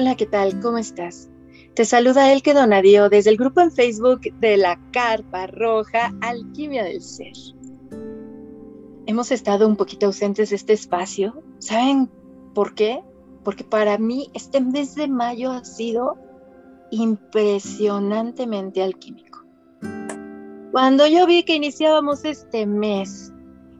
Hola, 0.00 0.14
¿qué 0.14 0.26
tal? 0.26 0.60
¿Cómo 0.60 0.78
estás? 0.78 1.28
Te 1.74 1.84
saluda 1.84 2.32
Elke 2.32 2.54
Donadio 2.54 3.08
desde 3.08 3.30
el 3.30 3.36
grupo 3.36 3.60
en 3.60 3.72
Facebook 3.72 4.20
de 4.38 4.56
la 4.56 4.78
Carpa 4.92 5.48
Roja 5.48 6.14
Alquimia 6.20 6.84
del 6.84 7.02
Ser. 7.02 7.32
Hemos 9.06 9.32
estado 9.32 9.66
un 9.66 9.74
poquito 9.74 10.06
ausentes 10.06 10.50
de 10.50 10.54
este 10.54 10.74
espacio. 10.74 11.42
¿Saben 11.58 12.08
por 12.54 12.76
qué? 12.76 13.02
Porque 13.42 13.64
para 13.64 13.98
mí 13.98 14.30
este 14.34 14.60
mes 14.60 14.94
de 14.94 15.08
mayo 15.08 15.50
ha 15.50 15.64
sido 15.64 16.16
impresionantemente 16.92 18.84
alquímico. 18.84 19.44
Cuando 20.70 21.08
yo 21.08 21.26
vi 21.26 21.42
que 21.42 21.56
iniciábamos 21.56 22.24
este 22.24 22.66
mes 22.66 23.32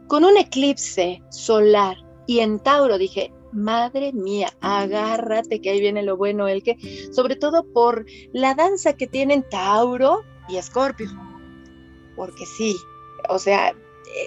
con 0.08 0.24
un 0.24 0.36
eclipse 0.36 1.22
solar 1.28 1.96
y 2.26 2.40
en 2.40 2.58
Tauro, 2.58 2.98
dije, 2.98 3.32
madre 3.52 4.12
mía, 4.12 4.52
agárrate 4.60 5.60
que 5.60 5.70
ahí 5.70 5.80
viene 5.80 6.02
lo 6.02 6.16
bueno, 6.16 6.48
el 6.48 6.62
que, 6.62 6.76
sobre 7.12 7.36
todo 7.36 7.64
por 7.72 8.06
la 8.32 8.54
danza 8.54 8.94
que 8.94 9.06
tienen 9.06 9.44
Tauro 9.48 10.22
y 10.48 10.56
Escorpio. 10.56 11.08
Porque 12.16 12.44
sí, 12.46 12.74
o 13.28 13.38
sea, 13.38 13.74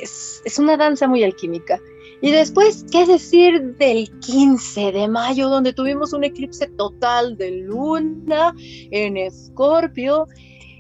es, 0.02 0.42
es 0.46 0.60
una 0.60 0.78
danza 0.78 1.08
muy 1.08 1.24
alquímica. 1.24 1.80
Y 2.22 2.32
después, 2.32 2.86
¿qué 2.92 3.06
decir 3.08 3.76
del 3.78 4.12
15 4.20 4.92
de 4.92 5.08
mayo, 5.08 5.50
donde 5.50 5.74
tuvimos 5.74 6.14
un 6.14 6.24
eclipse 6.24 6.68
total 6.68 7.36
de 7.36 7.52
luna 7.52 8.54
en 8.60 9.18
Escorpio? 9.18 10.28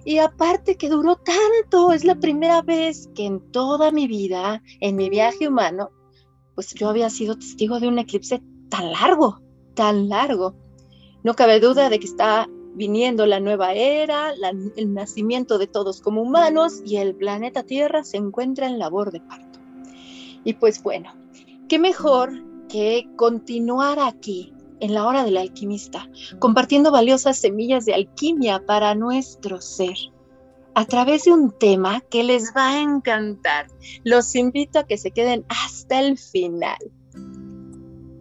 Y 0.06 0.20
aparte 0.20 0.78
que 0.78 0.90
duró 0.90 1.16
tanto, 1.16 1.92
es 1.92 2.04
la 2.04 2.16
primera 2.16 2.62
vez 2.62 3.10
que 3.16 3.26
en 3.26 3.40
toda 3.52 3.92
mi 3.92 4.08
vida, 4.08 4.62
en 4.80 4.96
mi 4.96 5.10
viaje 5.10 5.48
humano, 5.48 5.90
pues 6.62 6.76
yo 6.76 6.90
había 6.90 7.10
sido 7.10 7.36
testigo 7.36 7.80
de 7.80 7.88
un 7.88 7.98
eclipse 7.98 8.40
tan 8.70 8.92
largo, 8.92 9.42
tan 9.74 10.10
largo. 10.10 10.54
No 11.24 11.34
cabe 11.34 11.60
duda 11.60 11.90
de 11.90 11.98
que 11.98 12.06
está 12.06 12.48
viniendo 12.76 13.26
la 13.26 13.40
nueva 13.40 13.74
era, 13.74 14.32
el 14.76 14.94
nacimiento 14.94 15.58
de 15.58 15.66
todos 15.66 16.02
como 16.02 16.22
humanos 16.22 16.84
y 16.86 16.98
el 16.98 17.16
planeta 17.16 17.64
Tierra 17.64 18.04
se 18.04 18.18
encuentra 18.18 18.68
en 18.68 18.78
labor 18.78 19.12
de 19.12 19.22
parto. 19.22 19.58
Y 20.44 20.54
pues 20.54 20.84
bueno, 20.84 21.12
qué 21.68 21.80
mejor 21.80 22.32
que 22.70 23.10
continuar 23.16 23.98
aquí 24.00 24.54
en 24.82 24.94
la 24.94 25.08
hora 25.08 25.24
del 25.24 25.38
alquimista, 25.38 26.12
compartiendo 26.38 26.92
valiosas 26.92 27.40
semillas 27.40 27.86
de 27.86 27.96
alquimia 27.96 28.64
para 28.68 28.94
nuestro 28.94 29.62
ser, 29.62 29.96
a 30.76 30.86
través 30.86 31.26
de 31.26 31.32
un 31.32 31.52
tema 31.52 32.02
que 32.02 32.24
les 32.24 32.54
va 32.56 32.70
a 32.70 32.82
encantar. 32.82 33.68
Los 34.04 34.36
invito 34.36 34.80
a 34.80 34.84
que 34.86 34.98
se 34.98 35.12
queden 35.12 35.46
hasta 35.50 36.00
el 36.00 36.18
final. 36.18 36.78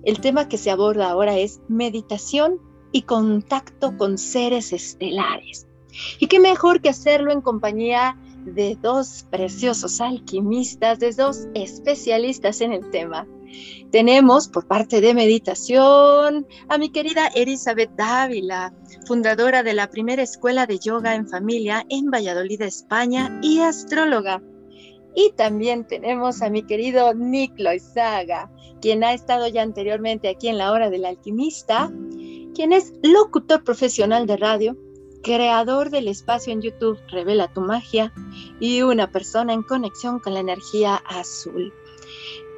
El 0.02 0.20
tema 0.20 0.48
que 0.48 0.58
se 0.58 0.70
aborda 0.70 1.10
ahora 1.10 1.36
es 1.36 1.60
meditación 1.68 2.58
y 2.92 3.02
contacto 3.02 3.96
con 3.96 4.18
seres 4.18 4.72
estelares. 4.72 5.66
Y 6.18 6.26
qué 6.26 6.40
mejor 6.40 6.80
que 6.80 6.88
hacerlo 6.88 7.32
en 7.32 7.40
compañía 7.40 8.16
de 8.44 8.76
dos 8.80 9.26
preciosos 9.30 10.00
alquimistas, 10.00 10.98
de 10.98 11.12
dos 11.12 11.48
especialistas 11.54 12.60
en 12.60 12.72
el 12.72 12.90
tema. 12.90 13.26
Tenemos 13.90 14.48
por 14.48 14.66
parte 14.66 15.00
de 15.00 15.14
meditación 15.14 16.46
a 16.68 16.78
mi 16.78 16.90
querida 16.90 17.26
Elizabeth 17.34 17.90
Dávila, 17.96 18.72
fundadora 19.06 19.62
de 19.62 19.74
la 19.74 19.90
primera 19.90 20.22
escuela 20.22 20.66
de 20.66 20.78
yoga 20.78 21.14
en 21.14 21.28
familia 21.28 21.84
en 21.88 22.10
Valladolid, 22.10 22.62
España 22.62 23.40
y 23.42 23.60
astróloga. 23.60 24.42
Y 25.14 25.32
también 25.32 25.86
tenemos 25.86 26.40
a 26.40 26.50
mi 26.50 26.62
querido 26.62 27.12
Nick 27.14 27.58
Loizaga, 27.58 28.50
quien 28.80 29.02
ha 29.02 29.12
estado 29.12 29.48
ya 29.48 29.62
anteriormente 29.62 30.28
aquí 30.28 30.48
en 30.48 30.58
la 30.58 30.70
hora 30.70 30.88
del 30.88 31.04
alquimista, 31.04 31.90
quien 32.54 32.72
es 32.72 32.92
locutor 33.02 33.64
profesional 33.64 34.26
de 34.26 34.36
radio, 34.36 34.76
creador 35.22 35.90
del 35.90 36.08
espacio 36.08 36.52
en 36.52 36.62
YouTube 36.62 36.98
Revela 37.08 37.52
tu 37.52 37.60
magia 37.60 38.12
y 38.58 38.82
una 38.82 39.10
persona 39.10 39.52
en 39.52 39.62
conexión 39.62 40.18
con 40.20 40.34
la 40.34 40.40
energía 40.40 40.96
azul. 41.06 41.72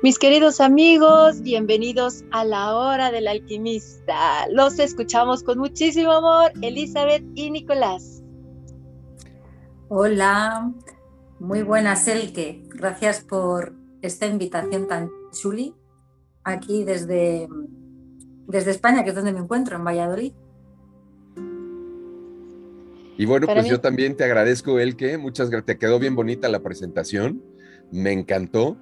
Mis 0.02 0.18
queridos 0.18 0.60
amigos, 0.60 1.42
bienvenidos 1.42 2.24
a 2.32 2.44
la 2.44 2.74
hora 2.74 3.12
del 3.12 3.28
alquimista. 3.28 4.48
Los 4.50 4.80
escuchamos 4.80 5.44
con 5.44 5.58
muchísimo 5.58 6.10
amor, 6.10 6.50
Elizabeth 6.60 7.22
y 7.36 7.52
Nicolás. 7.52 8.20
Hola, 9.88 10.72
muy 11.38 11.62
buenas, 11.62 12.08
Elke. 12.08 12.64
Gracias 12.70 13.20
por 13.20 13.74
esta 14.00 14.26
invitación 14.26 14.88
tan 14.88 15.08
chuli 15.30 15.72
aquí 16.42 16.82
desde, 16.82 17.46
desde 18.48 18.72
España, 18.72 19.04
que 19.04 19.10
es 19.10 19.14
donde 19.14 19.32
me 19.32 19.38
encuentro, 19.38 19.76
en 19.76 19.84
Valladolid. 19.84 20.32
Y 23.18 23.24
bueno, 23.24 23.46
pues 23.46 23.68
yo 23.68 23.80
también 23.80 24.16
te 24.16 24.24
agradezco, 24.24 24.80
Elke. 24.80 25.16
Muchas 25.16 25.48
gracias. 25.48 25.66
Te 25.66 25.78
quedó 25.78 26.00
bien 26.00 26.16
bonita 26.16 26.48
la 26.48 26.58
presentación. 26.58 27.40
Me 27.92 28.10
encantó. 28.10 28.76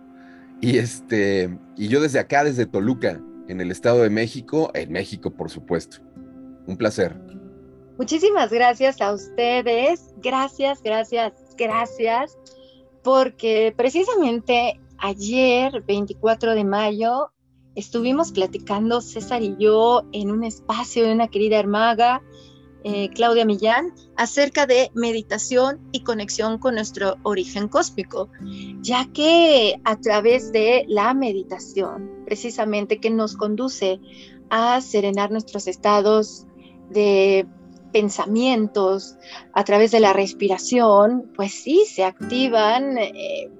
Y 0.60 0.78
este, 0.78 1.58
y 1.76 1.88
yo 1.88 2.00
desde 2.00 2.18
acá, 2.18 2.44
desde 2.44 2.66
Toluca, 2.66 3.20
en 3.48 3.60
el 3.60 3.70
Estado 3.70 4.02
de 4.02 4.10
México, 4.10 4.70
en 4.74 4.92
México, 4.92 5.30
por 5.30 5.50
supuesto. 5.50 5.98
Un 6.66 6.76
placer. 6.76 7.16
Muchísimas 7.98 8.50
gracias 8.50 9.00
a 9.00 9.12
ustedes. 9.12 10.14
Gracias, 10.22 10.82
gracias, 10.82 11.32
gracias. 11.58 12.38
Porque 13.02 13.74
precisamente 13.76 14.80
ayer, 14.98 15.82
24 15.86 16.54
de 16.54 16.64
mayo, 16.64 17.32
estuvimos 17.74 18.32
platicando 18.32 19.00
César 19.00 19.42
y 19.42 19.56
yo 19.58 20.02
en 20.12 20.30
un 20.30 20.44
espacio 20.44 21.04
de 21.04 21.12
una 21.12 21.28
querida 21.28 21.58
hermaga 21.58 22.22
eh, 22.84 23.10
Claudia 23.10 23.44
Millán 23.44 23.92
acerca 24.16 24.66
de 24.66 24.90
meditación 24.94 25.80
y 25.92 26.02
conexión 26.02 26.58
con 26.58 26.76
nuestro 26.76 27.16
origen 27.22 27.68
cósmico, 27.68 28.30
ya 28.80 29.06
que 29.12 29.80
a 29.84 29.96
través 29.96 30.52
de 30.52 30.84
la 30.88 31.12
meditación, 31.14 32.10
precisamente 32.24 32.98
que 32.98 33.10
nos 33.10 33.36
conduce 33.36 34.00
a 34.50 34.80
serenar 34.80 35.30
nuestros 35.30 35.66
estados 35.66 36.46
de 36.90 37.46
pensamientos, 37.92 39.16
a 39.52 39.64
través 39.64 39.90
de 39.90 40.00
la 40.00 40.12
respiración, 40.12 41.30
pues 41.34 41.52
sí, 41.52 41.84
se 41.86 42.04
activan 42.04 42.98
eh, 42.98 43.50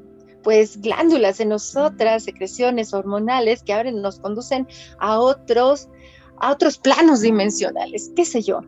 pues 0.43 0.81
glándulas 0.81 1.41
en 1.41 1.51
nosotras, 1.51 2.25
secreciones 2.25 2.95
hormonales 2.95 3.63
que 3.63 3.73
ahora 3.73 3.91
nos 3.93 4.21
conducen 4.21 4.67
a 4.99 5.19
otros, 5.21 5.89
a 6.39 6.53
otros 6.53 6.79
planos 6.79 7.21
dimensionales, 7.21 8.11
qué 8.17 8.25
sé 8.25 8.43
yo. 8.43 8.63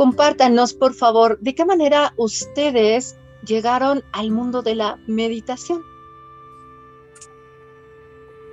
Compártanos, 0.00 0.72
por 0.72 0.94
favor, 0.94 1.38
de 1.40 1.54
qué 1.54 1.66
manera 1.66 2.14
ustedes 2.16 3.18
llegaron 3.46 4.02
al 4.12 4.30
mundo 4.30 4.62
de 4.62 4.74
la 4.74 4.98
meditación. 5.06 5.82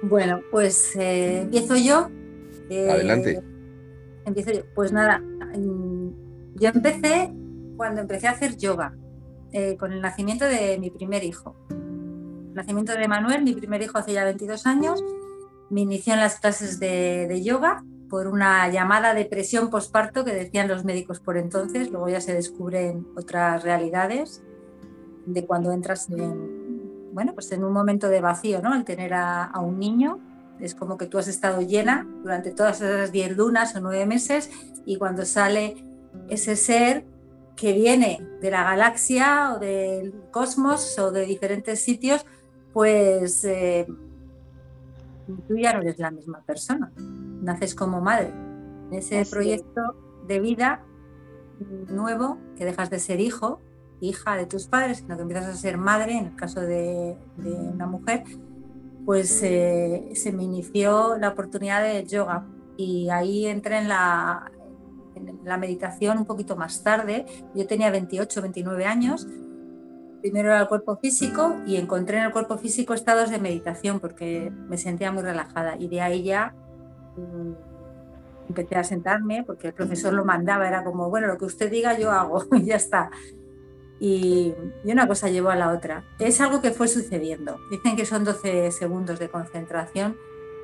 Bueno, 0.01 0.41
pues 0.51 0.93
eh, 0.97 1.43
empiezo 1.43 1.77
yo. 1.77 2.09
Eh, 2.69 2.91
Adelante. 2.91 3.41
Empiezo 4.25 4.51
yo. 4.51 4.63
Pues 4.75 4.91
nada, 4.91 5.19
mm, 5.19 6.55
yo 6.55 6.67
empecé 6.67 7.33
cuando 7.77 8.01
empecé 8.01 8.27
a 8.27 8.31
hacer 8.31 8.57
yoga, 8.57 8.97
eh, 9.53 9.77
con 9.77 9.93
el 9.93 10.01
nacimiento 10.01 10.43
de 10.43 10.77
mi 10.77 10.89
primer 10.89 11.23
hijo. 11.23 11.55
El 11.69 12.55
nacimiento 12.55 12.91
de 12.91 13.07
Manuel, 13.07 13.45
mi 13.45 13.53
primer 13.53 13.81
hijo 13.81 13.97
hace 13.97 14.11
ya 14.11 14.25
22 14.25 14.65
años, 14.65 15.01
me 15.69 15.79
inició 15.79 16.11
en 16.11 16.19
las 16.19 16.41
clases 16.41 16.77
de, 16.81 17.25
de 17.29 17.41
yoga 17.41 17.85
por 18.09 18.27
una 18.27 18.69
llamada 18.69 19.13
depresión 19.13 19.69
posparto 19.69 20.23
que 20.23 20.33
decían 20.33 20.67
los 20.67 20.85
médicos 20.85 21.19
por 21.19 21.37
entonces, 21.37 21.89
luego 21.89 22.09
ya 22.09 22.21
se 22.21 22.33
descubren 22.33 23.07
otras 23.15 23.63
realidades 23.63 24.41
de 25.25 25.45
cuando 25.45 25.71
entras 25.71 26.09
en, 26.09 27.13
bueno, 27.13 27.33
pues 27.33 27.51
en 27.51 27.63
un 27.63 27.73
momento 27.73 28.07
de 28.07 28.21
vacío, 28.21 28.61
¿no? 28.61 28.73
Al 28.73 28.85
tener 28.85 29.13
a, 29.13 29.51
un 29.59 29.77
niño, 29.79 30.19
es 30.59 30.73
como 30.73 30.97
que 30.97 31.07
tú 31.07 31.17
has 31.17 31.27
estado 31.27 31.61
llena 31.61 32.07
durante 32.23 32.51
todas 32.51 32.81
esas 32.81 33.11
10 33.11 33.35
lunas 33.35 33.75
o 33.75 33.81
9 33.81 34.05
meses 34.05 34.49
y 34.85 34.97
cuando 34.97 35.25
sale 35.25 35.75
ese 36.29 36.55
ser 36.55 37.05
que 37.55 37.73
viene 37.73 38.25
de 38.41 38.51
la 38.51 38.63
galaxia 38.63 39.53
o 39.53 39.59
del 39.59 40.13
cosmos 40.31 40.97
o 40.99 41.11
de 41.11 41.25
diferentes 41.25 41.81
sitios, 41.81 42.25
pues 42.71 43.43
eh, 43.43 43.85
tú 45.47 45.57
ya 45.57 45.73
no 45.73 45.81
eres 45.81 45.99
la 45.99 46.11
misma 46.11 46.41
persona 46.41 46.91
naces 47.47 47.73
como 47.73 48.01
madre. 48.01 48.27
En 48.91 48.93
ese 48.93 49.25
proyecto 49.25 49.81
de 50.27 50.39
vida 50.39 50.85
nuevo, 51.89 52.37
que 52.55 52.65
dejas 52.65 52.89
de 52.89 52.99
ser 52.99 53.19
hijo, 53.19 53.61
hija 54.01 54.35
de 54.35 54.45
tus 54.45 54.67
padres, 54.67 54.99
sino 54.99 55.15
que 55.15 55.23
empiezas 55.23 55.47
a 55.47 55.55
ser 55.55 55.77
madre, 55.77 56.17
en 56.17 56.25
el 56.27 56.35
caso 56.35 56.61
de, 56.61 57.17
una 57.37 57.87
mujer, 57.87 58.23
pues 59.05 59.41
eh, 59.43 60.11
se 60.13 60.31
me 60.33 60.43
inició 60.43 61.17
la 61.17 61.29
oportunidad 61.29 61.81
de 61.81 62.05
yoga 62.05 62.45
y 62.75 63.09
ahí 63.09 63.47
entré 63.47 63.77
en 63.79 63.87
la, 63.87 64.51
en 65.15 65.39
la 65.45 65.57
meditación 65.57 66.17
un 66.19 66.25
poquito 66.25 66.57
más 66.57 66.83
tarde. 66.83 67.25
Yo 67.55 67.65
tenía 67.65 67.89
28, 67.89 68.41
29 68.41 68.85
años. 68.85 69.25
Primero 70.21 70.49
era 70.49 70.61
el 70.61 70.67
cuerpo 70.67 70.97
físico 70.97 71.55
y 71.65 71.77
encontré 71.77 72.17
en 72.17 72.25
el 72.25 72.31
cuerpo 72.31 72.57
físico 72.57 72.93
estados 72.93 73.29
de 73.29 73.39
meditación 73.39 73.99
porque 74.01 74.51
me 74.51 74.77
sentía 74.77 75.11
muy 75.11 75.23
relajada 75.23 75.77
y 75.79 75.87
de 75.87 76.01
ahí 76.01 76.23
ya 76.23 76.53
empecé 78.47 78.75
a 78.75 78.83
sentarme 78.83 79.43
porque 79.45 79.67
el 79.67 79.73
profesor 79.73 80.13
lo 80.13 80.25
mandaba, 80.25 80.67
era 80.67 80.83
como, 80.83 81.09
bueno, 81.09 81.27
lo 81.27 81.37
que 81.37 81.45
usted 81.45 81.69
diga 81.69 81.97
yo 81.97 82.11
hago 82.11 82.45
y 82.55 82.65
ya 82.65 82.75
está. 82.75 83.11
Y, 83.99 84.53
y, 84.83 84.91
una 84.91 85.07
cosa 85.07 85.29
llevó 85.29 85.49
a 85.49 85.55
la 85.55 85.71
otra. 85.71 86.03
Es 86.19 86.39
algo 86.39 86.61
que 86.61 86.71
fue 86.71 86.87
sucediendo. 86.87 87.57
Dicen 87.71 87.95
que 87.95 88.05
son 88.05 88.23
12 88.23 88.71
segundos 88.71 89.17
de 89.19 89.29
concentración 89.29 90.15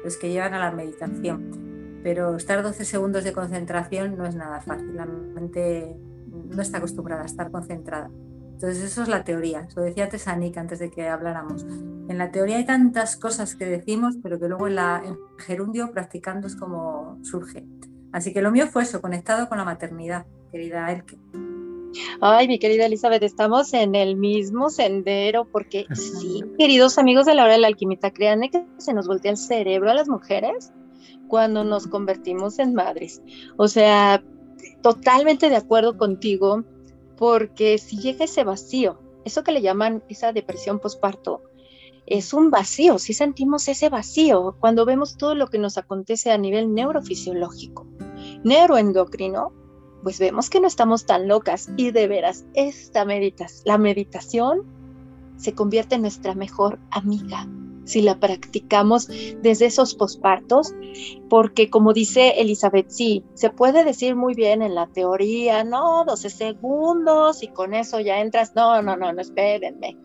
los 0.04 0.18
que 0.18 0.30
llevan 0.30 0.54
a 0.54 0.60
la 0.60 0.72
meditación, 0.72 2.02
pero 2.04 2.36
estar 2.36 2.62
12 2.62 2.86
segundos 2.86 3.24
de 3.24 3.32
concentración 3.32 4.18
no 4.18 4.26
es 4.26 4.36
nada 4.36 4.60
fácil. 4.62 4.96
La 4.96 5.06
mente 5.06 5.96
no 6.50 6.62
está 6.62 6.78
acostumbrada 6.78 7.24
a 7.24 7.26
estar 7.26 7.50
concentrada. 7.50 8.12
Entonces 8.64 8.92
eso 8.94 9.02
es 9.02 9.10
la 9.10 9.26
teoría. 9.26 9.68
Lo 9.76 9.82
decía 9.82 10.08
Tesanik 10.08 10.58
antes 10.58 10.80
de 10.80 10.90
que 10.90 11.10
habláramos. 11.10 11.64
En 11.64 12.18
la 12.18 12.32
teoría 12.32 12.56
hay 12.56 12.66
tantas 12.66 13.18
cosas 13.18 13.58
que 13.58 13.66
decimos, 13.66 14.16
pero 14.24 14.40
que 14.40 14.48
luego 14.48 14.70
en, 14.70 14.76
la, 14.76 15.04
en 15.06 15.18
gerundio 15.38 15.92
practicando 15.92 16.48
es 16.48 16.56
como 16.56 17.20
surge. 17.24 17.66
Así 18.14 18.32
que 18.32 18.42
lo 18.42 18.52
mío 18.52 18.68
fue 18.68 18.84
eso, 18.84 19.02
conectado 19.02 19.50
con 19.50 19.58
la 19.58 19.66
maternidad, 19.66 20.26
querida 20.50 20.90
Elke. 20.94 21.20
Ay, 22.22 22.48
mi 22.48 22.58
querida 22.58 22.86
Elizabeth, 22.86 23.24
estamos 23.24 23.74
en 23.74 23.96
el 23.96 24.16
mismo 24.16 24.70
sendero 24.70 25.44
porque 25.44 25.86
sí, 25.92 26.42
queridos 26.58 26.98
amigos 26.98 27.26
de 27.26 27.36
la 27.36 27.44
hora 27.44 27.54
del 27.54 27.66
alquimista, 27.66 28.12
créanme 28.12 28.50
que 28.50 28.66
se 28.78 28.94
nos 28.94 29.08
voltea 29.08 29.32
el 29.32 29.38
cerebro 29.38 29.92
a 29.92 29.94
las 29.94 30.08
mujeres 30.08 30.72
cuando 31.28 31.66
nos 31.66 31.86
convertimos 31.88 32.60
en 32.60 32.76
madres. 32.76 33.22
O 33.58 33.68
sea, 33.68 34.24
totalmente 34.82 35.50
de 35.50 35.58
acuerdo 35.58 35.98
contigo, 35.98 36.64
porque 37.18 37.78
si 37.78 37.98
llega 37.98 38.26
ese 38.26 38.44
vacío, 38.44 39.00
eso 39.26 39.44
que 39.44 39.52
le 39.52 39.62
llaman 39.62 40.04
esa 40.10 40.34
depresión 40.34 40.80
posparto, 40.80 41.44
es 42.06 42.34
un 42.34 42.52
vacío, 42.52 43.00
si 43.00 43.14
sentimos 43.14 43.68
ese 43.68 43.90
vacío 43.90 44.58
cuando 44.60 44.86
vemos 44.86 45.18
todo 45.18 45.36
lo 45.36 45.48
que 45.48 45.58
nos 45.58 45.78
acontece 45.78 46.32
a 46.32 46.38
nivel 46.38 46.74
neurofisiológico, 46.74 47.88
neuroendocrino, 48.44 49.54
pues 50.04 50.20
vemos 50.20 50.50
que 50.50 50.60
no 50.60 50.68
estamos 50.68 51.06
tan 51.06 51.30
locas 51.30 51.70
y 51.78 51.92
de 51.92 52.08
veras 52.08 52.46
esta 52.54 53.06
meditas, 53.06 53.62
la 53.64 53.78
meditación 53.78 54.66
se 55.38 55.54
convierte 55.54 55.96
en 55.96 56.02
nuestra 56.02 56.36
mejor 56.36 56.80
amiga 56.92 57.48
si 57.86 58.02
la 58.02 58.20
practicamos 58.20 59.08
desde 59.42 59.66
esos 59.66 59.96
pospartos, 59.96 60.74
porque 61.30 61.70
como 61.70 61.94
dice 61.94 62.42
Elizabeth, 62.42 62.90
sí, 62.90 63.24
se 63.34 63.50
puede 63.50 63.84
decir 63.84 64.16
muy 64.16 64.34
bien 64.34 64.62
en 64.62 64.76
la 64.76 64.88
teoría, 64.88 65.64
no, 65.64 66.06
12 66.06 66.30
segundos 66.30 67.44
y 67.44 67.48
con 67.48 67.74
eso 67.74 68.00
ya 68.00 68.20
entras, 68.20 68.54
no, 68.56 68.82
no, 68.82 68.96
no, 68.96 69.14
no, 69.14 69.22
espérenme. 69.22 69.98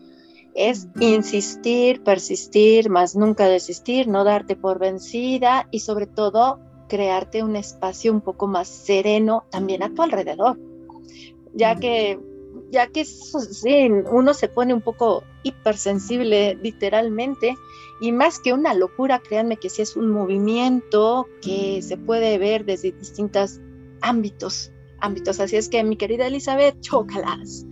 Es 0.55 0.87
insistir, 0.99 2.03
persistir, 2.03 2.89
más 2.89 3.15
nunca 3.15 3.47
desistir, 3.47 4.07
no 4.07 4.23
darte 4.23 4.55
por 4.55 4.79
vencida 4.79 5.67
y 5.71 5.79
sobre 5.79 6.07
todo 6.07 6.59
crearte 6.87 7.43
un 7.43 7.55
espacio 7.55 8.11
un 8.11 8.21
poco 8.21 8.47
más 8.47 8.67
sereno 8.67 9.45
también 9.51 9.83
a 9.83 9.93
tu 9.93 10.01
alrededor, 10.01 10.59
ya 11.53 11.75
que 11.75 12.19
ya 12.71 12.87
que 12.87 13.05
sí, 13.05 13.89
uno 14.11 14.33
se 14.33 14.47
pone 14.47 14.73
un 14.73 14.81
poco 14.81 15.23
hipersensible 15.43 16.55
literalmente 16.61 17.55
y 18.01 18.11
más 18.11 18.39
que 18.39 18.53
una 18.53 18.73
locura, 18.73 19.19
créanme 19.19 19.57
que 19.57 19.69
sí 19.69 19.81
es 19.81 19.95
un 19.95 20.09
movimiento 20.09 21.27
que 21.41 21.81
se 21.81 21.97
puede 21.97 22.37
ver 22.37 22.65
desde 22.65 22.91
distintos 22.91 23.59
ámbitos, 24.01 24.71
ámbitos. 24.99 25.39
Así 25.39 25.57
es 25.57 25.67
que 25.67 25.83
mi 25.83 25.97
querida 25.97 26.27
Elizabeth, 26.27 26.79
chócalas. 26.81 27.65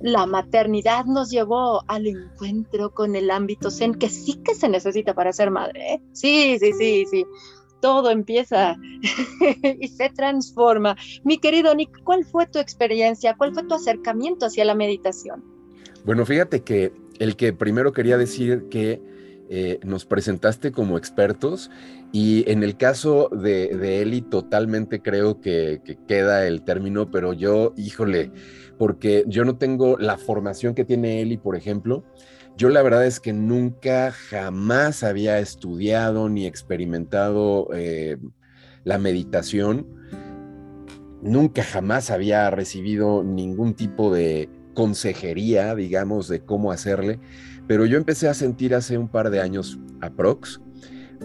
La 0.00 0.26
maternidad 0.26 1.04
nos 1.04 1.30
llevó 1.30 1.84
al 1.86 2.06
encuentro 2.08 2.92
con 2.92 3.14
el 3.14 3.30
ámbito 3.30 3.70
zen 3.70 3.94
que 3.94 4.08
sí 4.08 4.34
que 4.44 4.54
se 4.54 4.68
necesita 4.68 5.14
para 5.14 5.32
ser 5.32 5.50
madre. 5.50 5.94
¿eh? 5.94 6.02
Sí, 6.12 6.58
sí, 6.58 6.72
sí, 6.72 7.06
sí 7.08 7.24
todo 7.82 8.10
empieza 8.10 8.78
y 9.80 9.88
se 9.88 10.08
transforma. 10.08 10.96
Mi 11.24 11.36
querido 11.36 11.74
Nick, 11.74 12.02
¿cuál 12.04 12.24
fue 12.24 12.46
tu 12.46 12.58
experiencia? 12.58 13.34
¿Cuál 13.36 13.52
fue 13.52 13.64
tu 13.64 13.74
acercamiento 13.74 14.46
hacia 14.46 14.64
la 14.64 14.74
meditación? 14.74 15.44
Bueno, 16.06 16.24
fíjate 16.24 16.62
que 16.62 16.92
el 17.18 17.36
que 17.36 17.52
primero 17.52 17.92
quería 17.92 18.16
decir 18.16 18.68
que 18.70 19.02
eh, 19.50 19.80
nos 19.84 20.06
presentaste 20.06 20.72
como 20.72 20.96
expertos 20.96 21.70
y 22.12 22.50
en 22.50 22.62
el 22.62 22.76
caso 22.76 23.28
de, 23.28 24.00
Eli 24.00 24.22
totalmente 24.22 25.02
creo 25.02 25.40
que, 25.40 25.80
queda 26.08 26.46
el 26.46 26.62
término, 26.62 27.10
pero 27.10 27.32
yo, 27.32 27.74
híjole, 27.76 28.30
porque 28.78 29.24
yo 29.26 29.44
no 29.44 29.56
tengo 29.56 29.98
la 29.98 30.16
formación 30.16 30.74
que 30.74 30.84
tiene 30.84 31.20
Eli, 31.20 31.36
por 31.36 31.56
ejemplo, 31.56 32.04
yo 32.56 32.68
la 32.68 32.82
verdad 32.82 33.06
es 33.06 33.18
que 33.20 33.32
nunca, 33.32 34.12
jamás 34.12 35.02
había 35.02 35.38
estudiado 35.38 36.28
ni 36.28 36.46
experimentado 36.46 37.68
eh, 37.72 38.18
la 38.84 38.98
meditación. 38.98 39.86
Nunca, 41.22 41.62
jamás 41.62 42.10
había 42.10 42.50
recibido 42.50 43.24
ningún 43.24 43.74
tipo 43.74 44.12
de 44.12 44.48
consejería, 44.74 45.74
digamos, 45.74 46.28
de 46.28 46.40
cómo 46.40 46.72
hacerle. 46.72 47.20
Pero 47.66 47.86
yo 47.86 47.96
empecé 47.96 48.28
a 48.28 48.34
sentir 48.34 48.74
hace 48.74 48.98
un 48.98 49.08
par 49.08 49.30
de 49.30 49.40
años, 49.40 49.78
aprox, 50.00 50.60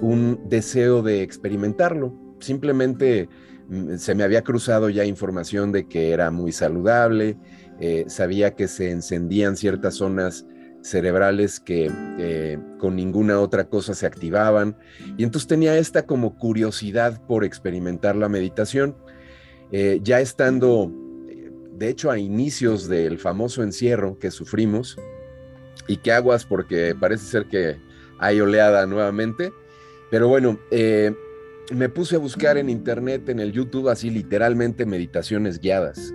un 0.01 0.39
deseo 0.47 1.01
de 1.01 1.23
experimentarlo. 1.23 2.13
Simplemente 2.39 3.27
mm, 3.69 3.95
se 3.95 4.15
me 4.15 4.23
había 4.23 4.43
cruzado 4.43 4.89
ya 4.89 5.03
información 5.03 5.71
de 5.71 5.87
que 5.87 6.11
era 6.11 6.31
muy 6.31 6.51
saludable, 6.51 7.37
eh, 7.79 8.05
sabía 8.07 8.55
que 8.55 8.67
se 8.67 8.91
encendían 8.91 9.57
ciertas 9.57 9.95
zonas 9.95 10.45
cerebrales 10.89 11.59
que 11.59 11.91
eh, 12.19 12.57
con 12.79 12.95
ninguna 12.95 13.39
otra 13.39 13.65
cosa 13.65 13.93
se 13.93 14.05
activaban. 14.05 14.77
Y 15.17 15.23
entonces 15.23 15.47
tenía 15.47 15.77
esta 15.77 16.05
como 16.05 16.37
curiosidad 16.37 17.21
por 17.27 17.43
experimentar 17.43 18.15
la 18.15 18.29
meditación. 18.29 18.95
Eh, 19.71 19.99
ya 20.01 20.21
estando, 20.21 20.91
de 21.73 21.89
hecho, 21.89 22.09
a 22.09 22.17
inicios 22.17 22.87
del 22.87 23.19
famoso 23.19 23.63
encierro 23.63 24.17
que 24.17 24.31
sufrimos, 24.31 24.97
y 25.87 25.97
que 25.97 26.11
aguas 26.11 26.45
porque 26.45 26.95
parece 26.99 27.25
ser 27.25 27.45
que 27.45 27.77
hay 28.19 28.39
oleada 28.39 28.85
nuevamente, 28.85 29.51
pero 30.11 30.27
bueno, 30.27 30.59
eh, 30.71 31.13
me 31.73 31.89
puse 31.89 32.15
a 32.15 32.19
buscar 32.19 32.57
en 32.57 32.69
internet, 32.69 33.27
en 33.29 33.39
el 33.39 33.51
YouTube, 33.51 33.89
así 33.89 34.09
literalmente 34.09 34.85
meditaciones 34.85 35.59
guiadas. 35.59 36.13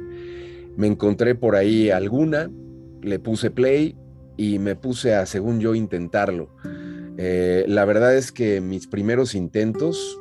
Me 0.76 0.86
encontré 0.86 1.34
por 1.34 1.56
ahí 1.56 1.90
alguna, 1.90 2.50
le 3.02 3.19
puse 3.19 3.50
play 3.50 3.96
y 4.37 4.58
me 4.58 4.76
puse 4.76 5.14
a, 5.14 5.26
según 5.26 5.61
yo, 5.61 5.75
intentarlo. 5.75 6.49
Eh, 7.19 7.64
la 7.69 7.84
verdad 7.84 8.17
es 8.17 8.32
que 8.32 8.61
mis 8.61 8.87
primeros 8.87 9.34
intentos, 9.34 10.19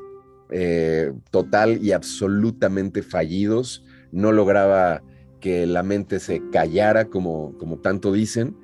eh, 0.49 1.13
total 1.31 1.83
y 1.83 1.93
absolutamente 1.93 3.03
fallidos, 3.03 3.85
no 4.11 4.31
lograba 4.31 5.01
que 5.39 5.65
la 5.65 5.83
mente 5.83 6.19
se 6.19 6.41
callara 6.51 7.05
como, 7.05 7.57
como 7.57 7.79
tanto 7.79 8.11
dicen. 8.11 8.57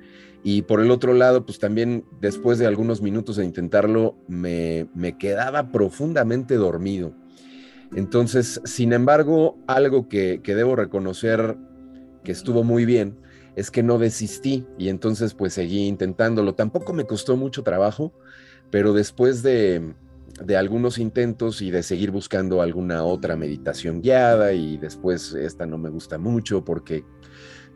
Y 0.44 0.62
por 0.62 0.80
el 0.80 0.90
otro 0.90 1.14
lado, 1.14 1.44
pues 1.44 1.58
también 1.58 2.04
después 2.20 2.58
de 2.58 2.66
algunos 2.66 3.02
minutos 3.02 3.36
de 3.36 3.44
intentarlo, 3.44 4.16
me, 4.28 4.88
me 4.94 5.18
quedaba 5.18 5.72
profundamente 5.72 6.54
dormido. 6.54 7.12
Entonces, 7.96 8.60
sin 8.64 8.92
embargo, 8.92 9.58
algo 9.66 10.08
que, 10.08 10.40
que 10.42 10.54
debo 10.54 10.76
reconocer 10.76 11.56
que 12.22 12.32
estuvo 12.32 12.62
muy 12.62 12.84
bien 12.84 13.16
es 13.58 13.72
que 13.72 13.82
no 13.82 13.98
desistí 13.98 14.64
y 14.78 14.88
entonces 14.88 15.34
pues 15.34 15.52
seguí 15.52 15.88
intentándolo. 15.88 16.54
Tampoco 16.54 16.92
me 16.92 17.06
costó 17.06 17.36
mucho 17.36 17.64
trabajo, 17.64 18.12
pero 18.70 18.92
después 18.92 19.42
de, 19.42 19.94
algunos 20.56 20.98
intentos 20.98 21.60
y 21.60 21.72
de 21.72 21.82
seguir 21.82 22.12
buscando 22.12 22.62
alguna 22.62 23.02
otra 23.02 23.34
meditación 23.34 24.00
guiada 24.00 24.52
y 24.52 24.76
después 24.76 25.34
esta 25.34 25.66
no 25.66 25.76
me 25.76 25.90
gusta 25.90 26.18
mucho 26.18 26.64
porque, 26.64 27.04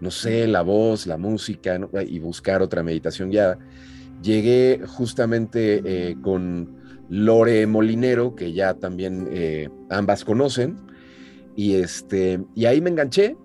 no 0.01 0.13
sé, 0.13 0.47
la 0.47 0.63
voz, 0.63 1.09
la 1.09 1.19
música 1.19 1.81
y 2.07 2.21
buscar 2.21 2.63
otra 2.63 2.85
meditación 2.85 3.31
guiada, 3.31 3.59
llegué 4.23 4.83
justamente 4.87 5.83
eh, 5.85 6.17
con 6.23 6.77
Lore 7.09 7.67
Molinero, 7.67 8.37
que 8.37 8.53
ya 8.53 8.75
también 8.75 9.27
eh, 9.33 9.69
ambas 9.91 10.25
conocen, 10.25 10.77
y, 11.57 11.75
este, 11.75 12.41
y 12.55 12.67
ahí 12.67 12.81
me 12.81 12.91
enganché, 12.91 13.37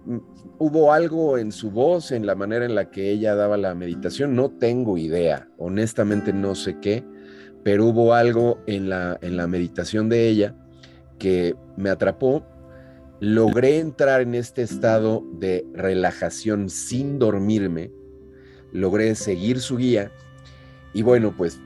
hubo 0.57 0.93
algo 0.93 1.37
en 1.37 1.51
su 1.51 1.71
voz, 1.71 2.11
en 2.11 2.25
la 2.25 2.35
manera 2.35 2.65
en 2.65 2.75
la 2.75 2.89
que 2.89 3.11
ella 3.11 3.35
daba 3.35 3.57
la 3.57 3.75
meditación, 3.75 4.35
no 4.35 4.49
tengo 4.51 4.97
idea, 4.97 5.49
honestamente 5.57 6.33
no 6.33 6.55
sé 6.55 6.77
qué, 6.79 7.03
pero 7.63 7.85
hubo 7.85 8.13
algo 8.13 8.59
en 8.67 8.89
la, 8.89 9.17
en 9.21 9.37
la 9.37 9.47
meditación 9.47 10.09
de 10.09 10.27
ella 10.27 10.55
que 11.19 11.55
me 11.75 11.89
atrapó. 11.89 12.45
Logré 13.19 13.79
entrar 13.79 14.21
en 14.21 14.35
este 14.35 14.61
estado 14.61 15.23
de 15.39 15.65
relajación 15.73 16.69
sin 16.69 17.17
dormirme, 17.17 17.91
logré 18.71 19.15
seguir 19.15 19.59
su 19.59 19.77
guía 19.77 20.11
y 20.93 21.01
bueno, 21.01 21.35
pues, 21.35 21.59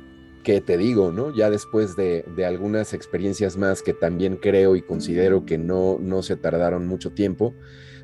¿qué 0.44 0.62
te 0.62 0.78
digo, 0.78 1.12
no? 1.12 1.34
Ya 1.34 1.50
después 1.50 1.96
de, 1.96 2.26
de 2.36 2.46
algunas 2.46 2.94
experiencias 2.94 3.58
más 3.58 3.82
que 3.82 3.94
también 3.94 4.38
creo 4.38 4.76
y 4.76 4.82
considero 4.82 5.46
que 5.46 5.58
no, 5.58 6.00
no 6.02 6.24
se 6.24 6.36
tardaron 6.36 6.88
mucho 6.88 7.12
tiempo, 7.12 7.54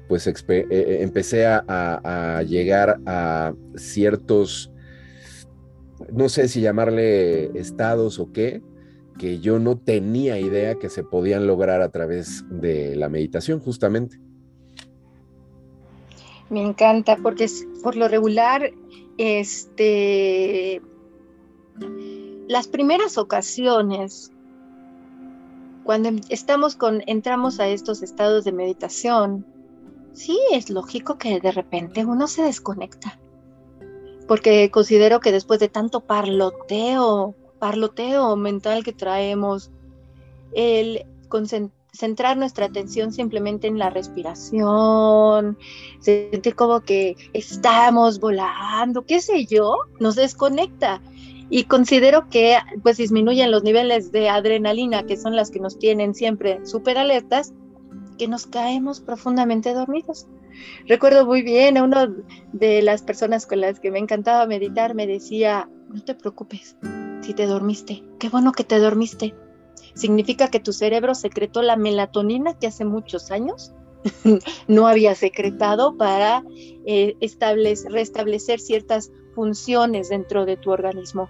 pues 0.07 0.27
eh, 0.27 0.35
eh, 0.49 0.97
empecé 1.01 1.45
a, 1.45 2.43
llegar 2.47 2.99
a 3.05 3.53
ciertos, 3.75 4.71
no 6.11 6.29
sé 6.29 6.47
si 6.47 6.61
llamarle 6.61 7.57
estados 7.59 8.19
o 8.19 8.31
qué, 8.31 8.61
que 9.17 9.39
yo 9.39 9.59
no 9.59 9.77
tenía 9.77 10.39
idea 10.39 10.75
que 10.75 10.89
se 10.89 11.03
podían 11.03 11.47
lograr 11.47 11.81
a 11.81 11.89
través 11.89 12.45
de 12.49 12.95
la 12.95 13.09
meditación, 13.09 13.59
justamente. 13.59 14.19
Me 16.49 16.61
encanta 16.61 17.17
porque 17.17 17.47
por 17.83 17.95
lo 17.95 18.07
regular, 18.07 18.71
este, 19.17 20.81
las 22.47 22.67
primeras 22.67 23.17
ocasiones 23.17 24.31
cuando 25.87 26.09
estamos 26.27 26.75
con, 26.75 27.01
entramos 27.07 27.61
a 27.61 27.67
estos 27.69 28.03
estados 28.03 28.43
de 28.43 28.51
meditación, 28.51 29.45
sí 30.17 30.39
es 30.51 30.69
lógico 30.69 31.17
que 31.17 31.39
de 31.39 31.51
repente 31.51 32.03
uno 32.03 32.27
se 32.27 32.43
desconecta. 32.43 33.19
Porque 34.27 34.69
considero 34.71 35.19
que 35.21 35.31
después 35.31 35.59
de 35.59 35.69
tanto 35.69 36.01
parloteo, 36.01 37.35
parloteo 37.59 38.35
mental 38.35 38.83
que 38.83 38.91
traemos, 38.91 39.71
el 40.53 41.05
centrar 41.93 42.37
nuestra 42.37 42.65
atención 42.65 43.13
simplemente 43.13 43.67
en 43.67 43.79
la 43.79 43.89
respiración, 43.89 45.57
sentir 45.99 46.55
como 46.55 46.81
que 46.81 47.15
estamos 47.33 48.19
volando, 48.19 49.05
qué 49.05 49.21
sé 49.21 49.45
yo, 49.45 49.77
nos 49.99 50.15
desconecta 50.15 51.01
y 51.49 51.63
considero 51.63 52.27
que 52.29 52.57
pues 52.83 52.97
disminuyen 52.97 53.51
los 53.51 53.63
niveles 53.63 54.11
de 54.11 54.29
adrenalina 54.29 55.05
que 55.05 55.15
son 55.15 55.35
las 55.35 55.49
que 55.49 55.59
nos 55.59 55.79
tienen 55.79 56.13
siempre 56.13 56.65
súper 56.65 56.97
alertas 56.97 57.53
que 58.17 58.27
nos 58.27 58.47
caemos 58.47 58.99
profundamente 58.99 59.73
dormidos. 59.73 60.27
Recuerdo 60.87 61.25
muy 61.25 61.41
bien 61.41 61.77
a 61.77 61.83
una 61.83 62.13
de 62.51 62.81
las 62.81 63.01
personas 63.03 63.45
con 63.45 63.61
las 63.61 63.79
que 63.79 63.91
me 63.91 63.99
encantaba 63.99 64.45
meditar 64.47 64.95
me 64.95 65.07
decía, 65.07 65.69
no 65.89 66.03
te 66.03 66.15
preocupes 66.15 66.75
si 67.21 67.33
te 67.33 67.45
dormiste, 67.45 68.03
qué 68.19 68.29
bueno 68.29 68.51
que 68.51 68.63
te 68.63 68.79
dormiste. 68.79 69.35
Significa 69.93 70.49
que 70.49 70.59
tu 70.59 70.73
cerebro 70.73 71.15
secretó 71.15 71.61
la 71.61 71.75
melatonina 71.75 72.57
que 72.57 72.67
hace 72.67 72.85
muchos 72.85 73.31
años 73.31 73.73
no 74.67 74.87
había 74.87 75.15
secretado 75.15 75.97
para 75.97 76.43
eh, 76.85 77.15
establecer, 77.19 77.91
restablecer 77.91 78.59
ciertas 78.59 79.11
funciones 79.35 80.09
dentro 80.09 80.45
de 80.45 80.57
tu 80.57 80.71
organismo. 80.71 81.29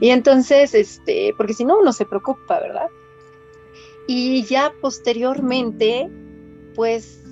Y 0.00 0.10
entonces, 0.10 0.74
este, 0.74 1.34
porque 1.36 1.54
si 1.54 1.64
no, 1.64 1.78
uno 1.78 1.92
se 1.92 2.06
preocupa, 2.06 2.60
¿verdad? 2.60 2.88
Y 4.06 4.44
ya 4.44 4.72
posteriormente, 4.80 6.10
pues, 6.74 7.22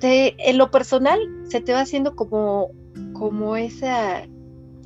en 0.00 0.58
lo 0.58 0.70
personal 0.70 1.18
se 1.48 1.60
te 1.60 1.72
va 1.72 1.80
haciendo 1.80 2.14
como, 2.14 2.70
como 3.12 3.56
ese 3.56 4.28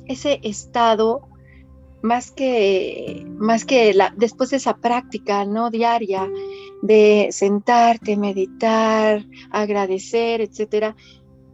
estado 0.07 1.27
más 2.01 2.31
que, 2.31 3.25
más 3.37 3.65
que 3.65 3.93
la, 3.93 4.13
después 4.15 4.49
de 4.51 4.57
esa 4.57 4.77
práctica, 4.77 5.45
¿no? 5.45 5.69
Diaria 5.69 6.29
de 6.81 7.29
sentarte, 7.31 8.15
meditar, 8.15 9.25
agradecer, 9.51 10.39
etcétera, 10.39 10.95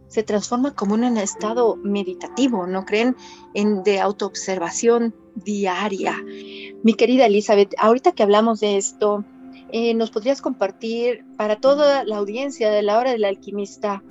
se 0.06 0.22
transforma 0.22 0.74
como 0.74 0.94
en 0.94 1.04
un 1.04 1.16
estado 1.16 1.76
meditativo, 1.76 2.66
¿no 2.66 2.84
creen? 2.84 3.16
En, 3.54 3.82
de 3.82 3.98
autoobservación 3.98 5.14
diaria. 5.34 6.24
Mi 6.84 6.94
querida 6.94 7.26
Elizabeth, 7.26 7.74
ahorita 7.78 8.12
que 8.12 8.22
hablamos 8.22 8.60
de 8.60 8.76
esto, 8.76 9.24
eh, 9.72 9.94
¿nos 9.94 10.10
podrías 10.10 10.40
compartir 10.40 11.24
para 11.36 11.56
toda 11.56 12.04
la 12.04 12.18
audiencia 12.18 12.70
de 12.70 12.82
la 12.82 12.98
hora 12.98 13.10
del 13.12 13.24
alquimista 13.24 14.02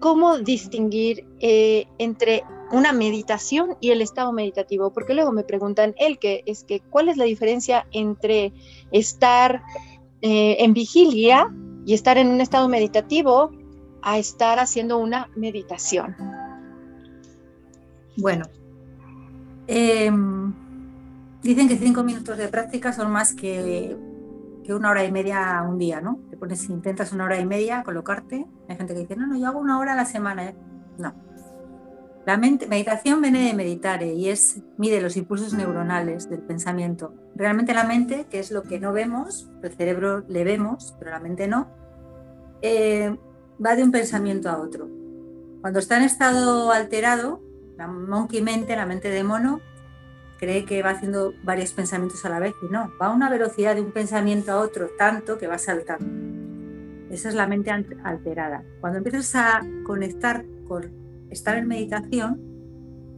cómo 0.00 0.38
distinguir 0.38 1.24
eh, 1.40 1.86
entre 1.98 2.42
una 2.72 2.92
meditación 2.92 3.76
y 3.80 3.90
el 3.90 4.02
estado 4.02 4.32
meditativo? 4.32 4.92
Porque 4.92 5.14
luego 5.14 5.32
me 5.32 5.44
preguntan, 5.44 5.94
el 5.98 6.18
que 6.18 6.42
es 6.46 6.64
que, 6.64 6.80
¿cuál 6.80 7.08
es 7.08 7.16
la 7.16 7.24
diferencia 7.24 7.86
entre 7.92 8.52
estar 8.90 9.62
eh, 10.20 10.56
en 10.58 10.74
vigilia 10.74 11.54
y 11.86 11.94
estar 11.94 12.18
en 12.18 12.28
un 12.28 12.40
estado 12.40 12.68
meditativo 12.68 13.50
a 14.02 14.18
estar 14.18 14.58
haciendo 14.58 14.98
una 14.98 15.30
meditación? 15.36 16.16
Bueno, 18.16 18.44
em, 19.68 20.52
dicen 21.42 21.68
que 21.68 21.76
cinco 21.76 22.02
minutos 22.02 22.38
de 22.38 22.48
práctica 22.48 22.92
son 22.92 23.10
más 23.10 23.34
que, 23.34 23.96
que, 24.64 24.74
una 24.74 24.90
hora 24.90 25.04
y 25.04 25.12
media 25.12 25.64
un 25.68 25.78
día, 25.78 26.00
¿no? 26.00 26.20
Te 26.30 26.36
pones, 26.36 26.68
intentas 26.68 27.12
una 27.12 27.24
hora 27.24 27.38
y 27.38 27.46
media 27.46 27.82
colocarte. 27.82 28.46
Hay 28.68 28.76
gente 28.76 28.94
que 28.94 29.00
dice, 29.00 29.16
no, 29.16 29.26
no, 29.26 29.36
yo 29.36 29.48
hago 29.48 29.58
una 29.58 29.78
hora 29.78 29.92
a 29.92 29.96
la 29.96 30.04
semana. 30.04 30.46
¿eh? 30.46 30.54
No. 30.98 31.14
La 32.24 32.36
meditación 32.36 33.20
viene 33.20 33.48
de 33.48 33.54
meditar 33.54 34.02
y 34.02 34.28
es, 34.28 34.62
mide 34.78 35.00
los 35.00 35.16
impulsos 35.16 35.54
neuronales 35.54 36.30
del 36.30 36.40
pensamiento. 36.40 37.14
Realmente 37.34 37.74
la 37.74 37.82
mente, 37.82 38.26
que 38.30 38.38
es 38.38 38.52
lo 38.52 38.62
que 38.62 38.78
no 38.78 38.92
vemos, 38.92 39.50
el 39.60 39.72
cerebro 39.72 40.24
le 40.28 40.44
vemos, 40.44 40.94
pero 41.00 41.10
la 41.10 41.18
mente 41.18 41.48
no, 41.48 41.68
eh, 42.60 43.16
va 43.64 43.74
de 43.74 43.82
un 43.82 43.90
pensamiento 43.90 44.48
a 44.50 44.58
otro. 44.58 44.88
Cuando 45.62 45.80
está 45.80 45.96
en 45.96 46.04
estado 46.04 46.70
alterado, 46.70 47.42
la 47.76 47.88
monkey 47.88 48.40
mente, 48.40 48.76
la 48.76 48.86
mente 48.86 49.08
de 49.08 49.24
mono, 49.24 49.60
cree 50.42 50.64
que 50.64 50.82
va 50.82 50.90
haciendo 50.90 51.34
varios 51.44 51.72
pensamientos 51.72 52.24
a 52.24 52.28
la 52.28 52.40
vez 52.40 52.52
y 52.68 52.72
no, 52.72 52.90
va 53.00 53.06
a 53.06 53.14
una 53.14 53.30
velocidad 53.30 53.76
de 53.76 53.80
un 53.80 53.92
pensamiento 53.92 54.50
a 54.50 54.60
otro 54.60 54.88
tanto 54.98 55.38
que 55.38 55.46
va 55.46 55.56
saltando. 55.56 56.04
Esa 57.14 57.28
es 57.28 57.36
la 57.36 57.46
mente 57.46 57.70
alterada. 57.70 58.64
Cuando 58.80 58.98
empiezas 58.98 59.32
a 59.36 59.60
conectar 59.84 60.44
con 60.66 60.90
estar 61.30 61.56
en 61.56 61.68
meditación, 61.68 62.40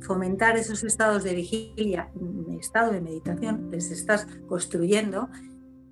fomentar 0.02 0.58
esos 0.58 0.84
estados 0.84 1.24
de 1.24 1.34
vigilia, 1.34 2.10
en 2.20 2.58
estado 2.60 2.92
de 2.92 3.00
meditación, 3.00 3.70
les 3.70 3.90
estás 3.90 4.26
construyendo, 4.46 5.30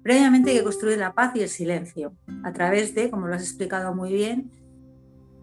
Previamente 0.03 0.51
hay 0.51 0.59
que 0.59 0.65
construir 0.65 0.99
la 0.99 1.15
paz 1.15 1.31
y 1.37 1.43
el 1.43 1.49
silencio 1.49 2.13
a 2.43 2.53
través 2.53 2.93
de, 2.95 3.09
como 3.09 3.29
lo 3.29 3.37
has 3.37 3.43
explicado 3.43 3.95
muy 3.95 4.13
bien, 4.13 4.51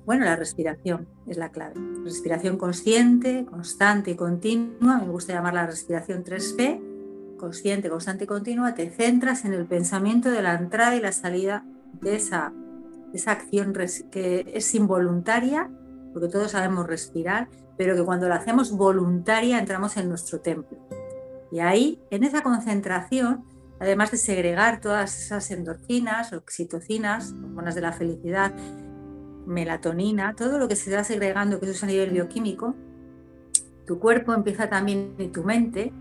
bueno, 0.09 0.25
la 0.25 0.35
respiración 0.35 1.07
es 1.27 1.37
la 1.37 1.49
clave. 1.51 1.75
Respiración 2.03 2.57
consciente, 2.57 3.45
constante 3.47 4.09
y 4.09 4.15
continua. 4.15 4.97
Me 4.97 5.07
gusta 5.07 5.33
llamarla 5.33 5.67
respiración 5.67 6.23
3P. 6.23 7.37
Consciente, 7.37 7.91
constante 7.91 8.23
y 8.23 8.27
continua. 8.27 8.73
Te 8.73 8.89
centras 8.89 9.45
en 9.45 9.53
el 9.53 9.67
pensamiento 9.67 10.31
de 10.31 10.41
la 10.41 10.55
entrada 10.55 10.95
y 10.95 10.99
la 10.99 11.11
salida 11.11 11.63
de 12.01 12.15
esa, 12.15 12.51
esa 13.13 13.33
acción 13.33 13.71
que 14.09 14.51
es 14.51 14.73
involuntaria, 14.73 15.69
porque 16.11 16.27
todos 16.27 16.53
sabemos 16.53 16.87
respirar, 16.87 17.47
pero 17.77 17.95
que 17.95 18.03
cuando 18.03 18.27
la 18.27 18.37
hacemos 18.37 18.71
voluntaria 18.71 19.59
entramos 19.59 19.95
en 19.95 20.09
nuestro 20.09 20.39
templo. 20.39 20.79
Y 21.51 21.59
ahí, 21.59 22.01
en 22.09 22.23
esa 22.23 22.41
concentración, 22.41 23.45
además 23.79 24.09
de 24.09 24.17
segregar 24.17 24.81
todas 24.81 25.21
esas 25.23 25.51
endorfinas, 25.51 26.33
oxitocinas, 26.33 27.31
hormonas 27.31 27.75
de 27.75 27.81
la 27.81 27.93
felicidad, 27.93 28.55
melatonina, 29.49 30.35
todo 30.35 30.57
lo 30.57 30.67
que 30.67 30.75
se 30.75 30.95
va 30.95 31.03
segregando, 31.03 31.59
que 31.59 31.65
eso 31.65 31.73
es 31.73 31.83
a 31.83 31.87
nivel 31.87 32.11
bioquímico, 32.11 32.75
tu 33.85 33.99
cuerpo 33.99 34.33
empieza 34.33 34.69
también 34.69 35.15
y 35.17 35.27
tu 35.29 35.43
mente 35.43 35.91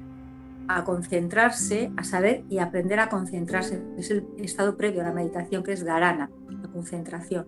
a 0.68 0.84
concentrarse, 0.84 1.90
a 1.96 2.04
saber 2.04 2.44
y 2.50 2.58
aprender 2.58 3.00
a 3.00 3.08
concentrarse. 3.08 3.82
Es 3.96 4.10
el 4.10 4.26
estado 4.36 4.76
previo 4.76 5.00
a 5.00 5.04
la 5.04 5.12
meditación 5.12 5.62
que 5.62 5.72
es 5.72 5.84
dharana, 5.84 6.30
la 6.50 6.68
concentración. 6.68 7.46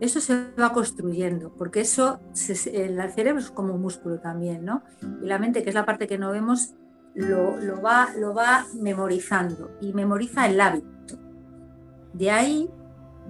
Eso 0.00 0.20
se 0.20 0.52
va 0.58 0.72
construyendo, 0.72 1.52
porque 1.52 1.80
eso, 1.80 2.20
el 2.72 3.12
cerebro 3.12 3.40
es 3.40 3.50
como 3.50 3.74
un 3.74 3.82
músculo 3.82 4.20
también, 4.20 4.64
¿no? 4.64 4.82
Y 5.22 5.26
la 5.26 5.38
mente, 5.38 5.62
que 5.62 5.68
es 5.68 5.74
la 5.74 5.84
parte 5.84 6.06
que 6.06 6.16
no 6.16 6.30
vemos, 6.30 6.74
lo, 7.14 7.82
va, 7.82 8.08
lo 8.16 8.32
va 8.32 8.66
memorizando 8.74 9.72
y 9.80 9.92
memoriza 9.92 10.46
el 10.46 10.60
hábito. 10.60 11.18
De 12.14 12.30
ahí 12.30 12.70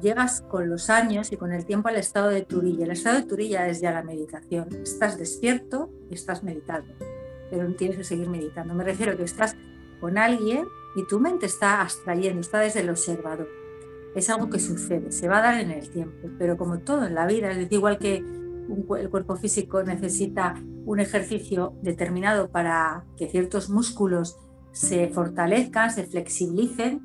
llegas 0.00 0.42
con 0.42 0.68
los 0.68 0.90
años 0.90 1.32
y 1.32 1.36
con 1.36 1.52
el 1.52 1.64
tiempo 1.64 1.88
al 1.88 1.96
estado 1.96 2.28
de 2.28 2.42
turilla. 2.42 2.84
El 2.84 2.92
estado 2.92 3.16
de 3.16 3.26
turilla 3.26 3.68
es 3.68 3.80
ya 3.80 3.92
la 3.92 4.02
meditación. 4.02 4.68
Estás 4.82 5.18
despierto 5.18 5.90
y 6.10 6.14
estás 6.14 6.42
meditando, 6.42 6.92
pero 7.50 7.72
tienes 7.74 7.98
que 7.98 8.04
seguir 8.04 8.28
meditando. 8.28 8.74
Me 8.74 8.84
refiero 8.84 9.12
a 9.12 9.16
que 9.16 9.24
estás 9.24 9.56
con 10.00 10.18
alguien 10.18 10.66
y 10.96 11.06
tu 11.06 11.20
mente 11.20 11.46
está 11.46 11.82
abstrayendo, 11.82 12.40
está 12.40 12.60
desde 12.60 12.80
el 12.80 12.90
observador. 12.90 13.48
Es 14.14 14.30
algo 14.30 14.48
que 14.48 14.58
sucede, 14.58 15.12
se 15.12 15.28
va 15.28 15.38
a 15.38 15.42
dar 15.42 15.60
en 15.60 15.70
el 15.70 15.90
tiempo, 15.90 16.28
pero 16.38 16.56
como 16.56 16.78
todo 16.78 17.06
en 17.06 17.14
la 17.14 17.26
vida, 17.26 17.50
es 17.52 17.70
igual 17.70 17.98
que 17.98 18.16
el 18.16 19.10
cuerpo 19.10 19.36
físico 19.36 19.82
necesita 19.82 20.54
un 20.84 21.00
ejercicio 21.00 21.74
determinado 21.82 22.50
para 22.50 23.04
que 23.16 23.28
ciertos 23.28 23.70
músculos 23.70 24.36
se 24.72 25.08
fortalezcan, 25.08 25.90
se 25.90 26.04
flexibilicen, 26.04 27.02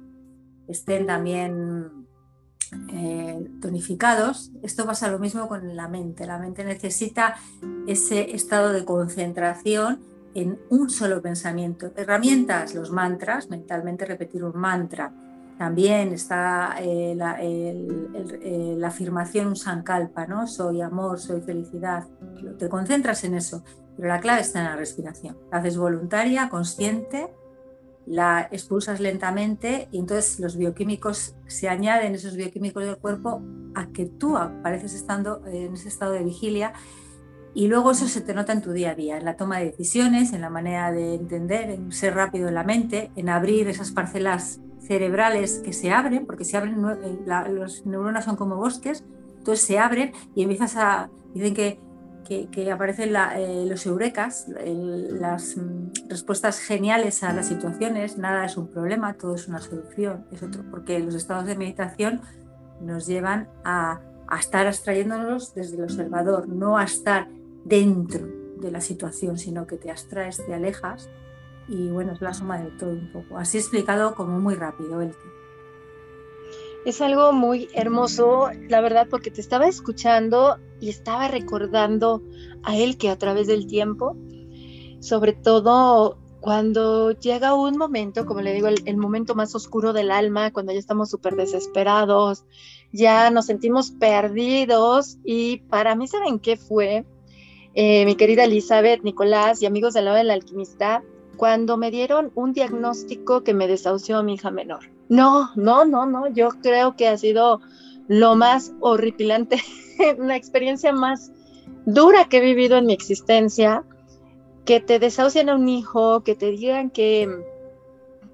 estén 0.67 1.05
también 1.05 2.02
eh, 2.89 3.49
tonificados. 3.61 4.51
Esto 4.61 4.85
pasa 4.85 5.09
lo 5.09 5.19
mismo 5.19 5.47
con 5.47 5.75
la 5.75 5.87
mente. 5.87 6.25
La 6.25 6.37
mente 6.37 6.63
necesita 6.63 7.35
ese 7.87 8.35
estado 8.35 8.71
de 8.71 8.85
concentración 8.85 9.99
en 10.33 10.59
un 10.69 10.89
solo 10.89 11.21
pensamiento. 11.21 11.91
Herramientas, 11.95 12.73
los 12.73 12.91
mantras, 12.91 13.49
mentalmente 13.49 14.05
repetir 14.05 14.43
un 14.43 14.57
mantra, 14.59 15.13
también 15.57 16.11
está 16.13 16.75
eh, 16.79 17.15
eh, 17.39 18.75
la, 18.77 18.87
afirmación 18.87 19.47
un 19.47 19.55
sankalpa, 19.55 20.25
¿no? 20.25 20.47
Soy 20.47 20.81
amor, 20.81 21.19
soy 21.19 21.41
felicidad. 21.41 22.07
Te 22.57 22.67
concentras 22.67 23.23
en 23.23 23.35
eso, 23.35 23.63
pero 23.95 24.07
la 24.07 24.19
clave 24.19 24.41
está 24.41 24.59
en 24.59 24.65
la 24.65 24.75
respiración. 24.75 25.37
La 25.51 25.59
haces 25.59 25.77
voluntaria, 25.77 26.49
consciente 26.49 27.29
la 28.05 28.47
expulsas 28.51 28.99
lentamente 28.99 29.87
y 29.91 29.99
entonces 29.99 30.39
los 30.39 30.57
bioquímicos 30.57 31.35
se 31.47 31.69
añaden, 31.69 32.15
esos 32.15 32.35
bioquímicos 32.35 32.83
del 32.85 32.97
cuerpo, 32.97 33.41
a 33.75 33.87
que 33.87 34.05
tú 34.05 34.37
apareces 34.37 34.93
estando 34.93 35.45
en 35.47 35.73
ese 35.73 35.87
estado 35.87 36.11
de 36.11 36.23
vigilia 36.23 36.73
y 37.55 37.67
luego 37.67 37.91
eso 37.91 38.07
se 38.07 38.21
te 38.21 38.33
nota 38.33 38.51
en 38.51 38.61
tu 38.61 38.71
día 38.71 38.91
a 38.91 38.95
día, 38.95 39.17
en 39.17 39.25
la 39.25 39.37
toma 39.37 39.59
de 39.59 39.65
decisiones, 39.65 40.33
en 40.33 40.41
la 40.41 40.49
manera 40.49 40.91
de 40.91 41.15
entender, 41.15 41.69
en 41.69 41.91
ser 41.91 42.15
rápido 42.15 42.47
en 42.47 42.55
la 42.55 42.63
mente, 42.63 43.11
en 43.15 43.29
abrir 43.29 43.67
esas 43.67 43.91
parcelas 43.91 44.59
cerebrales 44.79 45.61
que 45.63 45.71
se 45.71 45.91
abren, 45.91 46.25
porque 46.25 46.45
se 46.45 46.57
abren, 46.57 46.81
los 47.55 47.85
neuronas 47.85 48.25
son 48.25 48.35
como 48.35 48.55
bosques, 48.55 49.03
entonces 49.37 49.65
se 49.65 49.77
abren 49.77 50.13
y 50.35 50.43
empiezas 50.43 50.75
a, 50.75 51.09
dicen 51.33 51.53
que 51.53 51.79
que, 52.23 52.71
aparecen 52.71 53.13
eh, 53.15 53.65
los 53.67 53.85
eurecas, 53.85 54.47
las 54.47 55.57
mm, 55.57 56.09
respuestas 56.09 56.59
geniales 56.59 57.23
a 57.23 57.33
las 57.33 57.47
situaciones, 57.47 58.17
nada 58.17 58.45
es 58.45 58.57
un 58.57 58.67
problema, 58.67 59.13
todo 59.13 59.35
es 59.35 59.47
una 59.47 59.59
solución, 59.59 60.25
es 60.31 60.41
otro, 60.41 60.63
porque 60.71 60.99
los 60.99 61.15
estados 61.15 61.45
de 61.45 61.55
meditación 61.55 62.21
nos 62.81 63.05
llevan 63.05 63.49
a, 63.63 64.01
estar 64.39 64.65
abstrayéndonos 64.65 65.53
desde 65.53 65.77
el 65.77 65.83
observador, 65.83 66.47
no 66.47 66.77
a 66.77 66.85
estar 66.85 67.27
dentro 67.65 68.25
de 68.57 68.71
la 68.71 68.81
situación, 68.81 69.37
sino 69.37 69.67
que 69.67 69.77
te 69.77 69.91
abstraes, 69.91 70.43
te 70.43 70.55
alejas 70.55 71.07
y 71.67 71.89
bueno, 71.89 72.13
es 72.13 72.21
la 72.21 72.33
suma 72.33 72.57
de 72.57 72.71
todo 72.71 72.89
un 72.89 73.11
poco. 73.11 73.37
Así 73.37 73.59
explicado 73.59 74.15
como 74.15 74.39
muy 74.39 74.55
rápido 74.55 75.01
el. 75.01 75.13
Es 76.85 76.99
algo 76.99 77.31
muy 77.31 77.69
hermoso, 77.73 78.49
la 78.69 78.81
verdad, 78.81 79.07
porque 79.09 79.29
te 79.29 79.39
estaba 79.39 79.67
escuchando 79.67 80.57
y 80.83 80.89
estaba 80.89 81.29
recordando 81.29 82.21
a 82.61 82.75
él 82.75 82.97
que 82.97 83.09
a 83.09 83.17
través 83.17 83.47
del 83.47 83.67
tiempo, 83.67 84.17
sobre 84.99 85.31
todo 85.31 86.17
cuando 86.41 87.11
llega 87.11 87.53
un 87.53 87.77
momento, 87.77 88.25
como 88.25 88.41
le 88.41 88.53
digo, 88.53 88.67
el, 88.67 88.97
momento 88.97 89.33
más 89.33 89.55
oscuro 89.55 89.93
del 89.93 90.11
alma, 90.11 90.51
cuando 90.51 90.73
ya 90.73 90.79
estamos 90.79 91.09
súper 91.09 91.37
desesperados, 91.37 92.43
ya 92.91 93.31
nos 93.31 93.45
sentimos 93.45 93.91
perdidos 93.91 95.19
y 95.23 95.59
para 95.69 95.95
mí, 95.95 96.05
¿saben 96.05 96.37
qué 96.39 96.57
fue? 96.57 97.05
Eh, 97.75 98.05
mi 98.05 98.15
querida 98.15 98.43
Elizabeth, 98.43 99.03
Nicolás 99.03 99.61
y 99.61 99.65
amigos 99.65 99.93
del 99.93 100.03
lado 100.03 100.17
del 100.17 100.31
alquimista, 100.31 101.01
cuando 101.37 101.77
me 101.77 101.91
dieron 101.91 102.33
un 102.35 102.51
diagnóstico 102.51 103.45
que 103.45 103.53
me 103.53 103.69
desahució 103.69 104.17
a 104.17 104.23
mi 104.23 104.33
hija 104.33 104.51
menor. 104.51 104.91
No, 105.07 105.51
no, 105.55 105.85
no, 105.85 106.05
no, 106.05 106.27
yo 106.27 106.49
creo 106.61 106.97
que 106.97 107.07
ha 107.07 107.17
sido 107.17 107.61
lo 108.09 108.35
más 108.35 108.73
horripilante, 108.81 109.61
la 110.17 110.35
experiencia 110.35 110.91
más 110.93 111.31
dura 111.85 112.25
que 112.29 112.37
he 112.37 112.41
vivido 112.41 112.77
en 112.77 112.85
mi 112.85 112.93
existencia, 112.93 113.83
que 114.65 114.79
te 114.79 114.99
desahucien 114.99 115.49
a 115.49 115.55
un 115.55 115.67
hijo, 115.67 116.23
que 116.23 116.35
te 116.35 116.51
digan 116.51 116.89
que, 116.89 117.29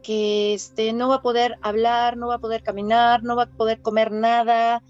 que 0.03 0.53
este, 0.53 0.93
no 0.93 1.09
va 1.09 1.15
a 1.15 1.21
poder 1.21 1.55
hablar, 1.61 2.17
no 2.17 2.27
va 2.27 2.35
a 2.35 2.39
poder 2.39 2.63
caminar, 2.63 3.23
no 3.23 3.35
va 3.35 3.43
a 3.43 3.49
poder 3.49 3.81
comer 3.81 4.11
nada, 4.11 4.83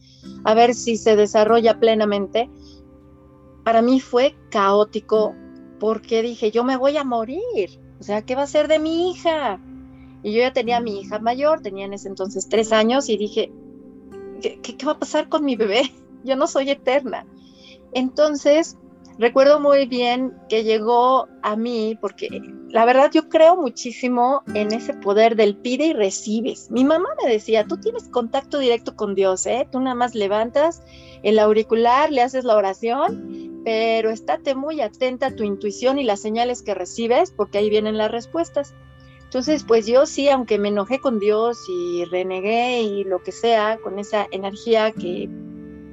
a 0.43 0.53
ver 0.53 0.73
si 0.73 0.97
se 0.97 1.15
desarrolla 1.15 1.79
plenamente. 1.79 2.49
Para 3.63 3.81
mí 3.81 3.99
fue 3.99 4.35
caótico 4.49 5.35
porque 5.79 6.21
dije, 6.21 6.51
yo 6.51 6.63
me 6.63 6.75
voy 6.75 6.97
a 6.97 7.03
morir, 7.03 7.79
o 7.99 8.03
sea, 8.03 8.21
¿qué 8.23 8.35
va 8.35 8.43
a 8.43 8.47
ser 8.47 8.67
de 8.67 8.79
mi 8.79 9.11
hija? 9.11 9.59
Y 10.23 10.33
yo 10.33 10.39
ya 10.39 10.51
tenía 10.51 10.77
a 10.77 10.81
mi 10.81 10.99
hija 10.99 11.19
mayor, 11.19 11.61
tenía 11.61 11.85
en 11.85 11.93
ese 11.93 12.09
entonces 12.09 12.49
tres 12.49 12.73
años 12.73 13.07
y 13.07 13.17
dije, 13.17 13.51
¿qué, 14.41 14.59
qué, 14.61 14.85
va 14.85 14.93
a 14.93 14.99
pasar 14.99 15.29
con 15.29 15.45
mi 15.45 15.55
bebé? 15.55 15.83
Yo 16.23 16.35
no 16.35 16.47
soy 16.47 16.69
eterna. 16.69 17.25
Entonces, 17.93 18.77
recuerdo 19.17 19.59
muy 19.59 19.85
bien 19.85 20.33
que 20.47 20.63
llegó 20.63 21.27
a 21.43 21.55
mí, 21.55 21.97
porque 21.99 22.27
la 22.69 22.85
verdad 22.85 23.11
yo 23.11 23.29
creo 23.29 23.55
muchísimo 23.57 24.43
en 24.53 24.71
ese 24.71 24.93
poder 24.93 25.35
del 25.35 25.57
pide 25.57 25.87
y 25.87 25.93
recibes. 25.93 26.69
Mi 26.71 26.85
mamá 26.85 27.09
me 27.23 27.31
decía, 27.31 27.65
tú 27.65 27.77
tienes 27.77 28.07
contacto 28.09 28.59
directo 28.59 28.95
con 28.95 29.15
Dios, 29.15 29.45
¿eh? 29.45 29.67
Tú 29.71 29.79
nada 29.79 29.95
más 29.95 30.15
levantas 30.15 30.81
el 31.23 31.39
auricular, 31.39 32.11
le 32.11 32.21
haces 32.21 32.45
la 32.45 32.55
oración, 32.55 33.61
pero 33.65 34.09
estate 34.09 34.55
muy 34.55 34.81
atenta 34.81 35.27
a 35.27 35.35
tu 35.35 35.43
intuición 35.43 35.99
y 35.99 36.03
las 36.03 36.21
señales 36.21 36.61
que 36.61 36.73
recibes, 36.73 37.31
porque 37.31 37.57
ahí 37.57 37.69
vienen 37.69 37.97
las 37.97 38.11
respuestas. 38.11 38.73
Entonces, 39.23 39.63
pues 39.63 39.85
yo 39.85 40.05
sí, 40.05 40.29
aunque 40.29 40.57
me 40.57 40.69
enojé 40.69 40.99
con 40.99 41.19
Dios 41.19 41.59
y 41.69 42.05
renegué 42.05 42.81
y 42.81 43.03
lo 43.03 43.21
que 43.21 43.31
sea, 43.31 43.77
con 43.83 43.99
esa 43.99 44.27
energía 44.31 44.91
que 44.91 45.29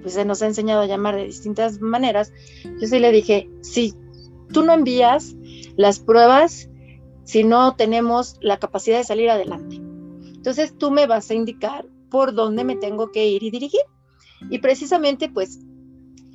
pues 0.06 0.14
se 0.14 0.24
nos 0.24 0.40
ha 0.40 0.46
enseñado 0.46 0.82
a 0.82 0.86
llamar 0.86 1.16
de 1.16 1.24
distintas 1.24 1.80
maneras, 1.80 2.32
yo 2.80 2.86
sí 2.86 3.00
le 3.00 3.10
dije, 3.10 3.50
sí, 3.62 3.92
tú 4.52 4.62
no 4.62 4.72
envías 4.72 5.34
las 5.74 5.98
pruebas 5.98 6.70
si 7.24 7.42
no 7.42 7.74
tenemos 7.74 8.36
la 8.40 8.60
capacidad 8.60 8.98
de 8.98 9.02
salir 9.02 9.30
adelante. 9.30 9.74
Entonces 9.74 10.78
tú 10.78 10.92
me 10.92 11.08
vas 11.08 11.28
a 11.28 11.34
indicar 11.34 11.88
por 12.08 12.34
dónde 12.34 12.62
me 12.62 12.76
tengo 12.76 13.10
que 13.10 13.26
ir 13.26 13.42
y 13.42 13.50
dirigir. 13.50 13.80
Y 14.48 14.60
precisamente 14.60 15.28
pues 15.28 15.58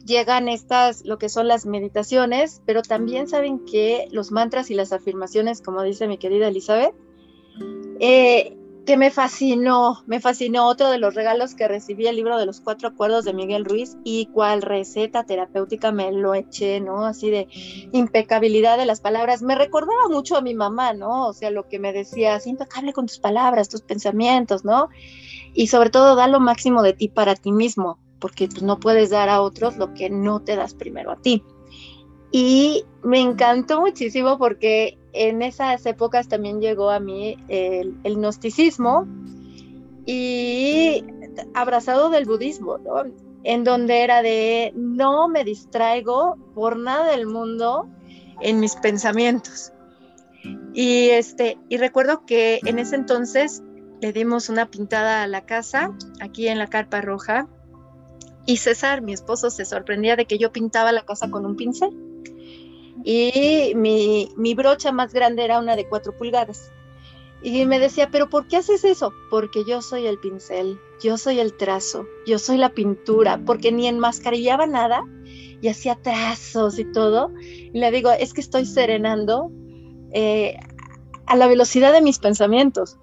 llegan 0.05 0.49
estas, 0.49 1.05
lo 1.05 1.17
que 1.17 1.29
son 1.29 1.47
las 1.47 1.65
meditaciones, 1.65 2.61
pero 2.65 2.81
también 2.81 3.29
saben 3.29 3.63
que 3.63 4.09
los 4.11 4.33
mantras 4.33 4.69
y 4.69 4.73
las 4.73 4.91
afirmaciones, 4.91 5.61
como 5.61 5.81
dice 5.81 6.09
mi 6.09 6.17
querida 6.17 6.49
Elizabeth, 6.49 6.93
eh, 8.01 8.57
que 8.85 8.97
me 8.97 9.11
fascinó, 9.11 10.03
me 10.07 10.19
fascinó 10.19 10.67
otro 10.67 10.89
de 10.89 10.97
los 10.97 11.13
regalos 11.13 11.53
que 11.53 11.67
recibí 11.67 12.07
el 12.07 12.15
libro 12.15 12.37
de 12.37 12.45
los 12.45 12.61
cuatro 12.61 12.87
acuerdos 12.87 13.25
de 13.25 13.33
Miguel 13.33 13.65
Ruiz 13.65 13.97
y 14.03 14.25
cual 14.27 14.61
receta 14.61 15.23
terapéutica 15.23 15.91
me 15.91 16.11
lo 16.11 16.33
eché, 16.33 16.79
¿no? 16.79 17.05
Así 17.05 17.29
de 17.29 17.47
impecabilidad 17.91 18.77
de 18.77 18.85
las 18.85 18.99
palabras. 18.99 19.41
Me 19.41 19.55
recordaba 19.55 20.09
mucho 20.09 20.35
a 20.35 20.41
mi 20.41 20.55
mamá, 20.55 20.93
¿no? 20.93 21.27
O 21.27 21.33
sea, 21.33 21.51
lo 21.51 21.67
que 21.67 21.79
me 21.79 21.93
decía, 21.93 22.39
impecable 22.43 22.93
con 22.93 23.05
tus 23.05 23.19
palabras, 23.19 23.69
tus 23.69 23.81
pensamientos, 23.81 24.65
¿no? 24.65 24.89
Y 25.53 25.67
sobre 25.67 25.89
todo, 25.89 26.15
da 26.15 26.27
lo 26.27 26.39
máximo 26.39 26.81
de 26.81 26.93
ti 26.93 27.07
para 27.07 27.35
ti 27.35 27.51
mismo 27.51 27.99
porque 28.21 28.47
pues, 28.47 28.63
no 28.63 28.79
puedes 28.79 29.09
dar 29.09 29.27
a 29.27 29.41
otros 29.41 29.75
lo 29.75 29.93
que 29.93 30.09
no 30.09 30.39
te 30.39 30.55
das 30.55 30.73
primero 30.73 31.11
a 31.11 31.17
ti. 31.17 31.43
Y 32.31 32.85
me 33.03 33.19
encantó 33.19 33.81
muchísimo 33.81 34.37
porque 34.37 34.97
en 35.13 35.41
esas 35.41 35.85
épocas 35.85 36.27
también 36.27 36.61
llegó 36.61 36.89
a 36.89 36.99
mí 36.99 37.37
el, 37.47 37.95
gnosticismo 38.03 39.07
y 40.05 41.03
abrazado 41.53 42.09
del 42.09 42.25
budismo, 42.25 42.77
en 43.43 43.63
donde 43.63 44.03
era 44.03 44.21
de 44.21 44.73
no 44.75 45.27
me 45.27 45.43
distraigo 45.43 46.37
por 46.53 46.77
nada 46.77 47.11
del 47.11 47.27
mundo 47.27 47.87
en 48.41 48.59
mis 48.59 48.75
pensamientos. 48.75 49.71
Y, 50.73 51.09
este, 51.09 51.57
y 51.69 51.77
recuerdo 51.77 52.25
que 52.25 52.59
en 52.65 52.79
ese 52.79 52.95
entonces 52.95 53.61
le 54.01 54.13
dimos 54.13 54.49
una 54.49 54.71
pintada 54.71 55.21
a 55.21 55.27
la 55.27 55.45
casa, 55.45 55.95
aquí 56.19 56.47
en 56.47 56.57
la 56.57 56.67
carpa 56.67 57.01
roja, 57.01 57.47
y 58.45 58.57
César, 58.57 59.01
mi 59.01 59.13
esposo, 59.13 59.49
se 59.49 59.65
sorprendía 59.65 60.15
de 60.15 60.25
que 60.25 60.37
yo 60.37 60.51
pintaba 60.51 60.91
la 60.91 61.05
casa 61.05 61.29
con 61.29 61.45
un 61.45 61.55
pincel. 61.55 61.91
Y 63.03 63.73
mi, 63.75 64.53
brocha 64.55 64.91
más 64.91 65.13
grande 65.13 65.43
era 65.43 65.59
una 65.59 65.75
de 65.75 65.87
cuatro 65.87 66.15
pulgadas. 66.15 66.71
Y 67.43 67.65
me 67.65 67.79
decía, 67.79 68.09
pero 68.11 68.29
¿por 68.29 68.47
qué 68.47 68.57
haces 68.57 68.83
eso? 68.83 69.13
Porque 69.29 69.63
yo 69.65 69.81
soy 69.81 70.05
el 70.05 70.19
pincel, 70.19 70.79
yo 71.01 71.17
soy 71.17 71.39
el 71.39 71.53
trazo, 71.57 72.05
yo 72.27 72.37
soy 72.37 72.57
la 72.57 72.69
pintura, 72.69 73.41
porque 73.45 73.71
ni 73.71 73.87
enmascarillaba 73.87 74.67
nada 74.67 75.03
y 75.59 75.67
hacía 75.67 75.95
trazos 75.95 76.77
y 76.77 76.85
todo. 76.85 77.31
Y 77.39 77.79
le 77.79 77.89
digo, 77.89 78.11
es 78.11 78.33
que 78.33 78.41
estoy 78.41 78.65
serenando 78.65 79.51
eh, 80.13 80.55
a 81.25 81.35
la 81.35 81.47
velocidad 81.47 81.93
de 81.93 82.01
mis 82.01 82.19
pensamientos. 82.19 82.97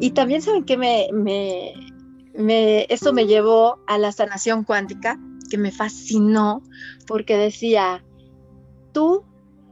Y 0.00 0.10
también 0.10 0.42
saben 0.42 0.64
que 0.64 0.76
me, 0.76 1.08
me, 1.12 2.86
esto 2.88 3.12
me 3.12 3.26
llevó 3.26 3.78
a 3.86 3.98
la 3.98 4.12
sanación 4.12 4.64
cuántica, 4.64 5.18
que 5.50 5.58
me 5.58 5.70
fascinó, 5.72 6.62
porque 7.06 7.36
decía, 7.36 8.04
tú 8.92 9.24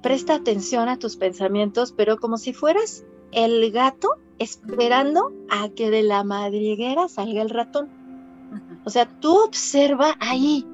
presta 0.07 0.37
atención 0.37 0.89
a 0.89 1.01
tus 1.01 1.17
pensamientos, 1.17 1.91
pero 1.91 2.17
como 2.17 2.39
si 2.39 2.53
fueras 2.53 3.05
el 3.33 3.73
gato 3.73 4.11
esperando 4.39 5.33
a 5.51 5.69
que 5.71 5.91
de 5.91 6.05
la 6.05 6.23
madriguera 6.23 7.09
salga 7.09 7.43
el 7.43 7.51
ratón. 7.51 7.89
O 8.85 8.91
sea, 8.91 9.09
tú 9.19 9.37
observa 9.37 10.15
ahí. 10.21 10.65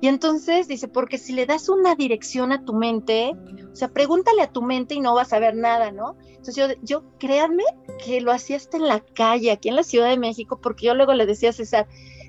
Y 0.00 0.08
entonces 0.08 0.66
dice, 0.66 0.88
porque 0.88 1.18
si 1.18 1.32
le 1.32 1.46
das 1.46 1.68
una 1.68 1.94
dirección 1.94 2.50
a 2.50 2.64
tu 2.64 2.74
mente, 2.74 3.36
o 3.72 3.76
sea, 3.76 3.92
pregúntale 3.92 4.42
a 4.42 4.50
tu 4.50 4.60
mente 4.60 4.96
y 4.96 5.00
no 5.00 5.14
vas 5.14 5.32
a 5.32 5.38
ver 5.38 5.54
nada, 5.54 5.92
¿no? 5.92 6.16
Entonces 6.26 6.56
yo, 6.56 6.66
yo 6.82 7.04
créanme 7.20 7.62
que 8.04 8.20
lo 8.20 8.32
hacía 8.32 8.56
hasta 8.56 8.76
en 8.76 8.88
la 8.88 8.98
calle, 8.98 9.52
aquí 9.52 9.68
en 9.68 9.76
la 9.76 9.84
Ciudad 9.84 10.08
de 10.08 10.18
México, 10.18 10.58
porque 10.60 10.86
yo 10.86 10.96
luego 10.96 11.14
le 11.14 11.26
decía 11.26 11.50
a 11.50 11.52
César, 11.52 11.86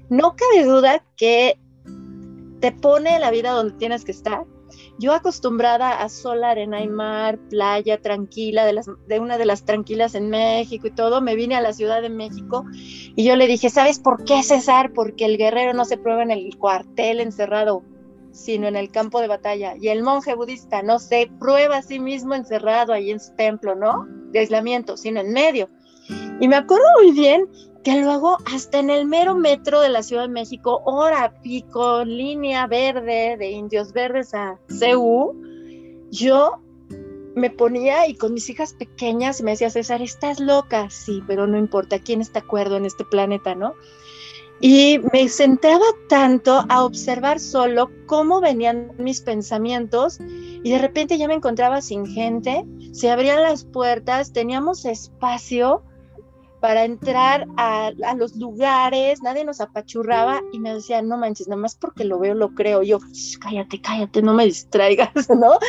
no 0.09 0.35
cabe 0.35 0.63
duda 0.63 1.03
que 1.17 1.57
te 2.59 2.71
pone 2.71 3.19
la 3.19 3.31
vida 3.31 3.49
donde 3.49 3.73
tienes 3.79 4.05
que 4.05 4.11
estar. 4.11 4.45
Yo 4.97 5.13
acostumbrada 5.13 6.01
a 6.01 6.09
sol, 6.09 6.43
arena 6.43 6.81
y 6.81 6.87
mar, 6.87 7.37
playa 7.49 7.99
tranquila, 7.99 8.65
de, 8.65 8.73
las, 8.73 8.89
de 9.07 9.19
una 9.19 9.37
de 9.37 9.45
las 9.45 9.65
tranquilas 9.65 10.15
en 10.15 10.29
México 10.29 10.87
y 10.87 10.91
todo, 10.91 11.21
me 11.21 11.35
vine 11.35 11.55
a 11.55 11.61
la 11.61 11.73
Ciudad 11.73 12.01
de 12.01 12.09
México 12.09 12.65
y 13.15 13.25
yo 13.25 13.35
le 13.35 13.47
dije, 13.47 13.69
¿sabes 13.69 13.99
por 13.99 14.23
qué 14.23 14.41
César? 14.41 14.93
Porque 14.93 15.25
el 15.25 15.37
guerrero 15.37 15.73
no 15.73 15.85
se 15.85 15.97
prueba 15.97 16.23
en 16.23 16.31
el 16.31 16.57
cuartel 16.57 17.19
encerrado, 17.19 17.83
sino 18.31 18.67
en 18.67 18.75
el 18.75 18.89
campo 18.89 19.19
de 19.19 19.27
batalla. 19.27 19.75
Y 19.79 19.89
el 19.89 20.01
monje 20.01 20.33
budista 20.33 20.81
no 20.81 20.99
se 20.99 21.29
prueba 21.39 21.77
a 21.77 21.81
sí 21.81 21.99
mismo 21.99 22.33
encerrado 22.33 22.93
ahí 22.93 23.11
en 23.11 23.19
su 23.19 23.33
templo, 23.35 23.75
¿no? 23.75 24.05
de 24.35 24.41
aislamiento, 24.41 24.97
sino 24.97 25.21
en 25.21 25.31
medio. 25.31 25.69
Y 26.39 26.47
me 26.47 26.57
acuerdo 26.57 26.85
muy 27.01 27.11
bien 27.13 27.47
que 27.85 28.01
luego 28.01 28.39
hasta 28.51 28.79
en 28.79 28.89
el 28.89 29.05
mero 29.05 29.35
metro 29.35 29.79
de 29.79 29.89
la 29.89 30.01
Ciudad 30.01 30.23
de 30.23 30.29
México, 30.29 30.81
hora 30.85 31.39
pico, 31.43 32.03
línea 32.03 32.65
verde 32.65 33.37
de 33.37 33.51
Indios 33.51 33.93
Verdes 33.93 34.33
a 34.33 34.57
CU, 34.79 35.39
yo 36.09 36.59
me 37.35 37.51
ponía 37.51 38.07
y 38.07 38.15
con 38.15 38.33
mis 38.33 38.49
hijas 38.49 38.73
pequeñas 38.73 39.43
me 39.43 39.51
decía, 39.51 39.69
César, 39.69 40.01
estás 40.01 40.39
loca, 40.39 40.89
sí, 40.89 41.21
pero 41.27 41.45
no 41.45 41.59
importa, 41.59 41.99
¿quién 41.99 42.21
está 42.21 42.39
acuerdo 42.39 42.75
en 42.75 42.85
este 42.85 43.05
planeta, 43.05 43.53
no? 43.53 43.75
Y 44.59 44.99
me 45.13 45.29
sentaba 45.29 45.85
tanto 46.09 46.65
a 46.69 46.83
observar 46.83 47.39
solo 47.39 47.91
cómo 48.07 48.41
venían 48.41 48.93
mis 48.97 49.21
pensamientos 49.21 50.17
y 50.19 50.71
de 50.71 50.79
repente 50.79 51.19
ya 51.19 51.27
me 51.27 51.35
encontraba 51.35 51.81
sin 51.81 52.07
gente, 52.07 52.65
se 52.93 53.11
abrían 53.11 53.43
las 53.43 53.63
puertas, 53.63 54.33
teníamos 54.33 54.85
espacio 54.85 55.83
para 56.59 56.85
entrar 56.85 57.47
a, 57.57 57.91
los 58.17 58.35
lugares, 58.35 59.21
nadie 59.21 59.43
nos 59.43 59.61
apachurraba 59.61 60.41
y 60.51 60.59
me 60.59 60.73
decía, 60.73 61.01
no 61.01 61.17
manches, 61.17 61.47
nada 61.47 61.61
más 61.61 61.75
porque 61.75 62.05
lo 62.05 62.19
veo, 62.19 62.33
lo 62.33 62.53
creo. 62.53 62.81
yo, 62.81 62.99
cállate, 63.39 63.81
cállate, 63.81 64.21
no 64.21 64.33
me 64.33 64.45
distraigas, 64.45 65.29
¿no? 65.29 65.59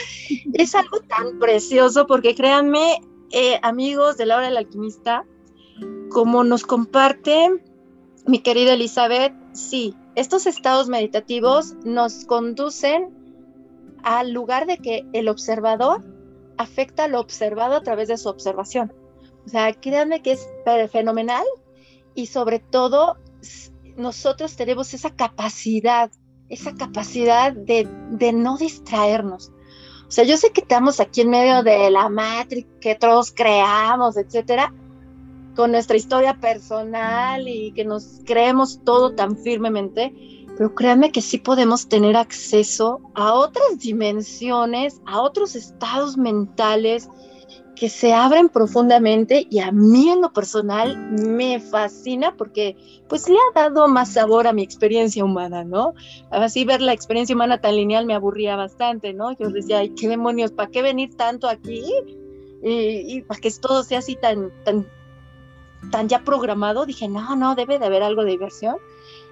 es 0.53 0.75
algo 0.75 1.01
tan 1.01 1.39
precioso 1.39 2.07
porque 2.07 2.35
créanme, 2.35 3.01
eh, 3.31 3.59
amigos 3.63 4.17
de 4.17 4.27
la 4.27 4.39
alquimista, 4.39 5.25
como 6.11 6.45
nos 6.45 6.65
comparte 6.65 7.63
mi 8.27 8.41
querida 8.41 8.73
Elizabeth, 8.73 9.35
sí, 9.53 9.95
estos 10.15 10.47
estados 10.47 10.89
meditativos 10.89 11.75
nos 11.85 12.25
conducen 12.25 13.15
al 14.03 14.33
lugar 14.33 14.67
de 14.67 14.79
que 14.79 15.07
el 15.13 15.29
observador 15.29 16.05
afecta 16.59 17.05
a 17.05 17.09
lo 17.09 17.21
observado 17.21 17.77
a 17.77 17.83
través 17.83 18.09
de 18.09 18.17
su 18.17 18.29
observación. 18.29 18.93
O 19.47 19.49
sea, 19.49 19.73
créanme 19.73 20.23
que 20.23 20.33
es 20.33 20.49
fenomenal 20.91 21.45
y 22.15 22.27
sobre 22.27 22.59
todo 22.59 23.17
nosotros 23.97 24.57
tenemos 24.57 24.93
esa 24.93 25.11
capacidad, 25.11 26.11
esa 26.49 26.75
capacidad 26.75 27.53
de, 27.53 27.89
no 28.35 28.57
distraernos. 28.59 29.53
O 30.09 30.11
sea, 30.11 30.25
yo 30.25 30.37
sé 30.37 30.51
que 30.51 30.61
estamos 30.61 31.01
aquí 31.01 31.23
en 31.23 31.31
medio 31.31 31.63
de 31.63 31.91
la 31.91 32.09
matriz 32.09 32.67
que 32.81 32.95
todos 32.95 33.33
creamos, 33.33 34.17
etcétera, 34.17 34.73
con 35.55 35.73
nuestra 35.73 35.97
historia 35.97 36.39
personal 36.41 37.49
y 37.49 37.73
que 37.73 37.85
nos 37.85 38.21
creemos 38.25 38.81
todo 38.85 39.15
tan 39.15 39.37
firmemente, 39.37 40.13
pero 40.57 40.75
créanme 40.75 41.11
que 41.13 41.23
sí 41.23 41.39
podemos 41.39 41.89
tener 41.89 42.17
acceso 42.17 43.01
a 43.15 43.33
otras 43.33 43.79
dimensiones, 43.79 45.01
a 45.07 45.21
otros 45.21 45.57
estados 45.57 46.17
mentales, 46.17 47.09
que 47.77 47.89
se 47.89 48.13
abren 48.13 48.49
profundamente 48.49 49.47
y 49.49 49.61
a 49.61 49.71
mí 49.71 50.09
en 50.09 50.23
lo 50.23 50.33
personal 50.33 50.97
me 50.97 51.61
fascina 51.61 52.35
porque 52.37 52.77
pues 53.09 53.29
le 53.29 53.37
ha 53.37 53.61
dado 53.61 53.87
más 53.87 54.15
sabor 54.15 54.47
a 54.47 54.53
mi 54.53 54.63
experiencia 54.63 55.25
humana, 55.25 55.63
¿no? 55.63 55.95
Así 56.31 56.65
ver 56.65 56.81
la 56.81 56.95
experiencia 56.95 57.37
humana 57.37 57.61
tan 57.61 57.77
lineal 57.77 58.07
me 58.07 58.15
aburría 58.15 58.57
bastante, 58.57 59.13
¿no? 59.13 59.37
Yo 59.37 59.51
decía, 59.51 59.79
ay, 59.79 59.91
qué 59.91 60.09
demonios, 60.09 60.53
¿para 60.53 60.71
qué 60.71 60.83
venir 60.83 61.17
tanto 61.17 61.49
aquí? 61.49 61.85
Y, 62.63 63.21
para 63.23 63.39
que 63.41 63.51
todo 63.51 63.85
sea 63.85 63.99
así 63.99 64.17
tan, 64.17 64.51
tan, 64.65 64.87
tan 65.93 66.09
ya 66.09 66.25
programado, 66.25 66.87
dije, 66.87 67.07
no, 67.07 67.37
no, 67.37 67.55
debe 67.55 67.79
de 67.79 67.87
haber 67.87 68.03
algo 68.03 68.25
de 68.25 68.33
diversión. 68.33 68.77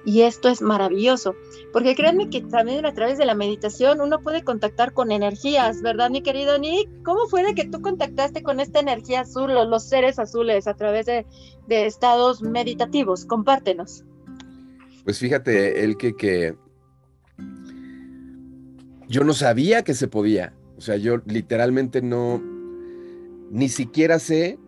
Y 0.06 0.22
esto 0.22 0.50
es 0.50 0.60
maravilloso, 0.60 1.34
porque 1.72 1.94
créanme 1.94 2.28
que 2.28 2.42
también 2.42 2.84
a 2.84 2.92
través 2.92 3.16
de 3.16 3.24
la 3.24 3.34
meditación 3.34 4.02
uno 4.02 4.20
puede 4.20 4.44
contactar 4.44 4.92
con 4.92 5.10
energías, 5.10 5.80
¿verdad, 5.80 6.10
mi 6.10 6.22
querido 6.22 6.58
Nick? 6.58 6.90
¿Cómo 7.02 7.26
fue 7.26 7.42
de 7.42 7.54
que 7.54 7.64
tú 7.64 7.80
contactaste 7.80 8.42
con 8.42 8.60
esta 8.60 8.80
energía 8.80 9.20
azul, 9.20 9.52
los 9.52 9.84
seres 9.84 10.18
azules, 10.18 10.66
a 10.66 10.74
través 10.74 11.06
de, 11.06 11.24
estados 11.68 12.42
meditativos? 12.42 13.24
Compártenos. 13.24 14.04
Pues 15.04 15.18
fíjate, 15.18 15.84
el 15.84 15.96
que, 15.96 16.14
que 16.14 16.54
yo 19.08 19.24
no 19.24 19.32
sabía 19.32 19.84
que 19.84 19.94
se 19.94 20.08
podía. 20.08 20.54
O 20.76 20.82
sea, 20.82 20.96
yo 20.96 21.22
literalmente 21.24 22.02
no, 22.02 22.42
ni 23.50 23.70
siquiera 23.70 24.18
sé 24.18 24.58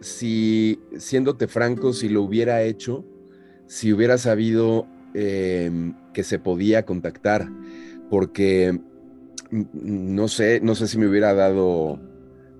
si, 0.00 0.80
siéndote 0.96 1.46
franco, 1.46 1.92
si 1.92 2.08
lo 2.08 2.22
hubiera 2.22 2.62
hecho 2.62 3.04
si 3.68 3.92
hubiera 3.92 4.18
sabido 4.18 4.88
em, 5.14 5.94
que 6.12 6.24
se 6.24 6.38
podía 6.40 6.84
contactar, 6.84 7.48
porque 8.10 8.80
mm, 9.50 9.64
no 9.72 10.26
sé, 10.26 10.60
no 10.60 10.74
sé 10.74 10.88
si 10.88 10.98
me 10.98 11.06
hubiera 11.06 11.34
dado 11.34 12.00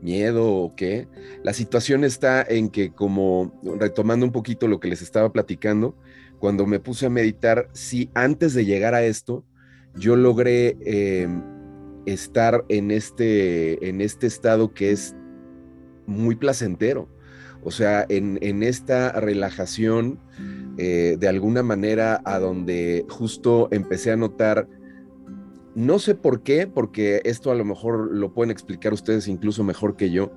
miedo 0.02 0.52
o 0.52 0.76
qué. 0.76 1.08
La 1.42 1.52
situación 1.52 2.04
está 2.04 2.42
en 2.42 2.68
que, 2.68 2.92
como 2.92 3.58
retomando 3.80 4.24
un 4.26 4.32
poquito 4.32 4.68
lo 4.68 4.78
que 4.78 4.88
les 4.88 5.02
estaba 5.02 5.32
platicando, 5.32 5.96
cuando 6.38 6.66
me 6.66 6.78
puse 6.78 7.06
a 7.06 7.10
meditar, 7.10 7.68
si 7.72 8.10
antes 8.14 8.54
de 8.54 8.64
llegar 8.64 8.94
a 8.94 9.02
esto, 9.02 9.44
yo 9.94 10.14
logré 10.14 10.76
em, 10.84 11.42
estar 12.06 12.64
en 12.68 12.90
este, 12.90 13.88
en 13.88 14.00
este 14.00 14.26
estado 14.26 14.72
que 14.72 14.92
es 14.92 15.16
muy 16.06 16.36
placentero. 16.36 17.08
O 17.64 17.70
sea, 17.70 18.06
en, 18.08 18.38
en 18.40 18.62
esta 18.62 19.12
relajación 19.12 20.20
eh, 20.78 21.16
de 21.18 21.28
alguna 21.28 21.62
manera 21.64 22.22
a 22.24 22.38
donde 22.38 23.04
justo 23.08 23.68
empecé 23.72 24.12
a 24.12 24.16
notar, 24.16 24.68
no 25.74 25.98
sé 25.98 26.14
por 26.14 26.42
qué, 26.42 26.68
porque 26.68 27.20
esto 27.24 27.50
a 27.50 27.56
lo 27.56 27.64
mejor 27.64 28.14
lo 28.14 28.32
pueden 28.32 28.52
explicar 28.52 28.92
ustedes 28.92 29.26
incluso 29.26 29.64
mejor 29.64 29.96
que 29.96 30.10
yo, 30.10 30.32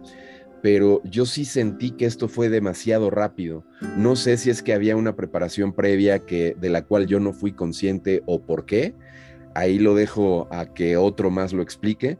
pero 0.62 1.02
yo 1.04 1.26
sí 1.26 1.46
sentí 1.46 1.92
que 1.92 2.06
esto 2.06 2.28
fue 2.28 2.50
demasiado 2.50 3.10
rápido. 3.10 3.64
No 3.98 4.16
sé 4.16 4.38
si 4.38 4.50
es 4.50 4.64
que 4.64 4.74
había 4.74 4.96
una 4.96 5.16
preparación 5.16 5.74
previa 5.74 6.20
que, 6.20 6.56
de 6.60 6.70
la 6.70 6.86
cual 6.86 7.08
yo 7.08 7.20
no 7.20 7.34
fui 7.34 7.54
consciente 7.54 8.24
o 8.26 8.42
por 8.42 8.66
qué. 8.66 8.96
Ahí 9.54 9.80
lo 9.80 9.96
dejo 9.96 10.48
a 10.52 10.74
que 10.74 10.98
otro 10.98 11.30
más 11.30 11.54
lo 11.54 11.62
explique, 11.62 12.18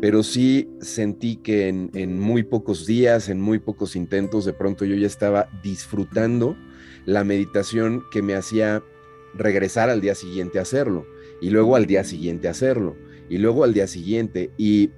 pero 0.00 0.22
sí 0.22 0.68
sentí 0.80 1.36
que 1.36 1.68
en, 1.68 2.18
muy 2.18 2.42
pocos 2.42 2.86
días, 2.86 3.28
en 3.28 3.40
muy 3.40 3.58
pocos 3.58 3.94
intentos, 3.94 4.44
de 4.44 4.52
pronto 4.52 4.84
yo 4.84 4.96
ya 4.96 5.06
estaba 5.06 5.48
disfrutando 5.62 6.56
la 7.06 7.24
meditación 7.24 8.02
que 8.10 8.22
me 8.22 8.34
hacía 8.34 8.82
regresar 9.34 9.90
al 9.90 10.00
día 10.00 10.14
siguiente 10.14 10.58
a 10.58 10.62
hacerlo, 10.62 11.06
y 11.40 11.50
luego 11.50 11.76
al 11.76 11.86
día 11.86 12.04
siguiente 12.04 12.48
a 12.48 12.52
hacerlo, 12.52 12.96
y 13.28 13.38
luego 13.38 13.64
al 13.64 13.74
día 13.74 13.86
siguiente. 13.86 14.50
Y 14.58 14.90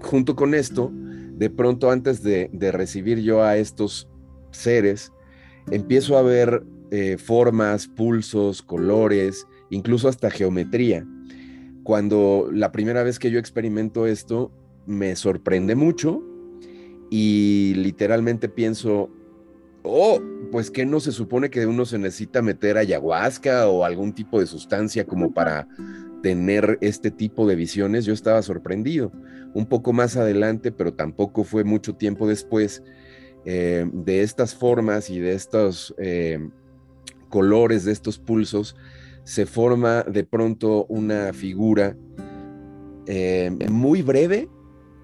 junto 0.00 0.36
con 0.36 0.54
esto, 0.54 0.92
de 0.92 1.50
pronto 1.50 1.90
antes 1.90 2.22
de, 2.22 2.50
recibir 2.72 3.20
yo 3.20 3.42
a 3.42 3.56
estos 3.56 4.08
seres, 4.50 5.10
empiezo 5.70 6.16
a 6.16 6.22
ver 6.22 6.62
eh, 6.90 7.16
formas, 7.18 7.88
pulsos, 7.88 8.62
colores, 8.62 9.46
incluso 9.74 10.08
hasta 10.08 10.30
geometría. 10.30 11.06
Cuando 11.82 12.48
la 12.50 12.72
primera 12.72 13.02
vez 13.02 13.18
que 13.18 13.30
yo 13.30 13.38
experimento 13.38 14.06
esto, 14.06 14.50
me 14.86 15.16
sorprende 15.16 15.74
mucho 15.74 16.22
y 17.10 17.74
literalmente 17.76 18.48
pienso, 18.48 19.10
oh, 19.82 20.20
pues 20.50 20.70
que 20.70 20.86
no 20.86 21.00
se 21.00 21.12
supone 21.12 21.50
que 21.50 21.66
uno 21.66 21.84
se 21.84 21.98
necesita 21.98 22.40
meter 22.40 22.78
ayahuasca 22.78 23.68
o 23.68 23.84
algún 23.84 24.14
tipo 24.14 24.40
de 24.40 24.46
sustancia 24.46 25.04
como 25.04 25.32
para 25.34 25.68
tener 26.22 26.78
este 26.80 27.10
tipo 27.10 27.46
de 27.46 27.54
visiones, 27.54 28.06
yo 28.06 28.14
estaba 28.14 28.40
sorprendido. 28.40 29.12
Un 29.52 29.66
poco 29.66 29.92
más 29.92 30.16
adelante, 30.16 30.72
pero 30.72 30.94
tampoco 30.94 31.44
fue 31.44 31.64
mucho 31.64 31.94
tiempo 31.94 32.26
después, 32.26 32.82
eh, 33.44 33.86
de 33.92 34.22
estas 34.22 34.54
formas 34.54 35.10
y 35.10 35.20
de 35.20 35.34
estos 35.34 35.94
eh, 35.98 36.38
colores, 37.28 37.84
de 37.84 37.92
estos 37.92 38.18
pulsos, 38.18 38.74
se 39.24 39.46
forma 39.46 40.02
de 40.02 40.24
pronto 40.24 40.86
una 40.86 41.32
figura 41.32 41.96
eh, 43.06 43.50
muy 43.70 44.02
breve, 44.02 44.48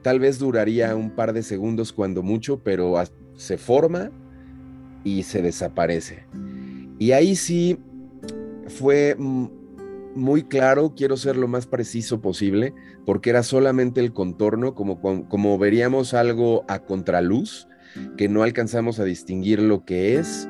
tal 0.02 0.20
vez 0.20 0.38
duraría 0.38 0.94
un 0.94 1.11
par 1.11 1.33
de 1.33 1.42
segundos 1.42 1.92
cuando 1.92 2.22
mucho, 2.22 2.61
pero 2.62 2.94
se 3.35 3.59
forma 3.59 4.11
y 5.04 5.22
se 5.22 5.42
desaparece. 5.42 6.26
Y 6.98 7.12
ahí 7.12 7.35
sí 7.35 7.78
fue 8.68 9.16
muy 10.14 10.42
claro, 10.44 10.94
quiero 10.94 11.16
ser 11.16 11.37
lo 11.37 11.48
más 11.48 11.66
preciso 11.66 12.20
posible, 12.20 12.74
porque 13.06 13.30
era 13.30 13.42
solamente 13.42 14.00
el 14.00 14.12
contorno, 14.12 14.74
como, 14.74 15.00
como 15.00 15.59
veríamos 15.59 16.14
algo 16.14 16.64
a 16.68 16.80
contraluz, 16.80 17.66
que 18.16 18.28
no 18.28 18.42
alcanzamos 18.42 19.00
a 19.00 19.04
distinguir 19.04 19.61
lo 19.61 19.85
que 19.85 20.16
es, 20.16 20.48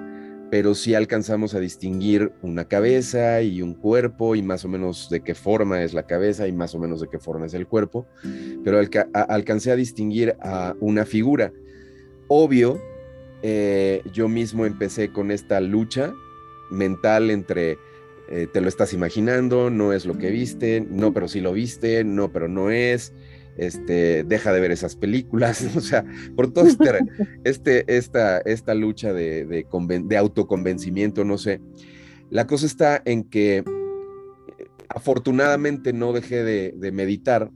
pero 0.50 0.74
sí 0.74 0.94
alcanzamos 0.94 1.54
a 1.54 1.60
distinguir 1.60 2.32
una 2.42 2.66
cabeza 2.66 3.40
y 3.42 3.62
un 3.62 3.74
cuerpo 3.74 4.34
y 4.34 4.42
más 4.42 4.64
o 4.64 4.68
menos 4.68 5.08
de 5.08 5.20
qué 5.20 5.34
forma 5.34 5.82
es 5.82 5.94
la 5.94 6.06
cabeza 6.06 6.48
y 6.48 6.52
más 6.52 6.74
o 6.74 6.78
menos 6.78 7.00
de 7.00 7.08
qué 7.08 7.18
forma 7.18 7.46
es 7.46 7.54
el 7.54 7.66
cuerpo, 7.66 8.06
pero 8.64 8.80
alcancé 9.12 9.70
a 9.70 9.76
distinguir 9.76 10.36
a 10.40 10.74
una 10.80 11.04
figura. 11.06 11.52
Obvio 12.28 12.80
eh, 13.42 14.02
yo 14.12 14.28
mismo 14.28 14.66
empecé 14.66 15.12
con 15.12 15.30
esta 15.30 15.60
lucha 15.60 16.12
mental 16.70 17.30
entre 17.30 17.78
eh, 18.28 18.46
te 18.52 18.60
lo 18.60 18.68
estás 18.68 18.92
imaginando, 18.92 19.70
no 19.70 19.92
es 19.92 20.06
lo 20.06 20.16
que 20.16 20.30
viste, 20.30 20.86
no, 20.88 21.12
pero 21.12 21.26
sí 21.26 21.40
lo 21.40 21.52
viste, 21.52 22.04
no, 22.04 22.30
pero 22.32 22.48
no 22.48 22.70
es. 22.70 23.12
Este, 23.60 24.24
deja 24.24 24.52
de 24.54 24.60
ver 24.60 24.70
esas 24.70 24.96
películas, 24.96 25.62
o 25.76 25.80
sea, 25.80 26.04
por 26.34 26.50
toda 26.52 26.68
este, 26.68 26.84
este, 27.44 27.96
esta, 27.96 28.38
esta 28.38 28.74
lucha 28.74 29.12
de, 29.12 29.44
de, 29.44 30.16
autoconvencimiento, 30.16 31.24
no 31.24 31.36
sé. 31.36 31.60
La 32.30 32.46
cosa 32.46 32.64
está 32.64 33.02
en 33.04 33.24
que 33.24 33.62
afortunadamente 34.88 35.92
no 35.92 36.12
dejé 36.12 36.42
de, 36.42 36.92
meditar 36.92 37.50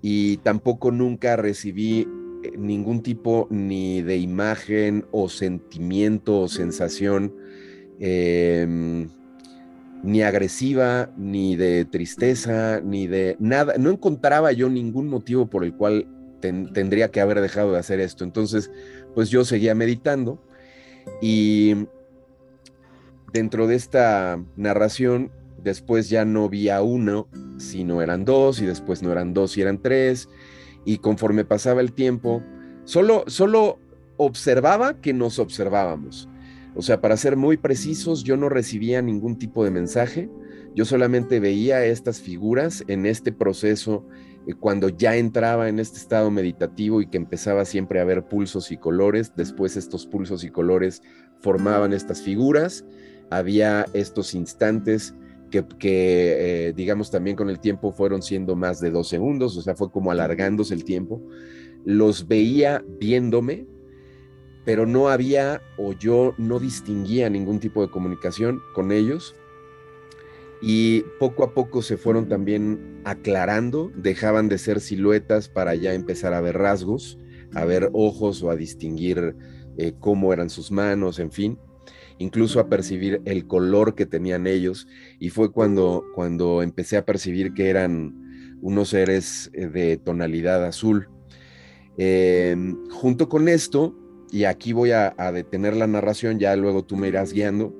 y 0.00 0.36
tampoco 0.38 0.92
nunca 0.92 1.36
recibí 1.36 2.06
eh, 2.42 2.52
ningún 2.56 3.02
tipo 3.02 3.48
ni 3.50 4.02
de 4.02 4.16
imagen 4.16 5.06
o 5.10 5.28
sentimiento 5.28 6.40
o 6.40 6.48
sensación 6.48 7.34
em, 7.98 9.08
ni 10.02 10.22
agresiva, 10.22 11.10
ni 11.16 11.56
de 11.56 11.84
tristeza, 11.84 12.80
ni 12.80 13.06
de 13.06 13.36
nada. 13.38 13.74
No 13.78 13.90
encontraba 13.90 14.52
yo 14.52 14.68
ningún 14.68 15.08
motivo 15.08 15.48
por 15.48 15.64
el 15.64 15.74
cual 15.74 16.06
tendría 16.40 17.10
que 17.10 17.20
haber 17.20 17.40
dejado 17.40 17.72
de 17.72 17.78
hacer 17.78 18.00
esto. 18.00 18.24
Entonces, 18.24 18.70
pues 19.14 19.28
yo 19.28 19.44
seguía 19.44 19.74
meditando 19.74 20.42
y 21.20 21.86
dentro 23.32 23.66
de 23.66 23.76
esta 23.76 24.42
narración, 24.56 25.30
después 25.62 26.08
ya 26.08 26.24
no 26.24 26.48
vi 26.48 26.70
a 26.70 26.82
uno, 26.82 27.28
sino 27.58 28.00
eran 28.00 28.24
dos, 28.24 28.60
y 28.60 28.66
después 28.66 29.02
no 29.02 29.12
eran 29.12 29.34
dos, 29.34 29.56
y 29.56 29.62
eran 29.62 29.82
tres, 29.82 30.28
y 30.84 30.98
conforme 30.98 31.44
pasaba 31.44 31.80
el 31.80 31.92
tiempo, 31.92 32.42
solo, 32.84 33.24
solo 33.26 33.78
observaba 34.16 35.00
que 35.00 35.12
nos 35.12 35.38
observábamos. 35.38 36.29
O 36.74 36.82
sea, 36.82 37.00
para 37.00 37.16
ser 37.16 37.36
muy 37.36 37.56
precisos, 37.56 38.22
yo 38.22 38.36
no 38.36 38.48
recibía 38.48 39.02
ningún 39.02 39.38
tipo 39.38 39.64
de 39.64 39.70
mensaje, 39.70 40.30
yo 40.74 40.84
solamente 40.84 41.40
veía 41.40 41.84
estas 41.84 42.20
figuras 42.20 42.84
en 42.86 43.06
este 43.06 43.32
proceso 43.32 44.06
eh, 44.46 44.54
cuando 44.54 44.88
ya 44.88 45.16
entraba 45.16 45.68
en 45.68 45.78
este 45.78 45.98
estado 45.98 46.30
meditativo 46.30 47.02
y 47.02 47.06
que 47.06 47.16
empezaba 47.16 47.64
siempre 47.64 48.00
a 48.00 48.04
ver 48.04 48.24
pulsos 48.24 48.70
y 48.70 48.76
colores, 48.76 49.32
después 49.36 49.76
estos 49.76 50.06
pulsos 50.06 50.44
y 50.44 50.50
colores 50.50 51.02
formaban 51.40 51.92
estas 51.92 52.22
figuras, 52.22 52.84
había 53.30 53.86
estos 53.92 54.34
instantes 54.34 55.14
que, 55.50 55.66
eh, 55.80 56.72
digamos 56.76 57.10
también 57.10 57.36
con 57.36 57.50
el 57.50 57.58
tiempo 57.58 57.90
fueron 57.90 58.22
siendo 58.22 58.54
más 58.54 58.80
de 58.80 58.90
dos 58.90 59.08
segundos, 59.08 59.56
o 59.56 59.62
sea, 59.62 59.74
fue 59.74 59.90
como 59.90 60.12
alargándose 60.12 60.74
el 60.74 60.84
tiempo, 60.84 61.20
los 61.84 62.28
veía 62.28 62.84
viéndome, 63.00 63.66
pero 64.64 64.86
no 64.86 65.08
había 65.08 65.62
o 65.76 65.92
yo 65.92 66.34
no 66.38 66.58
distinguía 66.58 67.30
ningún 67.30 67.60
tipo 67.60 67.82
de 67.82 67.90
comunicación 67.90 68.60
con 68.74 68.92
ellos 68.92 69.34
y 70.60 71.02
poco 71.18 71.44
a 71.44 71.54
poco 71.54 71.82
se 71.82 71.96
fueron 71.96 72.28
también 72.28 73.00
aclarando, 73.04 73.90
dejaban 73.94 74.48
de 74.48 74.58
ser 74.58 74.80
siluetas 74.80 75.48
para 75.48 75.74
ya 75.74 75.94
empezar 75.94 76.34
a 76.34 76.40
ver 76.40 76.58
rasgos, 76.58 77.18
a 77.54 77.64
ver 77.64 77.88
ojos 77.92 78.42
o 78.42 78.50
a 78.50 78.56
distinguir 78.56 79.34
eh, 79.78 79.94
cómo 79.98 80.32
eran 80.32 80.50
sus 80.50 80.70
manos, 80.70 81.18
en 81.18 81.32
fin, 81.32 81.58
incluso 82.18 82.60
a 82.60 82.68
percibir 82.68 83.22
el 83.24 83.46
color 83.46 83.94
que 83.94 84.04
tenían 84.04 84.46
ellos 84.46 84.86
y 85.18 85.30
fue 85.30 85.50
cuando, 85.50 86.04
cuando 86.14 86.62
empecé 86.62 86.98
a 86.98 87.06
percibir 87.06 87.54
que 87.54 87.70
eran 87.70 88.58
unos 88.60 88.90
seres 88.90 89.50
eh, 89.54 89.66
de 89.66 89.96
tonalidad 89.96 90.64
azul. 90.66 91.08
Em, 91.96 92.76
junto 92.90 93.28
con 93.28 93.48
esto, 93.48 93.96
y 94.32 94.44
aquí 94.44 94.72
voy 94.72 94.92
a, 94.92 95.14
detener 95.32 95.76
la 95.76 95.86
narración, 95.86 96.38
ya 96.38 96.54
luego 96.56 96.84
tú 96.84 96.96
me 96.96 97.08
irás 97.08 97.32
guiando, 97.32 97.74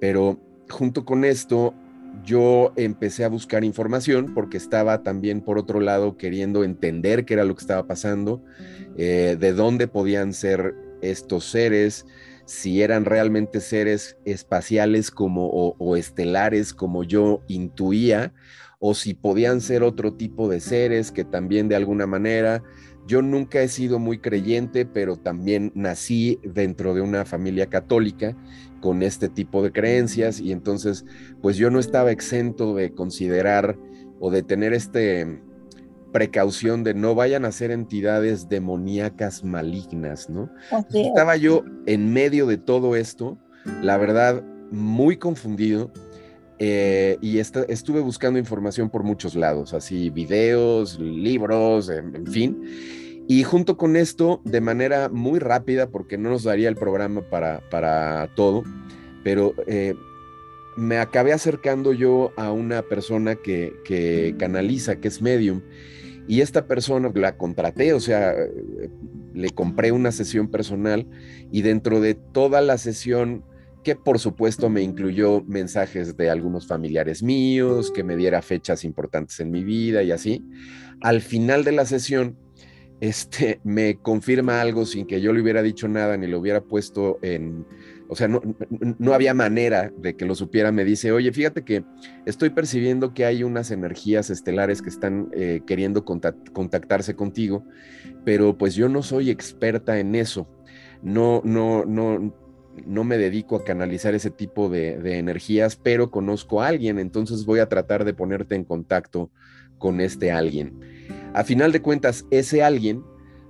pero 0.00 0.38
junto 0.68 1.04
con 1.04 1.24
esto 1.24 1.74
yo 2.24 2.72
empecé 2.76 3.24
a 3.24 3.28
buscar 3.28 3.64
información 3.64 4.34
porque 4.34 4.56
estaba 4.56 5.02
también 5.02 5.40
por 5.40 5.58
otro 5.58 5.80
lado 5.80 6.16
queriendo 6.16 6.64
entender 6.64 7.24
qué 7.24 7.34
era 7.34 7.44
lo 7.44 7.54
que 7.54 7.60
estaba 7.60 7.86
pasando, 7.86 8.42
eh, 8.96 9.36
de 9.38 9.52
dónde 9.52 9.88
podían 9.88 10.32
ser 10.32 10.74
estos 11.02 11.44
seres, 11.44 12.06
si 12.46 12.82
eran 12.82 13.04
realmente 13.04 13.60
seres 13.60 14.16
espaciales 14.24 15.10
como 15.10 15.48
o, 15.48 15.96
estelares 15.96 16.72
como 16.72 17.04
yo 17.04 17.42
intuía, 17.48 18.32
o 18.78 18.94
si 18.94 19.14
podían 19.14 19.60
ser 19.60 19.82
otro 19.82 20.14
tipo 20.14 20.48
de 20.48 20.60
seres 20.60 21.10
que 21.10 21.24
también 21.24 21.68
de 21.68 21.76
alguna 21.76 22.06
manera 22.06 22.62
yo 23.06 23.22
nunca 23.22 23.60
he 23.62 23.68
sido 23.68 23.98
muy 23.98 24.18
creyente, 24.18 24.84
pero 24.84 25.16
también 25.16 25.72
nací 25.74 26.40
dentro 26.42 26.94
de 26.94 27.00
una 27.00 27.24
familia 27.24 27.66
católica 27.66 28.36
con 28.80 29.02
este 29.02 29.28
tipo 29.28 29.62
de 29.62 29.72
creencias 29.72 30.40
y 30.40 30.52
entonces 30.52 31.04
pues 31.40 31.56
yo 31.56 31.70
no 31.70 31.78
estaba 31.78 32.10
exento 32.10 32.74
de 32.74 32.92
considerar 32.92 33.78
o 34.20 34.30
de 34.30 34.42
tener 34.42 34.72
este 34.72 35.40
precaución 36.12 36.82
de 36.82 36.94
no 36.94 37.14
vayan 37.14 37.44
a 37.44 37.52
ser 37.52 37.70
entidades 37.70 38.48
demoníacas 38.48 39.44
malignas, 39.44 40.30
¿no? 40.30 40.50
Estaba 40.94 41.36
yo 41.36 41.62
en 41.84 42.12
medio 42.12 42.46
de 42.46 42.56
todo 42.56 42.96
esto, 42.96 43.38
la 43.82 43.98
verdad, 43.98 44.42
muy 44.70 45.18
confundido, 45.18 45.92
eh, 46.58 47.18
y 47.20 47.38
estuve 47.38 48.00
buscando 48.00 48.38
información 48.38 48.88
por 48.88 49.02
muchos 49.02 49.34
lados, 49.34 49.74
así 49.74 50.10
videos, 50.10 50.98
libros, 50.98 51.90
en, 51.90 52.26
fin. 52.26 52.62
Y 53.28 53.42
junto 53.42 53.76
con 53.76 53.96
esto, 53.96 54.40
de 54.44 54.60
manera 54.60 55.08
muy 55.08 55.38
rápida, 55.38 55.88
porque 55.88 56.16
no 56.16 56.30
nos 56.30 56.44
daría 56.44 56.68
el 56.68 56.76
programa 56.76 57.22
para, 57.22 57.60
para 57.70 58.28
todo, 58.34 58.64
pero 59.22 59.54
eh, 59.66 59.94
me 60.76 60.98
acabé 60.98 61.32
acercando 61.32 61.92
yo 61.92 62.32
a 62.36 62.52
una 62.52 62.82
persona 62.82 63.34
que, 63.34 63.74
que 63.84 64.34
canaliza, 64.38 64.96
que 64.96 65.08
es 65.08 65.20
medium, 65.20 65.60
y 66.28 66.40
esta 66.40 66.66
persona 66.66 67.10
la 67.14 67.36
contraté, 67.36 67.92
o 67.92 68.00
sea, 68.00 68.34
le 69.34 69.50
compré 69.50 69.92
una 69.92 70.10
sesión 70.10 70.48
personal 70.48 71.06
y 71.52 71.62
dentro 71.62 72.00
de 72.00 72.14
toda 72.14 72.60
la 72.62 72.78
sesión 72.78 73.44
que 73.86 73.94
por 73.94 74.18
supuesto 74.18 74.68
me 74.68 74.82
incluyó 74.82 75.44
mensajes 75.44 76.16
de 76.16 76.28
algunos 76.28 76.66
familiares 76.66 77.22
míos, 77.22 77.92
que 77.94 78.02
me 78.02 78.16
diera 78.16 78.42
fechas 78.42 78.82
importantes 78.82 79.38
en 79.38 79.52
mi 79.52 79.62
vida 79.62 80.02
y 80.02 80.10
así. 80.10 80.44
Al 81.00 81.20
final 81.20 81.62
de 81.62 81.70
la 81.70 81.86
sesión, 81.86 82.36
este, 83.00 83.60
me 83.62 84.00
confirma 84.02 84.60
algo 84.60 84.86
sin 84.86 85.06
que 85.06 85.20
yo 85.20 85.32
le 85.32 85.40
hubiera 85.40 85.62
dicho 85.62 85.86
nada 85.86 86.16
ni 86.16 86.26
lo 86.26 86.40
hubiera 86.40 86.62
puesto 86.62 87.20
en, 87.22 87.64
o 88.08 88.16
sea, 88.16 88.26
no, 88.26 88.42
no, 88.98 89.14
había 89.14 89.34
manera 89.34 89.92
de 89.96 90.16
que 90.16 90.24
lo 90.24 90.34
supiera. 90.34 90.72
Me 90.72 90.84
dice, 90.84 91.12
oye, 91.12 91.30
fíjate 91.32 91.62
que 91.62 91.84
estoy 92.24 92.50
percibiendo 92.50 93.14
que 93.14 93.24
hay 93.24 93.44
unas 93.44 93.70
energías 93.70 94.30
estelares 94.30 94.82
que 94.82 94.88
están 94.88 95.28
eh, 95.32 95.60
queriendo 95.64 96.04
contactarse 96.04 97.14
contigo, 97.14 97.64
pero 98.24 98.58
pues 98.58 98.74
yo 98.74 98.88
no 98.88 99.04
soy 99.04 99.30
experta 99.30 100.00
en 100.00 100.16
eso. 100.16 100.48
No, 101.02 101.40
no, 101.44 101.84
no, 101.84 102.34
no 102.84 103.04
me 103.04 103.18
dedico 103.18 103.56
a 103.56 103.64
canalizar 103.64 104.14
ese 104.14 104.30
tipo 104.30 104.68
de, 104.68 105.18
energías, 105.18 105.76
pero 105.76 106.10
conozco 106.10 106.60
a 106.60 106.68
alguien, 106.68 106.98
entonces 106.98 107.46
voy 107.46 107.60
a 107.60 107.68
tratar 107.68 108.04
de 108.04 108.14
ponerte 108.14 108.54
en 108.54 108.64
contacto 108.64 109.30
con 109.78 110.00
este 110.00 110.32
alguien. 110.32 110.80
A 111.32 111.44
final 111.44 111.72
de 111.72 111.82
cuentas, 111.82 112.26
ese 112.30 112.62
alguien 112.62 113.02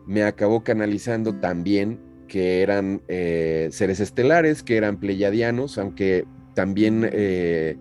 me 0.07 0.23
acabó 0.23 0.63
canalizando 0.63 1.35
también 1.41 2.01
que 2.29 2.63
eran 2.63 3.03
eh, 3.09 3.69
seres 3.71 4.01
estelares, 4.01 4.63
que 4.63 4.77
eran 4.77 4.99
pleiadianos, 4.99 5.79
aunque 5.79 6.25
también 6.55 7.09
eh, 7.13 7.77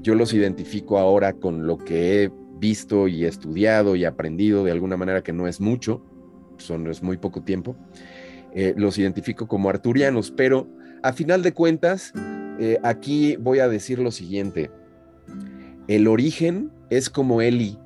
yo 0.00 0.14
los 0.14 0.32
identifico 0.32 0.98
ahora 0.98 1.32
con 1.32 1.66
lo 1.66 1.78
que 1.78 2.24
he 2.24 2.32
visto 2.58 3.08
y 3.08 3.24
estudiado 3.24 3.96
y 3.96 4.04
aprendido 4.04 4.62
de 4.62 4.70
alguna 4.70 4.96
manera 4.96 5.22
que 5.22 5.32
no 5.32 5.48
es 5.48 5.60
mucho, 5.60 6.04
son, 6.58 6.86
es 6.88 7.02
muy 7.02 7.16
poco 7.16 7.42
tiempo. 7.42 7.76
Eh, 8.54 8.74
los 8.76 8.98
identifico 8.98 9.48
como 9.48 9.70
arturianos, 9.70 10.30
pero 10.30 10.68
a 11.02 11.12
final 11.12 11.42
de 11.42 11.52
cuentas, 11.52 12.12
eh, 12.60 12.78
aquí 12.82 13.36
voy 13.36 13.60
a 13.60 13.68
decir 13.68 13.98
lo 13.98 14.10
siguiente. 14.10 14.70
El 15.88 16.06
origen 16.06 16.70
es 16.90 17.08
como 17.08 17.40
Eli. 17.40 17.78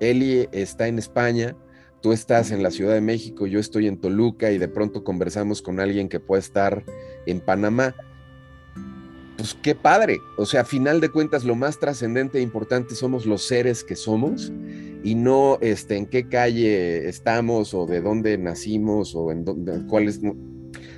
Eli 0.00 0.48
está 0.52 0.86
en 0.86 0.98
España, 0.98 1.56
tú 2.00 2.12
estás 2.12 2.52
en 2.52 2.62
la 2.62 2.70
Ciudad 2.70 2.94
de 2.94 3.00
México, 3.00 3.46
yo 3.46 3.58
estoy 3.58 3.88
en 3.88 4.00
Toluca 4.00 4.52
y 4.52 4.58
de 4.58 4.68
pronto 4.68 5.02
conversamos 5.02 5.62
con 5.62 5.80
alguien 5.80 6.08
que 6.08 6.20
puede 6.20 6.40
estar 6.40 6.84
en 7.26 7.40
Panamá. 7.40 7.94
Pues 9.36 9.56
qué 9.62 9.74
padre. 9.74 10.18
O 10.36 10.46
sea, 10.46 10.60
a 10.60 10.64
final 10.64 11.00
de 11.00 11.08
cuentas, 11.08 11.44
lo 11.44 11.56
más 11.56 11.80
trascendente 11.80 12.38
e 12.38 12.42
importante 12.42 12.94
somos 12.94 13.26
los 13.26 13.46
seres 13.46 13.82
que 13.82 13.96
somos 13.96 14.52
y 15.04 15.14
no 15.14 15.58
este, 15.60 15.96
en 15.96 16.06
qué 16.06 16.28
calle 16.28 17.08
estamos 17.08 17.74
o 17.74 17.84
de 17.84 18.00
dónde 18.00 18.38
nacimos 18.38 19.14
o 19.14 19.30
en 19.30 19.44
dónde, 19.44 19.86
cuál 19.86 20.08
es. 20.08 20.20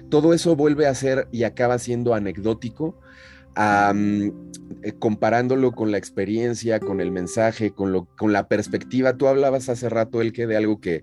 Todo 0.08 0.32
eso 0.32 0.54
vuelve 0.54 0.86
a 0.86 0.94
ser 0.94 1.26
y 1.32 1.42
acaba 1.42 1.76
siendo 1.80 2.14
anecdótico, 2.14 3.00
eh, 3.58 4.32
comparándolo 5.00 5.72
con 5.72 5.90
la 5.90 5.98
experiencia, 5.98 6.78
con 6.78 7.00
el 7.00 7.10
mensaje, 7.10 7.72
con, 7.72 7.90
lo, 7.90 8.04
con 8.16 8.32
la 8.32 8.46
perspectiva. 8.46 9.16
Tú 9.16 9.26
hablabas 9.26 9.68
hace 9.68 9.88
rato, 9.88 10.20
el 10.20 10.32
que 10.32 10.46
de 10.46 10.56
algo 10.56 10.80
que 10.80 11.02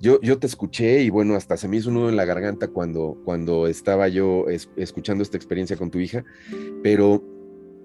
yo, 0.00 0.20
yo 0.20 0.38
te 0.38 0.46
escuché 0.46 1.02
y 1.02 1.10
bueno, 1.10 1.34
hasta 1.34 1.56
se 1.56 1.66
me 1.66 1.78
hizo 1.78 1.88
un 1.88 1.96
nudo 1.96 2.08
en 2.08 2.14
la 2.14 2.24
garganta 2.24 2.68
cuando, 2.68 3.20
cuando 3.24 3.66
estaba 3.66 4.06
yo 4.06 4.46
escuchando 4.76 5.24
esta 5.24 5.36
experiencia 5.36 5.76
con 5.76 5.90
tu 5.90 5.98
hija, 5.98 6.24
pero 6.84 7.20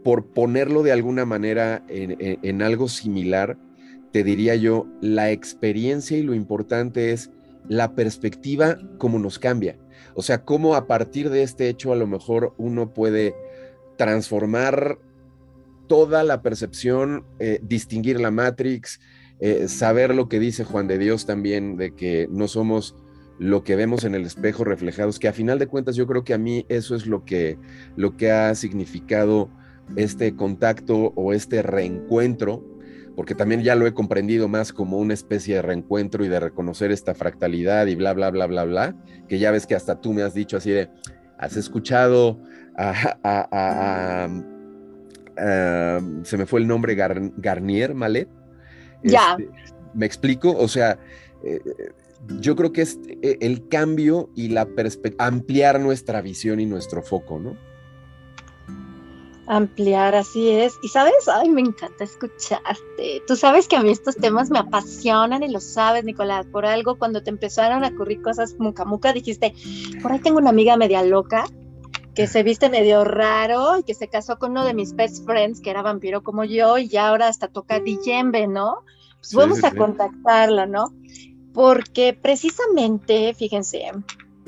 por 0.04 0.28
ponerlo 0.28 0.84
de 0.84 0.92
alguna 0.92 1.26
manera 1.26 1.84
en 1.88 2.62
algo 2.62 2.88
similar, 2.88 3.58
te 4.14 4.24
diría 4.24 4.56
yo, 4.56 4.88
la 5.02 5.32
experiencia 5.32 6.18
y 6.18 6.24
lo 6.24 6.36
importante 6.36 7.12
es 7.12 7.32
la 7.68 7.96
perspectiva, 7.96 8.78
cómo 9.00 9.18
nos 9.18 9.40
cambia. 9.40 9.76
O 10.14 10.22
sea, 10.22 10.46
cómo 10.46 10.76
a 10.76 10.86
partir 10.86 11.32
de 11.32 11.42
este 11.42 11.68
hecho 11.68 11.92
a 11.92 11.96
lo 11.96 12.06
mejor 12.06 12.54
uno 12.58 12.94
puede 12.94 13.36
transformar 13.98 15.00
toda 15.88 16.24
la 16.24 16.44
percepción, 16.44 17.26
eh, 17.40 17.60
distinguir 17.64 18.22
la 18.22 18.30
Matrix, 18.30 19.00
eh, 19.40 19.68
saber 19.68 20.14
lo 20.14 20.30
que 20.30 20.40
dice 20.40 20.64
Juan 20.64 20.88
de 20.88 21.00
Dios 21.00 21.26
también, 21.26 21.76
de 21.76 21.96
que 21.96 22.28
no 22.30 22.48
somos 22.48 22.96
lo 23.40 23.64
que 23.64 23.76
vemos 23.76 24.04
en 24.04 24.14
el 24.14 24.26
espejo 24.26 24.64
reflejados, 24.64 25.18
que 25.18 25.28
a 25.28 25.34
final 25.34 25.58
de 25.58 25.68
cuentas 25.68 25.96
yo 25.96 26.06
creo 26.06 26.24
que 26.24 26.36
a 26.36 26.38
mí 26.38 26.68
eso 26.70 26.96
es 26.96 27.08
lo 27.08 27.26
que, 27.26 27.58
lo 27.96 28.16
que 28.16 28.32
ha 28.32 28.54
significado 28.54 29.50
este 29.96 30.36
contacto 30.36 31.14
o 31.16 31.34
este 31.34 31.64
reencuentro, 31.64 32.64
porque 33.16 33.36
también 33.36 33.62
ya 33.62 33.76
lo 33.76 33.86
he 33.86 33.94
comprendido 33.94 34.48
más 34.48 34.74
como 34.74 34.98
una 34.98 35.14
especie 35.14 35.56
de 35.56 35.62
reencuentro 35.62 36.26
y 36.26 36.30
de 36.30 36.40
reconocer 36.40 36.92
esta 36.92 37.14
fractalidad 37.14 37.88
y 37.88 37.96
bla, 37.96 38.14
bla, 38.14 38.30
bla, 38.32 38.48
bla, 38.48 38.64
bla, 38.66 38.96
que 39.28 39.40
ya 39.40 39.52
ves 39.52 39.68
que 39.68 39.76
hasta 39.76 40.02
tú 40.02 40.14
me 40.14 40.24
has 40.24 40.34
dicho 40.34 40.58
así 40.58 40.72
de, 40.72 40.90
has 41.38 41.56
escuchado 41.58 42.40
a, 42.78 44.30
se 46.24 46.38
me 46.38 46.46
fue 46.46 46.60
el 46.60 46.68
nombre, 46.68 46.96
Garnier 46.96 47.94
Malet. 47.94 48.30
Ya. 49.04 49.36
Este, 49.38 49.50
¿Me 49.94 50.06
explico? 50.06 50.56
O 50.58 50.68
sea, 50.68 50.98
eh, 51.44 51.60
yo 52.40 52.56
creo 52.56 52.72
que 52.72 52.82
es 52.82 53.00
eh, 53.22 53.38
el 53.42 53.68
cambio 53.68 54.30
y 54.36 54.50
la 54.50 54.68
ampliar 55.18 55.80
nuestra 55.80 56.22
visión 56.22 56.60
y 56.60 56.66
nuestro 56.66 57.04
foco, 57.04 57.40
¿no? 57.40 57.58
Ampliar, 59.46 60.16
así 60.16 60.50
es. 60.50 60.74
Y 60.82 60.88
sabes, 60.88 61.28
ay, 61.28 61.50
me 61.50 61.62
encanta 61.62 62.04
escucharte. 62.04 63.22
Tú 63.28 63.36
sabes 63.36 63.68
que 63.68 63.76
a 63.76 63.84
mí 63.84 63.92
estos 63.92 64.16
temas 64.16 64.50
me 64.50 64.60
apasionan 64.60 65.44
y 65.44 65.50
lo 65.50 65.60
sabes, 65.60 66.06
Nicolás. 66.06 66.46
Por 66.46 66.66
algo, 66.66 66.98
cuando 66.98 67.24
te 67.24 67.30
empezaron 67.30 67.84
a 67.84 67.90
ocurrir 67.90 68.22
cosas 68.22 68.56
muca 68.58 68.86
muca, 68.86 69.12
dijiste, 69.12 69.54
por 70.02 70.12
ahí 70.12 70.20
tengo 70.20 70.38
una 70.38 70.50
amiga 70.50 70.78
media 70.78 71.04
loca 71.04 71.46
que 72.16 72.28
se 72.28 72.44
viste 72.44 72.70
medio 72.70 73.04
raro 73.04 73.80
y 73.80 73.84
que 73.84 73.96
se 73.96 74.08
casó 74.08 74.38
con 74.38 74.52
uno 74.52 74.66
de 74.66 74.74
mis 74.74 74.96
best 74.96 75.26
friends, 75.26 75.62
que 75.62 75.72
era 75.72 75.82
vampiro 75.82 76.24
como 76.24 76.44
yo, 76.44 76.78
y 76.78 76.88
ya 76.88 77.08
ahora 77.08 77.28
hasta 77.28 77.48
toca 77.48 77.80
Dijembe, 77.80 78.48
¿no? 78.48 78.84
Pues 79.16 79.34
vamos 79.34 79.64
a 79.64 79.72
contactarla, 79.72 80.66
¿no? 80.66 80.94
Porque 81.54 82.18
precisamente, 82.20 83.34
fíjense, 83.34 83.92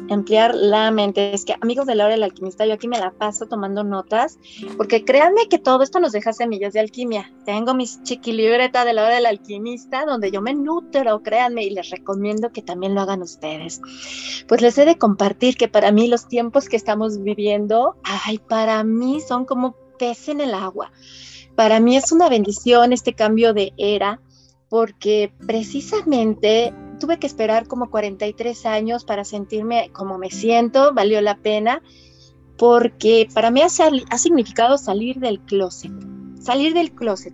ampliar 0.10 0.53
la 0.53 0.91
mente. 0.91 1.34
Es 1.34 1.45
que, 1.45 1.55
amigos 1.62 1.86
de 1.86 1.95
la 1.95 2.05
hora 2.05 2.13
del 2.13 2.23
alquimista, 2.23 2.65
yo 2.65 2.73
aquí 2.73 2.88
me 2.88 2.99
la 2.99 3.12
paso 3.12 3.47
tomando 3.47 3.84
notas, 3.84 4.38
porque 4.77 5.03
créanme 5.03 5.47
que 5.49 5.60
todo 5.60 5.84
esto 5.84 5.99
nos 5.99 6.12
deja 6.12 6.34
semillas 6.34 6.73
de 6.73 6.79
alquimia. 6.79 7.34
Tengo 7.45 7.73
mis 7.73 8.01
chiquilibreta 8.03 8.86
de 8.86 8.93
la 8.93 9.03
hora 9.03 9.15
del 9.15 9.25
alquimista, 9.25 10.05
donde 10.05 10.31
yo 10.31 10.41
me 10.41 10.53
nutro, 10.53 11.21
créanme, 11.23 11.63
y 11.65 11.69
les 11.71 11.89
recomiendo 11.89 12.51
que 12.51 12.62
también 12.62 12.95
lo 12.95 13.01
hagan 13.01 13.21
ustedes. 13.21 13.81
Pues 14.47 14.62
les 14.62 14.77
he 14.77 14.86
de 14.86 14.97
compartir 14.97 15.58
que 15.58 15.67
para 15.67 15.91
mí 15.91 16.08
los 16.08 16.27
tiempos 16.27 16.69
que 16.69 16.75
estamos 16.75 17.21
viviendo, 17.21 17.95
ay, 18.03 18.38
para 18.38 18.84
mí 18.84 19.21
son 19.21 19.45
como 19.45 19.75
pez 19.97 20.29
en 20.29 20.41
el 20.41 20.53
agua. 20.53 20.91
Para 21.55 21.79
mí 21.79 21.95
es 21.95 22.12
una 22.12 22.29
bendición 22.29 22.91
este 22.91 23.13
cambio 23.13 23.53
de 23.53 23.73
era, 23.77 24.21
porque 24.69 25.31
precisamente 25.45 26.73
tuve 26.97 27.19
que 27.19 27.27
esperar 27.27 27.67
como 27.67 27.89
43 27.89 28.65
años 28.65 29.05
para 29.05 29.23
sentirme 29.23 29.89
como 29.93 30.17
me 30.17 30.29
siento, 30.29 30.93
valió 30.93 31.21
la 31.21 31.38
pena, 31.38 31.81
porque 32.58 33.27
para 33.34 33.51
mí 33.51 33.62
ha, 33.62 33.65
ha 33.65 34.17
significado 34.17 34.77
salir 34.77 35.19
del 35.19 35.39
closet, 35.41 35.91
salir 36.39 36.73
del 36.73 36.91
closet. 36.91 37.34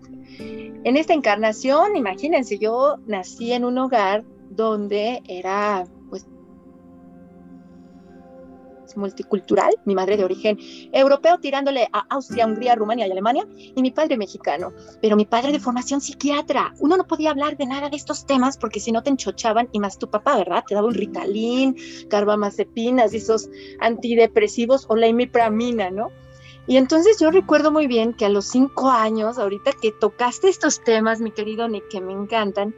En 0.83 0.97
esta 0.97 1.13
encarnación, 1.13 1.95
imagínense, 1.95 2.57
yo 2.57 2.97
nací 3.05 3.53
en 3.53 3.65
un 3.65 3.77
hogar 3.77 4.23
donde 4.49 5.21
era 5.27 5.85
multicultural, 8.97 9.73
mi 9.85 9.95
madre 9.95 10.17
de 10.17 10.23
origen 10.23 10.57
europeo 10.91 11.37
tirándole 11.39 11.87
a 11.91 12.05
Austria, 12.09 12.45
Hungría, 12.45 12.75
Rumania 12.75 13.07
y 13.07 13.11
Alemania, 13.11 13.47
y 13.55 13.81
mi 13.81 13.91
padre 13.91 14.17
mexicano, 14.17 14.73
pero 15.01 15.15
mi 15.15 15.25
padre 15.25 15.51
de 15.51 15.59
formación 15.59 16.01
psiquiatra. 16.01 16.73
Uno 16.79 16.97
no 16.97 17.07
podía 17.07 17.31
hablar 17.31 17.57
de 17.57 17.65
nada 17.65 17.89
de 17.89 17.97
estos 17.97 18.25
temas 18.25 18.57
porque 18.57 18.79
si 18.79 18.91
no 18.91 19.03
te 19.03 19.09
enchochaban, 19.09 19.69
y 19.71 19.79
más 19.79 19.97
tu 19.97 20.09
papá, 20.09 20.37
¿verdad? 20.37 20.63
Te 20.67 20.75
daba 20.75 20.87
un 20.87 20.93
Ritalin, 20.93 21.75
carbamazepinas, 22.09 23.13
esos 23.13 23.49
antidepresivos 23.79 24.85
o 24.89 24.95
la 24.95 25.07
imipramina, 25.07 25.89
¿no? 25.89 26.09
Y 26.67 26.77
entonces 26.77 27.17
yo 27.19 27.31
recuerdo 27.31 27.71
muy 27.71 27.87
bien 27.87 28.13
que 28.13 28.25
a 28.25 28.29
los 28.29 28.45
cinco 28.45 28.89
años, 28.89 29.39
ahorita 29.39 29.71
que 29.81 29.91
tocaste 29.91 30.47
estos 30.47 30.83
temas, 30.83 31.19
mi 31.19 31.31
querido 31.31 31.67
Nick, 31.67 31.87
que 31.89 32.01
me 32.01 32.13
encantan, 32.13 32.73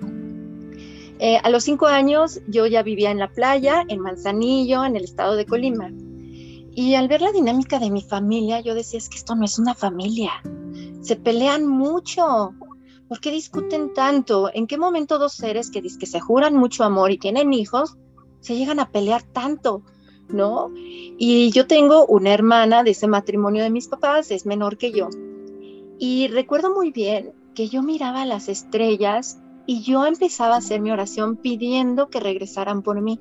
eh, 1.19 1.37
a 1.41 1.49
los 1.49 1.63
cinco 1.63 1.87
años 1.87 2.39
yo 2.47 2.65
ya 2.65 2.83
vivía 2.83 3.11
en 3.11 3.19
la 3.19 3.31
playa, 3.31 3.83
en 3.87 3.99
Manzanillo, 3.99 4.83
en 4.83 4.95
el 4.95 5.03
estado 5.03 5.35
de 5.35 5.45
Colima. 5.45 5.91
Y 6.75 6.95
al 6.95 7.07
ver 7.07 7.21
la 7.21 7.31
dinámica 7.31 7.79
de 7.79 7.91
mi 7.91 8.01
familia, 8.01 8.59
yo 8.61 8.73
decía, 8.73 8.97
es 8.97 9.09
que 9.09 9.17
esto 9.17 9.35
no 9.35 9.45
es 9.45 9.59
una 9.59 9.75
familia. 9.75 10.31
Se 11.01 11.15
pelean 11.15 11.67
mucho. 11.67 12.53
¿Por 13.07 13.19
qué 13.19 13.31
discuten 13.31 13.93
tanto? 13.93 14.49
¿En 14.53 14.65
qué 14.65 14.77
momento 14.77 15.19
dos 15.19 15.33
seres 15.33 15.69
que, 15.69 15.81
que 15.81 16.05
se 16.05 16.19
juran 16.19 16.55
mucho 16.55 16.83
amor 16.83 17.11
y 17.11 17.19
tienen 17.19 17.53
hijos 17.53 17.95
se 18.39 18.55
llegan 18.55 18.79
a 18.79 18.89
pelear 18.89 19.21
tanto? 19.21 19.83
¿No? 20.29 20.71
Y 20.75 21.51
yo 21.51 21.67
tengo 21.67 22.05
una 22.07 22.33
hermana 22.33 22.83
de 22.83 22.91
ese 22.91 23.07
matrimonio 23.07 23.63
de 23.63 23.69
mis 23.69 23.87
papás, 23.87 24.31
es 24.31 24.45
menor 24.45 24.77
que 24.77 24.91
yo. 24.91 25.09
Y 25.99 26.27
recuerdo 26.29 26.73
muy 26.73 26.91
bien 26.91 27.33
que 27.53 27.69
yo 27.69 27.83
miraba 27.83 28.25
las 28.25 28.49
estrellas 28.49 29.39
y 29.65 29.81
yo 29.81 30.05
empezaba 30.05 30.55
a 30.55 30.59
hacer 30.59 30.81
mi 30.81 30.91
oración 30.91 31.37
pidiendo 31.37 32.09
que 32.09 32.19
regresaran 32.19 32.81
por 32.81 33.01
mí, 33.01 33.19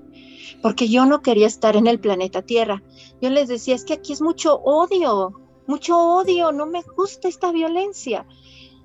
porque 0.60 0.88
yo 0.88 1.06
no 1.06 1.22
quería 1.22 1.46
estar 1.46 1.76
en 1.76 1.86
el 1.86 2.00
planeta 2.00 2.42
Tierra. 2.42 2.82
Yo 3.20 3.30
les 3.30 3.48
decía, 3.48 3.74
es 3.74 3.84
que 3.84 3.94
aquí 3.94 4.12
es 4.12 4.20
mucho 4.20 4.56
odio, 4.56 5.40
mucho 5.66 5.98
odio, 5.98 6.52
no 6.52 6.66
me 6.66 6.82
gusta 6.82 7.28
esta 7.28 7.52
violencia. 7.52 8.26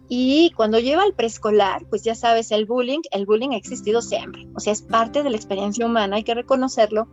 Y 0.09 0.51
cuando 0.55 0.79
lleva 0.79 1.03
al 1.03 1.13
preescolar, 1.13 1.85
pues 1.89 2.03
ya 2.03 2.15
sabes, 2.15 2.51
el 2.51 2.65
bullying, 2.65 3.01
el 3.11 3.25
bullying 3.25 3.49
ha 3.49 3.57
existido 3.57 4.01
siempre, 4.01 4.47
o 4.55 4.59
sea, 4.59 4.71
es 4.71 4.81
parte 4.81 5.21
de 5.21 5.29
la 5.29 5.35
experiencia 5.35 5.85
humana, 5.85 6.15
hay 6.15 6.23
que 6.23 6.33
reconocerlo. 6.33 7.07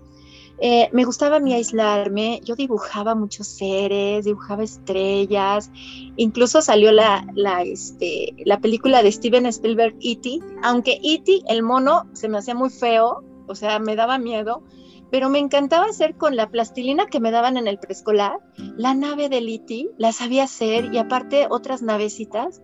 Eh, 0.58 0.88
me 0.92 1.04
gustaba 1.04 1.36
a 1.36 1.40
mí 1.40 1.52
aislarme, 1.52 2.40
yo 2.44 2.54
dibujaba 2.54 3.14
muchos 3.14 3.48
seres, 3.48 4.24
dibujaba 4.24 4.62
estrellas, 4.62 5.70
incluso 6.16 6.62
salió 6.62 6.92
la, 6.92 7.26
la, 7.34 7.62
este, 7.62 8.34
la 8.44 8.60
película 8.60 9.02
de 9.02 9.10
Steven 9.10 9.46
Spielberg, 9.46 9.96
E.T., 10.00 10.38
aunque 10.62 11.00
E.T., 11.02 11.42
el 11.48 11.62
mono, 11.62 12.04
se 12.12 12.28
me 12.28 12.38
hacía 12.38 12.54
muy 12.54 12.70
feo, 12.70 13.24
o 13.48 13.54
sea, 13.54 13.80
me 13.80 13.96
daba 13.96 14.18
miedo, 14.18 14.62
pero 15.10 15.28
me 15.28 15.38
encantaba 15.38 15.86
hacer 15.86 16.16
con 16.16 16.36
la 16.36 16.50
plastilina 16.50 17.06
que 17.06 17.20
me 17.20 17.30
daban 17.30 17.56
en 17.56 17.66
el 17.66 17.78
preescolar, 17.78 18.38
la 18.56 18.94
nave 18.94 19.28
del 19.28 19.48
E.T., 19.48 19.90
la 19.98 20.12
sabía 20.12 20.44
hacer 20.44 20.92
y 20.92 20.98
aparte 20.98 21.46
otras 21.50 21.82
navecitas. 21.82 22.62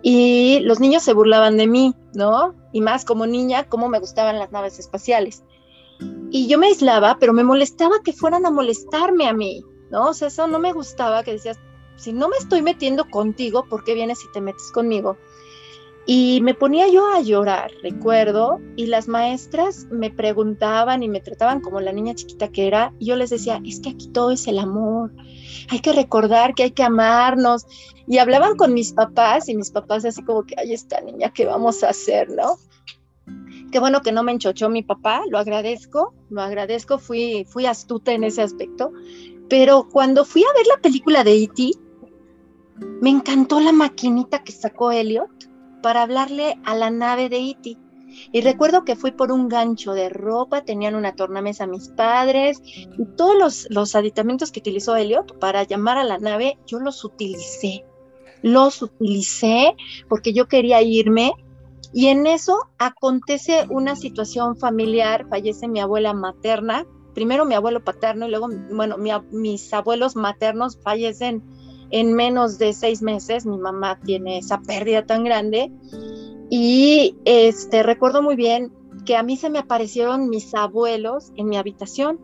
Y 0.00 0.60
los 0.60 0.78
niños 0.78 1.02
se 1.02 1.12
burlaban 1.12 1.56
de 1.56 1.66
mí, 1.66 1.94
¿no? 2.14 2.54
Y 2.72 2.80
más 2.80 3.04
como 3.04 3.26
niña, 3.26 3.64
cómo 3.64 3.88
me 3.88 3.98
gustaban 3.98 4.38
las 4.38 4.52
naves 4.52 4.78
espaciales. 4.78 5.42
Y 6.30 6.46
yo 6.46 6.58
me 6.58 6.68
aislaba, 6.68 7.18
pero 7.18 7.32
me 7.32 7.44
molestaba 7.44 7.96
que 8.04 8.12
fueran 8.12 8.46
a 8.46 8.50
molestarme 8.50 9.26
a 9.26 9.32
mí, 9.32 9.64
¿no? 9.90 10.08
O 10.08 10.14
sea, 10.14 10.28
eso 10.28 10.46
no 10.46 10.58
me 10.58 10.72
gustaba, 10.72 11.22
que 11.22 11.32
decías, 11.32 11.58
si 11.96 12.12
no 12.12 12.28
me 12.28 12.36
estoy 12.36 12.62
metiendo 12.62 13.08
contigo, 13.10 13.64
¿por 13.68 13.84
qué 13.84 13.94
vienes 13.94 14.22
y 14.24 14.32
te 14.32 14.40
metes 14.40 14.70
conmigo? 14.72 15.16
Y 16.06 16.40
me 16.42 16.54
ponía 16.54 16.88
yo 16.88 17.06
a 17.12 17.20
llorar, 17.20 17.70
recuerdo, 17.82 18.60
y 18.76 18.86
las 18.86 19.08
maestras 19.08 19.86
me 19.90 20.10
preguntaban 20.10 21.02
y 21.02 21.08
me 21.08 21.20
trataban 21.20 21.60
como 21.60 21.80
la 21.80 21.92
niña 21.92 22.14
chiquita 22.14 22.48
que 22.48 22.66
era, 22.66 22.94
y 22.98 23.06
yo 23.06 23.16
les 23.16 23.30
decía, 23.30 23.60
es 23.64 23.80
que 23.80 23.90
aquí 23.90 24.08
todo 24.08 24.30
es 24.30 24.46
el 24.46 24.58
amor, 24.58 25.12
hay 25.70 25.80
que 25.80 25.92
recordar 25.92 26.54
que 26.54 26.64
hay 26.64 26.70
que 26.70 26.82
amarnos. 26.82 27.66
Y 28.06 28.18
hablaban 28.18 28.56
con 28.56 28.72
mis 28.72 28.92
papás 28.92 29.48
y 29.48 29.54
mis 29.54 29.70
papás 29.70 30.04
así 30.04 30.22
como 30.22 30.44
que, 30.44 30.54
ay, 30.58 30.72
esta 30.72 31.00
niña, 31.00 31.30
¿qué 31.30 31.44
vamos 31.44 31.84
a 31.84 31.90
hacer, 31.90 32.30
no? 32.30 32.56
Qué 33.70 33.78
bueno 33.80 34.00
que 34.00 34.12
no 34.12 34.22
me 34.22 34.32
enchochó 34.32 34.70
mi 34.70 34.82
papá, 34.82 35.22
lo 35.28 35.38
agradezco, 35.38 36.14
lo 36.30 36.40
agradezco, 36.40 36.98
fui, 36.98 37.44
astuta 37.66 38.12
en 38.12 38.24
ese 38.24 38.40
aspecto. 38.40 38.92
Pero 39.48 39.88
cuando 39.90 40.24
fui 40.24 40.42
a 40.42 40.56
ver 40.56 40.66
la 40.66 40.80
película 40.80 41.22
de 41.22 41.42
E.T., 41.42 41.72
me 43.02 43.10
encantó 43.10 43.60
la 43.60 43.72
maquinita 43.72 44.42
que 44.42 44.52
sacó 44.52 44.90
Elliot 44.90 45.28
para 45.82 46.02
hablarle 46.02 46.58
a 46.64 46.74
la 46.74 46.90
nave 46.90 47.28
de 47.28 47.38
E.T. 47.38 47.76
Y 48.32 48.40
recuerdo 48.40 48.84
que 48.84 48.96
fui 48.96 49.10
por 49.10 49.30
un 49.30 49.48
gancho 49.48 49.92
de 49.92 50.08
ropa, 50.08 50.64
tenían 50.64 50.94
una 50.94 51.14
tornamesa 51.14 51.66
mis 51.66 51.88
padres 51.88 52.62
y 52.64 53.04
todos 53.16 53.36
los, 53.36 53.66
los 53.68 53.94
aditamentos 53.94 54.50
que 54.50 54.60
utilizó 54.60 54.96
Elliot 54.96 55.38
para 55.38 55.64
llamar 55.64 55.98
a 55.98 56.04
la 56.04 56.16
nave, 56.16 56.58
yo 56.66 56.80
los 56.80 57.04
utilicé. 57.04 57.84
Los 58.40 58.80
utilicé 58.80 59.76
porque 60.08 60.32
yo 60.32 60.48
quería 60.48 60.80
irme 60.80 61.32
y 61.92 62.08
en 62.08 62.26
eso 62.26 62.58
acontece 62.78 63.66
una 63.70 63.96
situación 63.96 64.56
familiar, 64.56 65.26
fallece 65.28 65.68
mi 65.68 65.80
abuela 65.80 66.12
materna, 66.12 66.86
primero 67.14 67.44
mi 67.44 67.54
abuelo 67.54 67.82
paterno 67.82 68.26
y 68.26 68.30
luego, 68.30 68.48
bueno, 68.72 68.96
mis 69.32 69.72
abuelos 69.72 70.14
maternos 70.14 70.78
fallecen 70.82 71.42
en 71.90 72.12
menos 72.12 72.58
de 72.58 72.74
seis 72.74 73.02
meses, 73.02 73.46
mi 73.46 73.58
mamá 73.58 73.98
tiene 74.04 74.38
esa 74.38 74.60
pérdida 74.60 75.06
tan 75.06 75.24
grande. 75.24 75.72
Y 76.50 77.16
este, 77.24 77.82
recuerdo 77.82 78.22
muy 78.22 78.36
bien 78.36 78.72
que 79.06 79.16
a 79.16 79.22
mí 79.22 79.36
se 79.36 79.50
me 79.50 79.58
aparecieron 79.58 80.28
mis 80.28 80.54
abuelos 80.54 81.32
en 81.36 81.48
mi 81.48 81.56
habitación 81.56 82.20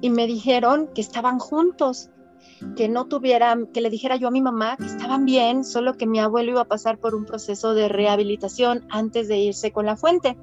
y 0.00 0.10
me 0.10 0.26
dijeron 0.26 0.90
que 0.94 1.00
estaban 1.00 1.38
juntos, 1.38 2.10
que 2.76 2.88
no 2.88 3.06
tuvieran, 3.06 3.66
que 3.66 3.80
le 3.80 3.90
dijera 3.90 4.16
yo 4.16 4.28
a 4.28 4.30
mi 4.30 4.40
mamá 4.40 4.76
que 4.76 4.86
estaban 4.86 5.24
bien, 5.24 5.64
solo 5.64 5.94
que 5.94 6.06
mi 6.06 6.18
abuelo 6.18 6.52
iba 6.52 6.60
a 6.62 6.68
pasar 6.68 6.98
por 6.98 7.14
un 7.14 7.24
proceso 7.24 7.74
de 7.74 7.88
rehabilitación 7.88 8.86
antes 8.90 9.28
de 9.28 9.38
irse 9.38 9.72
con 9.72 9.86
la 9.86 9.96
fuente. 9.96 10.36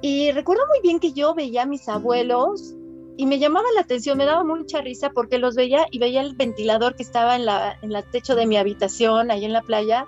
Y 0.00 0.30
recuerdo 0.32 0.62
muy 0.68 0.80
bien 0.82 1.00
que 1.00 1.12
yo 1.12 1.34
veía 1.34 1.62
a 1.62 1.66
mis 1.66 1.88
abuelos 1.88 2.74
y 3.16 3.26
me 3.26 3.38
llamaba 3.38 3.66
la 3.74 3.80
atención, 3.80 4.16
me 4.16 4.26
daba 4.26 4.44
mucha 4.44 4.80
risa 4.80 5.10
porque 5.10 5.38
los 5.38 5.56
veía 5.56 5.86
y 5.90 5.98
veía 5.98 6.20
el 6.20 6.36
ventilador 6.36 6.94
que 6.94 7.02
estaba 7.02 7.34
en 7.34 7.46
la, 7.46 7.76
en 7.82 7.94
el 7.94 8.04
techo 8.10 8.36
de 8.36 8.46
mi 8.46 8.56
habitación, 8.56 9.30
ahí 9.30 9.44
en 9.44 9.52
la 9.52 9.62
playa. 9.62 10.06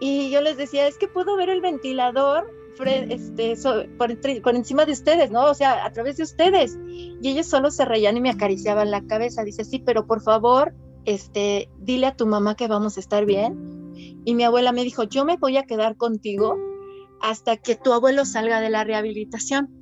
Y 0.00 0.30
yo 0.30 0.42
les 0.42 0.56
decía, 0.56 0.86
es 0.86 0.98
que 0.98 1.08
puedo 1.08 1.36
ver 1.36 1.48
el 1.48 1.62
ventilador 1.62 2.59
este, 2.88 3.56
por, 3.98 4.54
encima 4.54 4.84
de 4.84 4.92
ustedes, 4.92 5.30
¿no? 5.30 5.44
O 5.44 5.54
sea, 5.54 5.84
a 5.84 5.92
través 5.92 6.16
de 6.16 6.24
ustedes. 6.24 6.78
Y 6.86 7.28
ellos 7.28 7.46
solo 7.46 7.70
se 7.70 7.84
reían 7.84 8.16
y 8.16 8.20
me 8.20 8.30
acariciaban 8.30 8.90
la 8.90 9.06
cabeza. 9.06 9.44
Dice, 9.44 9.64
sí, 9.64 9.78
pero 9.78 10.06
por 10.06 10.22
favor, 10.22 10.74
este, 11.04 11.68
dile 11.78 12.06
a 12.06 12.16
tu 12.16 12.26
mamá 12.26 12.54
que 12.54 12.68
vamos 12.68 12.96
a 12.96 13.00
estar 13.00 13.24
bien. 13.24 13.92
Y 14.24 14.34
mi 14.34 14.44
abuela 14.44 14.72
me 14.72 14.84
dijo, 14.84 15.04
yo 15.04 15.24
me 15.24 15.36
voy 15.36 15.56
a 15.56 15.64
quedar 15.64 15.96
contigo 15.96 16.56
hasta 17.20 17.56
que 17.56 17.76
tu 17.76 17.92
abuelo 17.92 18.24
salga 18.24 18.60
de 18.60 18.70
la 18.70 18.84
rehabilitación 18.84 19.80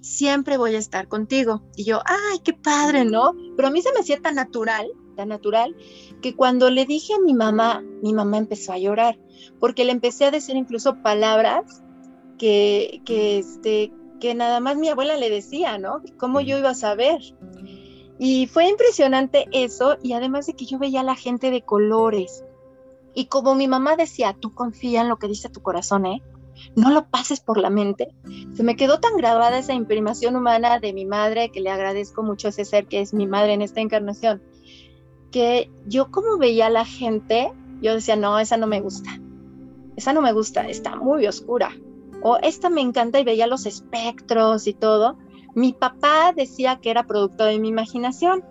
siempre 0.00 0.56
voy 0.56 0.74
a 0.74 0.78
estar 0.78 1.08
contigo. 1.08 1.62
Y 1.76 1.84
yo, 1.84 2.00
ay, 2.04 2.40
qué 2.44 2.52
padre, 2.52 3.04
¿no? 3.04 3.34
Pero 3.56 3.68
a 3.68 3.70
mí 3.70 3.82
se 3.82 3.92
me 3.92 4.00
hacía 4.00 4.20
tan 4.20 4.34
natural, 4.34 4.86
tan 5.16 5.28
natural, 5.28 5.76
que 6.22 6.34
cuando 6.34 6.70
le 6.70 6.86
dije 6.86 7.14
a 7.14 7.20
mi 7.20 7.34
mamá, 7.34 7.82
mi 8.02 8.12
mamá 8.12 8.38
empezó 8.38 8.72
a 8.72 8.78
llorar, 8.78 9.18
porque 9.58 9.84
le 9.84 9.92
empecé 9.92 10.26
a 10.26 10.30
decir 10.30 10.56
incluso 10.56 11.02
palabras 11.02 11.82
que, 12.40 13.02
que, 13.04 13.38
este, 13.38 13.92
que 14.18 14.34
nada 14.34 14.60
más 14.60 14.78
mi 14.78 14.88
abuela 14.88 15.18
le 15.18 15.28
decía, 15.28 15.76
¿no? 15.76 16.00
¿Cómo 16.16 16.40
yo 16.40 16.56
iba 16.56 16.70
a 16.70 16.74
saber? 16.74 17.20
Y 18.18 18.46
fue 18.46 18.66
impresionante 18.66 19.44
eso, 19.52 19.98
y 20.02 20.14
además 20.14 20.46
de 20.46 20.54
que 20.54 20.64
yo 20.64 20.78
veía 20.78 21.00
a 21.00 21.04
la 21.04 21.16
gente 21.16 21.50
de 21.50 21.60
colores. 21.60 22.42
Y 23.12 23.26
como 23.26 23.54
mi 23.54 23.68
mamá 23.68 23.94
decía, 23.94 24.34
tú 24.40 24.54
confía 24.54 25.02
en 25.02 25.10
lo 25.10 25.18
que 25.18 25.28
dice 25.28 25.50
tu 25.50 25.60
corazón, 25.60 26.06
¿eh? 26.06 26.22
no 26.74 26.90
lo 26.90 27.08
pases 27.08 27.40
por 27.40 27.58
la 27.58 27.68
mente. 27.68 28.08
Se 28.54 28.62
me 28.62 28.74
quedó 28.74 29.00
tan 29.00 29.18
grabada 29.18 29.58
esa 29.58 29.74
imprimación 29.74 30.34
humana 30.34 30.78
de 30.78 30.94
mi 30.94 31.04
madre, 31.04 31.50
que 31.50 31.60
le 31.60 31.68
agradezco 31.68 32.22
mucho 32.22 32.48
ese 32.48 32.64
ser 32.64 32.86
que 32.86 33.00
es 33.00 33.12
mi 33.12 33.26
madre 33.26 33.52
en 33.52 33.60
esta 33.60 33.82
encarnación, 33.82 34.42
que 35.30 35.70
yo 35.86 36.10
como 36.10 36.38
veía 36.38 36.68
a 36.68 36.70
la 36.70 36.86
gente, 36.86 37.52
yo 37.82 37.92
decía, 37.92 38.16
no, 38.16 38.38
esa 38.38 38.56
no 38.56 38.66
me 38.66 38.80
gusta, 38.80 39.20
esa 39.96 40.14
no 40.14 40.22
me 40.22 40.32
gusta, 40.32 40.66
está 40.68 40.96
muy 40.96 41.26
oscura, 41.26 41.70
o 42.22 42.38
esta 42.42 42.70
me 42.70 42.80
encanta 42.80 43.20
y 43.20 43.24
veía 43.24 43.46
los 43.46 43.66
espectros 43.66 44.66
y 44.66 44.74
todo. 44.74 45.18
Mi 45.54 45.72
papá 45.72 46.32
decía 46.34 46.80
que 46.80 46.90
era 46.90 47.06
producto 47.06 47.44
de 47.44 47.58
mi 47.58 47.68
imaginación 47.68 48.44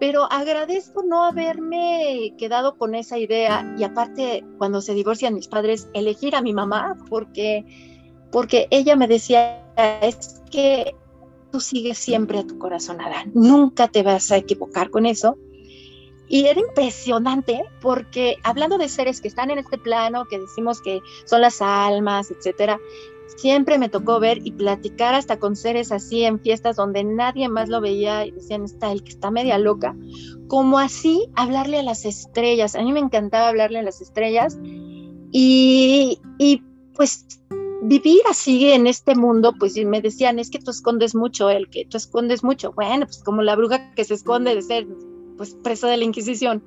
pero 0.00 0.24
agradezco 0.32 1.02
no 1.02 1.24
haberme 1.24 2.34
quedado 2.38 2.76
con 2.76 2.94
esa 2.94 3.18
idea 3.18 3.74
y 3.78 3.84
aparte 3.84 4.42
cuando 4.56 4.80
se 4.80 4.94
divorcian 4.94 5.34
mis 5.34 5.46
padres 5.46 5.88
elegir 5.92 6.34
a 6.34 6.42
mi 6.42 6.54
mamá 6.54 6.96
porque 7.08 7.64
porque 8.32 8.66
ella 8.70 8.96
me 8.96 9.06
decía 9.06 9.62
es 10.00 10.42
que 10.50 10.96
tú 11.52 11.60
sigues 11.60 11.98
siempre 11.98 12.38
a 12.38 12.46
tu 12.46 12.58
corazón 12.58 13.00
Adán 13.00 13.30
nunca 13.34 13.88
te 13.88 14.02
vas 14.02 14.32
a 14.32 14.38
equivocar 14.38 14.88
con 14.90 15.04
eso 15.04 15.36
y 16.28 16.46
era 16.46 16.60
impresionante 16.60 17.64
porque 17.82 18.36
hablando 18.42 18.78
de 18.78 18.88
seres 18.88 19.20
que 19.20 19.28
están 19.28 19.50
en 19.50 19.58
este 19.58 19.76
plano 19.76 20.24
que 20.24 20.38
decimos 20.38 20.80
que 20.80 21.00
son 21.26 21.42
las 21.42 21.60
almas 21.60 22.30
etcétera 22.30 22.80
Siempre 23.36 23.78
me 23.78 23.88
tocó 23.88 24.20
ver 24.20 24.40
y 24.44 24.52
platicar 24.52 25.14
hasta 25.14 25.38
con 25.38 25.56
seres 25.56 25.92
así 25.92 26.24
en 26.24 26.40
fiestas 26.40 26.76
donde 26.76 27.04
nadie 27.04 27.48
más 27.48 27.68
lo 27.68 27.80
veía 27.80 28.26
y 28.26 28.32
decían, 28.32 28.64
está 28.64 28.92
el 28.92 29.02
que 29.02 29.10
está 29.10 29.30
media 29.30 29.58
loca, 29.58 29.96
como 30.48 30.78
así 30.78 31.28
hablarle 31.36 31.78
a 31.78 31.82
las 31.82 32.04
estrellas. 32.04 32.74
A 32.74 32.82
mí 32.82 32.92
me 32.92 33.00
encantaba 33.00 33.48
hablarle 33.48 33.78
a 33.78 33.82
las 33.82 34.00
estrellas 34.00 34.58
y, 35.32 36.20
y 36.38 36.62
pues 36.94 37.26
vivir 37.82 38.20
así 38.28 38.70
en 38.70 38.86
este 38.86 39.14
mundo, 39.14 39.54
pues 39.58 39.74
me 39.84 40.00
decían, 40.00 40.38
es 40.38 40.50
que 40.50 40.58
tú 40.58 40.70
escondes 40.70 41.14
mucho, 41.14 41.50
el 41.50 41.70
que 41.70 41.86
tú 41.86 41.96
escondes 41.96 42.44
mucho. 42.44 42.72
Bueno, 42.72 43.06
pues 43.06 43.22
como 43.22 43.42
la 43.42 43.56
bruja 43.56 43.94
que 43.94 44.04
se 44.04 44.14
esconde 44.14 44.54
de 44.54 44.62
ser 44.62 44.86
pues 45.36 45.54
presa 45.54 45.88
de 45.88 45.96
la 45.96 46.04
Inquisición. 46.04 46.62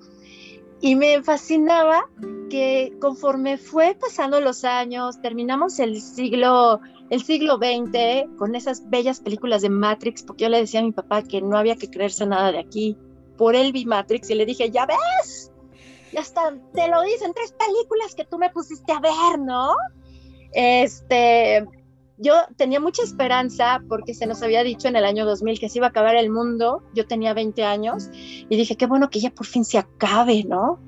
Y 0.83 0.97
me 0.97 1.23
fascinaba 1.23 2.09
que 2.49 2.91
conforme 2.99 3.57
fue 3.57 3.95
pasando 3.95 4.41
los 4.41 4.65
años, 4.65 5.21
terminamos 5.21 5.79
el 5.79 6.01
siglo, 6.01 6.81
el 7.09 7.23
siglo 7.23 7.55
XX 7.55 8.37
con 8.37 8.53
esas 8.53 8.89
bellas 8.89 9.21
películas 9.21 9.61
de 9.61 9.69
Matrix, 9.69 10.23
porque 10.23 10.43
yo 10.43 10.49
le 10.49 10.57
decía 10.57 10.81
a 10.81 10.83
mi 10.83 10.91
papá 10.91 11.23
que 11.23 11.41
no 11.41 11.57
había 11.57 11.77
que 11.77 11.89
creerse 11.89 12.25
nada 12.25 12.51
de 12.51 12.59
aquí. 12.59 12.97
Por 13.37 13.55
él 13.55 13.71
vi 13.71 13.85
Matrix 13.85 14.29
y 14.29 14.35
le 14.35 14.45
dije, 14.45 14.71
ya 14.71 14.85
ves, 14.85 15.53
ya 16.11 16.19
está, 16.19 16.53
te 16.73 16.89
lo 16.89 17.01
dicen 17.03 17.31
tres 17.33 17.53
películas 17.53 18.13
que 18.13 18.25
tú 18.25 18.37
me 18.37 18.49
pusiste 18.49 18.91
a 18.91 18.99
ver, 18.99 19.39
¿no? 19.39 19.73
Este, 20.51 21.65
yo 22.17 22.33
tenía 22.57 22.79
mucha 22.79 23.03
esperanza 23.03 23.81
porque 23.89 24.13
se 24.13 24.27
nos 24.27 24.41
había 24.41 24.63
dicho 24.63 24.87
en 24.87 24.95
el 24.95 25.05
año 25.05 25.25
2000 25.25 25.59
que 25.59 25.69
se 25.69 25.79
iba 25.79 25.87
a 25.87 25.89
acabar 25.89 26.15
el 26.15 26.29
mundo. 26.29 26.83
Yo 26.93 27.07
tenía 27.07 27.33
20 27.33 27.63
años 27.63 28.09
y 28.13 28.55
dije, 28.55 28.75
qué 28.75 28.85
bueno 28.85 29.09
que 29.09 29.19
ya 29.19 29.31
por 29.31 29.45
fin 29.45 29.65
se 29.65 29.77
acabe, 29.77 30.43
¿no? 30.43 30.79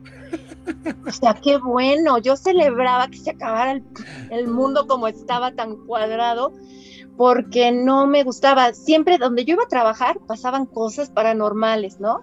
O 1.07 1.11
sea, 1.11 1.36
qué 1.36 1.57
bueno. 1.57 2.17
Yo 2.17 2.36
celebraba 2.36 3.07
que 3.07 3.17
se 3.17 3.32
acabara 3.32 3.71
el, 3.71 3.84
el 4.32 4.47
mundo 4.47 4.88
como 4.88 5.07
estaba 5.07 5.51
tan 5.51 5.76
cuadrado 5.86 6.53
porque 7.17 7.71
no 7.71 8.07
me 8.07 8.23
gustaba. 8.23 8.73
Siempre 8.73 9.17
donde 9.17 9.45
yo 9.45 9.53
iba 9.53 9.63
a 9.63 9.69
trabajar 9.69 10.19
pasaban 10.28 10.65
cosas 10.65 11.09
paranormales, 11.09 11.99
¿no? 11.99 12.21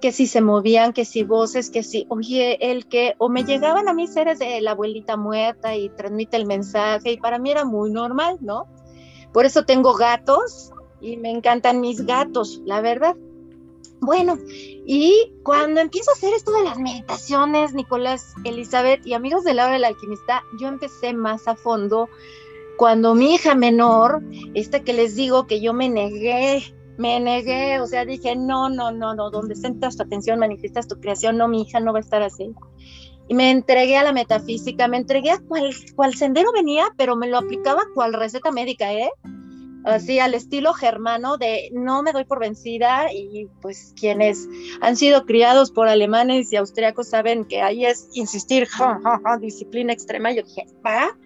Que 0.00 0.12
si 0.12 0.26
se 0.26 0.40
movían, 0.40 0.92
que 0.92 1.04
si 1.04 1.22
voces, 1.22 1.70
que 1.70 1.82
si, 1.82 2.06
oye, 2.08 2.70
el 2.70 2.86
que, 2.86 3.14
o 3.18 3.28
me 3.28 3.44
llegaban 3.44 3.88
a 3.88 3.94
mí 3.94 4.06
seres 4.06 4.38
de 4.38 4.60
la 4.60 4.72
abuelita 4.72 5.16
muerta 5.16 5.74
y 5.74 5.88
transmite 5.90 6.36
el 6.36 6.46
mensaje, 6.46 7.12
y 7.12 7.16
para 7.16 7.38
mí 7.38 7.50
era 7.50 7.64
muy 7.64 7.90
normal, 7.90 8.38
¿no? 8.40 8.66
Por 9.32 9.46
eso 9.46 9.64
tengo 9.64 9.94
gatos 9.94 10.70
y 11.00 11.16
me 11.16 11.30
encantan 11.30 11.80
mis 11.80 12.04
gatos, 12.04 12.60
la 12.64 12.80
verdad. 12.80 13.16
Bueno, 14.00 14.38
y 14.48 15.32
cuando 15.42 15.80
empiezo 15.80 16.10
a 16.10 16.14
hacer 16.14 16.34
esto 16.34 16.52
de 16.52 16.64
las 16.64 16.78
meditaciones, 16.78 17.72
Nicolás, 17.72 18.34
Elizabeth 18.44 19.06
y 19.06 19.14
amigos 19.14 19.44
de 19.44 19.54
la 19.54 19.64
hora 19.64 19.74
del 19.74 19.84
alquimista, 19.84 20.42
yo 20.60 20.68
empecé 20.68 21.14
más 21.14 21.48
a 21.48 21.56
fondo 21.56 22.08
cuando 22.76 23.14
mi 23.14 23.34
hija 23.34 23.54
menor, 23.54 24.22
esta 24.54 24.80
que 24.80 24.92
les 24.92 25.16
digo 25.16 25.46
que 25.46 25.60
yo 25.60 25.72
me 25.72 25.88
negué 25.88 26.62
me 26.98 27.20
negué, 27.20 27.80
o 27.80 27.86
sea, 27.86 28.04
dije, 28.04 28.36
no, 28.36 28.68
no, 28.68 28.90
no, 28.90 29.14
no, 29.14 29.30
donde 29.30 29.54
centras 29.54 29.96
tu 29.96 30.02
atención, 30.02 30.38
manifiestas 30.38 30.88
tu 30.88 30.98
creación, 31.00 31.36
no, 31.36 31.48
mi 31.48 31.62
hija 31.62 31.80
no 31.80 31.92
va 31.92 31.98
a 31.98 32.02
estar 32.02 32.22
así. 32.22 32.54
Y 33.28 33.34
me 33.34 33.50
entregué 33.50 33.96
a 33.96 34.04
la 34.04 34.12
metafísica, 34.12 34.88
me 34.88 34.98
entregué 34.98 35.30
a 35.30 35.38
cual, 35.38 35.74
cual 35.94 36.14
sendero 36.14 36.52
venía, 36.52 36.86
pero 36.96 37.16
me 37.16 37.28
lo 37.28 37.38
aplicaba 37.38 37.82
cual 37.94 38.14
receta 38.14 38.52
médica, 38.52 38.92
¿eh? 38.92 39.10
Así 39.84 40.18
al 40.18 40.34
estilo 40.34 40.72
germano 40.72 41.36
de 41.36 41.70
no 41.72 42.02
me 42.02 42.12
doy 42.12 42.24
por 42.24 42.40
vencida 42.40 43.12
y 43.12 43.46
pues 43.62 43.94
quienes 43.96 44.48
han 44.80 44.96
sido 44.96 45.26
criados 45.26 45.70
por 45.70 45.86
alemanes 45.86 46.52
y 46.52 46.56
austriacos 46.56 47.08
saben 47.08 47.44
que 47.44 47.62
ahí 47.62 47.86
es 47.86 48.08
insistir, 48.12 48.66
disciplina 49.40 49.92
extrema. 49.92 50.32
Yo 50.32 50.42
dije, 50.42 50.66
va, 50.84 51.16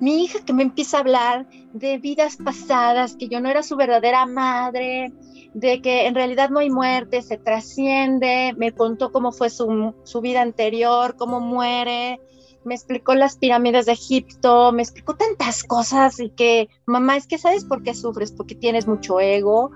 mi 0.00 0.24
hija 0.24 0.40
que 0.44 0.52
me 0.52 0.62
empieza 0.62 0.96
a 0.96 1.00
hablar 1.00 1.46
de 1.72 1.98
vidas 1.98 2.36
pasadas, 2.36 3.16
que 3.16 3.28
yo 3.28 3.40
no 3.40 3.48
era 3.48 3.62
su 3.62 3.76
verdadera 3.76 4.26
madre, 4.26 5.12
de 5.54 5.80
que 5.80 6.06
en 6.06 6.14
realidad 6.14 6.50
no 6.50 6.58
hay 6.58 6.70
muerte, 6.70 7.22
se 7.22 7.38
trasciende, 7.38 8.54
me 8.56 8.72
contó 8.72 9.12
cómo 9.12 9.32
fue 9.32 9.50
su, 9.50 9.94
su 10.04 10.20
vida 10.20 10.42
anterior, 10.42 11.16
cómo 11.16 11.40
muere, 11.40 12.20
me 12.64 12.74
explicó 12.74 13.14
las 13.14 13.36
pirámides 13.36 13.86
de 13.86 13.92
Egipto, 13.92 14.72
me 14.72 14.82
explicó 14.82 15.14
tantas 15.14 15.62
cosas 15.62 16.18
y 16.18 16.30
que, 16.30 16.68
mamá, 16.86 17.16
es 17.16 17.26
que 17.26 17.38
sabes 17.38 17.64
por 17.64 17.82
qué 17.82 17.94
sufres, 17.94 18.32
porque 18.32 18.54
tienes 18.54 18.86
mucho 18.86 19.20
ego. 19.20 19.70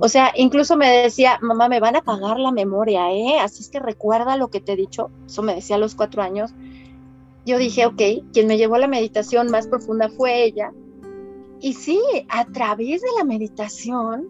O 0.00 0.08
sea, 0.08 0.32
incluso 0.34 0.76
me 0.76 0.88
decía, 0.88 1.38
mamá, 1.40 1.68
me 1.68 1.80
van 1.80 1.94
a 1.94 2.00
apagar 2.00 2.40
la 2.40 2.50
memoria, 2.50 3.12
¿eh? 3.12 3.38
Así 3.38 3.62
es 3.62 3.68
que 3.68 3.78
recuerda 3.78 4.36
lo 4.36 4.48
que 4.48 4.60
te 4.60 4.72
he 4.72 4.76
dicho. 4.76 5.10
Eso 5.26 5.42
me 5.42 5.54
decía 5.54 5.76
a 5.76 5.78
los 5.78 5.94
cuatro 5.94 6.22
años 6.22 6.52
yo 7.44 7.58
dije, 7.58 7.86
ok, 7.86 8.02
quien 8.32 8.46
me 8.46 8.56
llevó 8.56 8.76
a 8.76 8.80
la 8.80 8.88
meditación 8.88 9.50
más 9.50 9.68
profunda 9.68 10.08
fue 10.08 10.44
ella. 10.44 10.72
Y 11.60 11.74
sí, 11.74 12.00
a 12.28 12.44
través 12.46 13.02
de 13.02 13.08
la 13.18 13.24
meditación, 13.24 14.28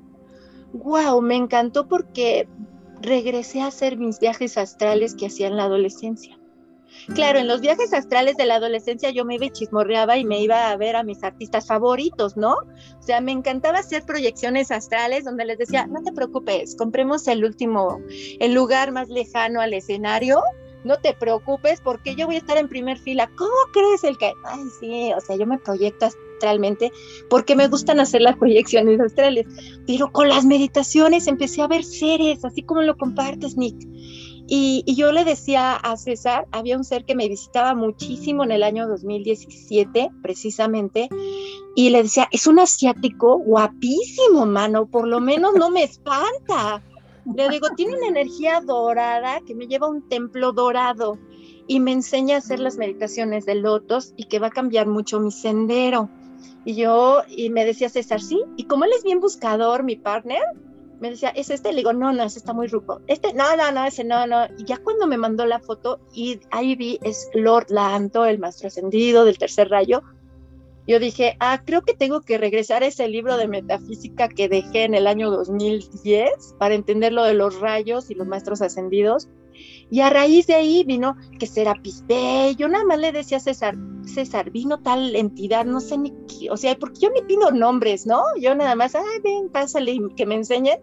wow, 0.73 1.21
me 1.21 1.37
encantó 1.37 1.89
porque 1.89 2.49
regresé 3.01 3.61
a 3.61 3.67
hacer 3.67 3.97
mis 3.97 4.19
viajes 4.19 4.57
astrales 4.59 5.15
que 5.15 5.27
hacía 5.27 5.49
en 5.49 5.57
la 5.57 5.65
adolescencia. 5.65 6.39
Claro, 7.15 7.39
en 7.39 7.49
los 7.49 7.61
viajes 7.61 7.93
astrales 7.93 8.37
de 8.37 8.47
la 8.47 8.57
adolescencia 8.57 9.11
yo 9.11 9.25
me 9.25 9.35
iba 9.35 9.47
y 9.47 9.51
chismorreaba 9.51 10.17
y 10.17 10.25
me 10.25 10.41
iba 10.41 10.71
a 10.71 10.77
ver 10.77 10.97
a 10.97 11.03
mis 11.03 11.23
artistas 11.23 11.67
favoritos, 11.67 12.37
¿no? 12.37 12.55
O 12.55 13.03
sea, 13.03 13.21
me 13.21 13.33
encantaba 13.33 13.81
hacer 13.81 14.05
proyecciones 14.05 14.71
astrales 14.71 15.25
donde 15.25 15.45
les 15.45 15.59
decía, 15.59 15.87
no 15.87 16.03
te 16.03 16.13
preocupes, 16.13 16.77
compremos 16.77 17.27
el 17.29 17.45
último, 17.45 18.01
el 18.39 18.55
lugar 18.55 18.93
más 18.93 19.09
lejano 19.09 19.61
al 19.61 19.75
escenario 19.75 20.41
no 20.85 20.99
te 20.99 21.15
preocupes 21.15 21.81
porque 21.81 22.15
yo 22.15 22.27
voy 22.27 22.37
a 22.37 22.39
estar 22.39 22.57
en 22.57 22.69
primer 22.69 22.99
fila. 22.99 23.31
¿Cómo 23.37 23.53
crees 23.73 24.05
el 24.05 24.19
que? 24.19 24.33
Ay, 24.45 24.63
sí, 24.81 25.13
o 25.17 25.21
sea, 25.21 25.37
yo 25.37 25.47
me 25.47 25.59
proyecto 25.59 26.07
astralmente 26.07 26.93
porque 27.31 27.57
me 27.57 27.69
gustan 27.69 28.01
hacer 28.01 28.21
las 28.21 28.37
proyecciones 28.37 29.01
astrales, 29.01 29.47
pero 29.87 30.13
con 30.13 30.29
las 30.29 30.45
meditaciones 30.45 31.27
empecé 31.27 31.63
a 31.63 31.69
ver 31.69 31.85
seres, 31.85 32.45
así 32.45 32.63
como 32.63 32.83
lo 32.83 32.97
compartes, 32.97 33.57
Nick. 33.57 33.77
Y, 34.47 34.85
yo 34.95 35.11
le 35.11 35.25
decía 35.25 35.75
a 35.75 35.97
César, 35.97 36.47
había 36.53 36.77
un 36.77 36.85
ser 36.85 37.07
que 37.07 37.15
me 37.15 37.29
visitaba 37.29 37.75
muchísimo 37.75 38.45
en 38.45 38.53
el 38.53 38.63
año 38.63 38.87
2017, 38.87 40.11
precisamente, 40.23 41.09
y 41.75 41.89
le 41.91 42.03
decía, 42.03 42.29
es 42.31 42.47
un 42.47 42.59
asiático 42.59 43.39
guapísimo, 43.39 44.45
mano, 44.45 44.87
por 44.87 45.09
lo 45.09 45.21
menos 45.21 45.55
no 45.55 45.71
me 45.71 45.83
espanta. 45.83 46.83
Le 47.35 47.49
digo, 47.49 47.69
tiene 47.77 47.97
una 47.97 48.09
energía 48.09 48.61
dorada 48.61 49.41
que 49.47 49.55
me 49.55 49.67
lleva 49.67 49.87
a 49.87 49.91
un 49.91 50.09
templo 50.09 50.53
dorado 50.53 51.19
y 51.67 51.81
me 51.81 51.93
enseña 51.93 52.37
a 52.37 52.39
hacer 52.39 52.61
las 52.61 52.77
meditaciones 52.77 53.47
de 53.47 53.55
lotos 53.55 54.13
y 54.17 54.25
que 54.25 54.39
va 54.39 54.49
a 54.49 54.51
cambiar 54.51 54.87
mucho 54.87 55.21
mi 55.21 55.31
sendero. 55.31 56.11
Y 56.65 56.75
yo, 56.75 57.23
y 57.29 57.51
me 57.51 57.65
decía 57.65 57.89
César, 57.89 58.21
sí, 58.21 58.43
y 58.57 58.65
como 58.65 58.85
él 58.85 58.91
es 58.97 59.05
bien 59.05 59.21
buscador, 59.21 59.83
mi 59.83 59.97
partner, 59.97 60.43
me 61.01 61.11
decía, 61.11 61.31
¿es 61.31 61.51
este? 61.51 61.71
Le 61.71 61.79
digo, 61.79 61.93
no, 61.93 62.13
no, 62.13 62.23
ese 62.23 62.39
está 62.39 62.53
muy 62.53 62.67
rupo. 62.67 63.01
Este, 63.07 63.33
no, 63.35 63.57
no, 63.57 63.73
no, 63.73 63.85
ese 63.85 64.05
no, 64.05 64.27
no. 64.27 64.47
Y 64.59 64.65
ya 64.65 64.79
cuando 64.79 65.07
me 65.07 65.19
mandó 65.19 65.45
la 65.47 65.59
foto 65.59 66.01
y 66.15 66.41
ahí 66.51 66.77
vi, 66.77 66.99
es 67.03 67.29
Lord 67.35 67.67
Lanto, 67.69 68.25
el 68.25 68.39
más 68.39 68.57
trascendido 68.57 69.25
del 69.25 69.39
tercer 69.39 69.69
rayo, 69.69 70.03
yo 70.87 70.99
dije, 70.99 71.37
ah, 71.41 71.63
creo 71.65 71.83
que 71.83 71.95
tengo 71.95 72.21
que 72.21 72.39
regresar 72.39 72.83
a 72.83 72.87
ese 72.87 73.09
libro 73.09 73.37
de 73.37 73.49
metafísica 73.49 74.29
que 74.29 74.49
dejé 74.49 74.85
en 74.85 74.95
el 74.95 75.07
año 75.07 75.31
2010 75.31 76.57
para 76.59 76.75
entender 76.75 77.13
lo 77.13 77.25
de 77.25 77.35
los 77.35 77.59
rayos 77.61 78.11
y 78.11 78.15
los 78.15 78.27
maestros 78.27 78.61
ascendidos. 78.61 79.29
Y 79.91 80.01
a 80.01 80.11
raíz 80.11 80.47
de 80.47 80.55
ahí 80.55 80.85
vino 80.85 81.17
que 81.39 81.47
será 81.47 81.75
Bey. 82.07 82.57
Yo 82.57 82.69
nada 82.69 82.85
más 82.85 82.99
le 82.99 83.13
decía 83.13 83.39
a 83.39 83.41
César, 83.41 83.77
César, 84.05 84.51
vino 84.51 84.81
tal 84.81 85.15
entidad, 85.17 85.65
no 85.65 85.81
sé 85.81 85.97
ni 85.97 86.13
qué, 86.27 86.51
o 86.51 86.57
sea, 86.57 86.77
porque 86.77 87.01
yo 87.01 87.11
ni 87.11 87.23
pido 87.23 87.51
nombres, 87.51 88.05
¿no? 88.07 88.23
Yo 88.39 88.55
nada 88.55 88.75
más, 88.75 88.95
ay, 88.95 89.21
ven, 89.23 89.49
pásale 89.51 89.99
que 90.17 90.27
me 90.27 90.35
enseñen 90.35 90.81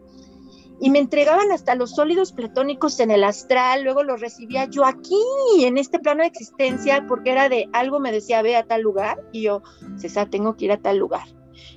y 0.81 0.89
me 0.89 0.97
entregaban 0.97 1.51
hasta 1.51 1.75
los 1.75 1.91
sólidos 1.91 2.31
platónicos 2.31 2.99
en 2.99 3.11
el 3.11 3.23
astral, 3.23 3.83
luego 3.83 4.01
los 4.01 4.19
recibía 4.19 4.65
yo 4.65 4.83
aquí, 4.83 5.21
en 5.59 5.77
este 5.77 5.99
plano 5.99 6.23
de 6.23 6.27
existencia, 6.27 7.05
porque 7.07 7.31
era 7.31 7.49
de 7.49 7.69
algo 7.71 7.99
me 7.99 8.11
decía, 8.11 8.41
ve 8.41 8.55
a 8.55 8.63
tal 8.63 8.81
lugar, 8.81 9.21
y 9.31 9.43
yo, 9.43 9.61
César, 9.97 10.29
tengo 10.31 10.57
que 10.57 10.65
ir 10.65 10.71
a 10.71 10.81
tal 10.81 10.97
lugar. 10.97 11.27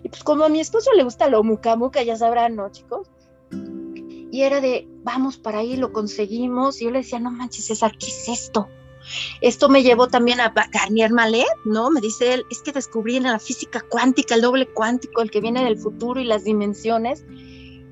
Y 0.02 0.09
pues 0.09 0.24
como 0.24 0.44
a 0.44 0.48
mi 0.48 0.59
esposo 0.59 0.90
le 0.96 1.05
gusta 1.05 1.28
lo 1.28 1.44
muca 1.44 1.76
muca, 1.76 2.02
ya 2.02 2.16
sabrán, 2.16 2.57
¿no, 2.57 2.70
chicos? 2.70 3.11
Y 4.32 4.40
era 4.42 4.62
de, 4.62 4.88
vamos 5.02 5.36
para 5.36 5.59
ahí, 5.59 5.76
lo 5.76 5.92
conseguimos, 5.92 6.80
y 6.80 6.84
yo 6.84 6.90
le 6.90 7.00
decía, 7.00 7.20
no 7.20 7.30
manches, 7.30 7.66
César, 7.66 7.92
¿qué 7.98 8.07
es 8.07 8.28
esto? 8.30 8.68
Esto 9.42 9.68
me 9.68 9.82
llevó 9.82 10.09
también 10.09 10.40
a 10.40 10.55
Garnier 10.72 11.12
Malet, 11.12 11.44
¿no? 11.66 11.90
Me 11.90 12.00
dice 12.00 12.32
él, 12.32 12.46
es 12.50 12.62
que 12.62 12.72
descubrí 12.72 13.16
en 13.16 13.24
la 13.24 13.38
física 13.38 13.82
cuántica, 13.86 14.34
el 14.34 14.40
doble 14.40 14.66
cuántico, 14.66 15.20
el 15.20 15.30
que 15.30 15.42
viene 15.42 15.62
del 15.62 15.76
futuro 15.76 16.20
y 16.20 16.24
las 16.24 16.44
dimensiones, 16.44 17.22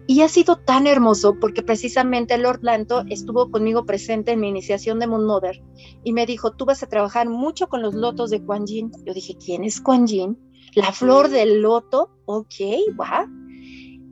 y 0.07 0.23
ha 0.23 0.29
sido 0.29 0.57
tan 0.57 0.87
hermoso 0.87 1.39
porque 1.39 1.63
precisamente 1.63 2.37
Lord 2.39 2.61
Lanto 2.63 3.05
estuvo 3.09 3.51
conmigo 3.51 3.87
presente 3.87 4.33
en 4.33 4.41
mi 4.41 4.49
iniciación 4.49 4.99
de 4.99 5.07
Moon 5.07 5.25
Mother 5.25 5.63
y 6.03 6.13
me 6.13 6.27
dijo, 6.27 6.53
tú 6.53 6.65
vas 6.65 6.83
a 6.83 6.89
trabajar 6.89 7.29
mucho 7.29 7.69
con 7.69 7.83
los 7.83 7.95
lotos 7.95 8.31
de 8.31 8.43
Kuan 8.43 8.67
Yin. 8.67 8.91
Yo 9.05 9.15
dije, 9.15 9.37
¿quién 9.37 9.65
es 9.65 9.81
Kuan 9.81 10.07
Yin? 10.07 10.39
La 10.75 10.93
flor 10.93 11.29
del 11.29 11.61
loto, 11.61 12.11
ok, 12.25 12.55
va. 13.01 13.29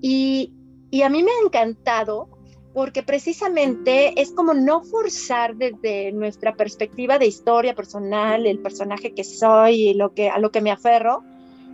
Y, 0.01 0.55
y 0.91 1.03
a 1.03 1.09
mí 1.09 1.22
me 1.22 1.32
ha 1.32 1.45
encantado 1.45 2.28
porque 2.72 3.03
precisamente 3.03 4.20
es 4.20 4.30
como 4.30 4.55
no 4.55 4.84
forzar 4.84 5.57
desde 5.57 6.12
nuestra 6.12 6.55
perspectiva 6.55 7.18
de 7.18 7.26
historia 7.26 7.74
personal, 7.74 8.47
el 8.47 8.61
personaje 8.61 9.12
que 9.12 9.24
soy 9.24 9.91
y 9.91 10.01
a 10.01 10.38
lo 10.38 10.51
que 10.53 10.61
me 10.61 10.70
aferro, 10.70 11.24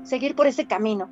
seguir 0.04 0.34
por 0.34 0.46
ese 0.46 0.66
camino 0.66 1.10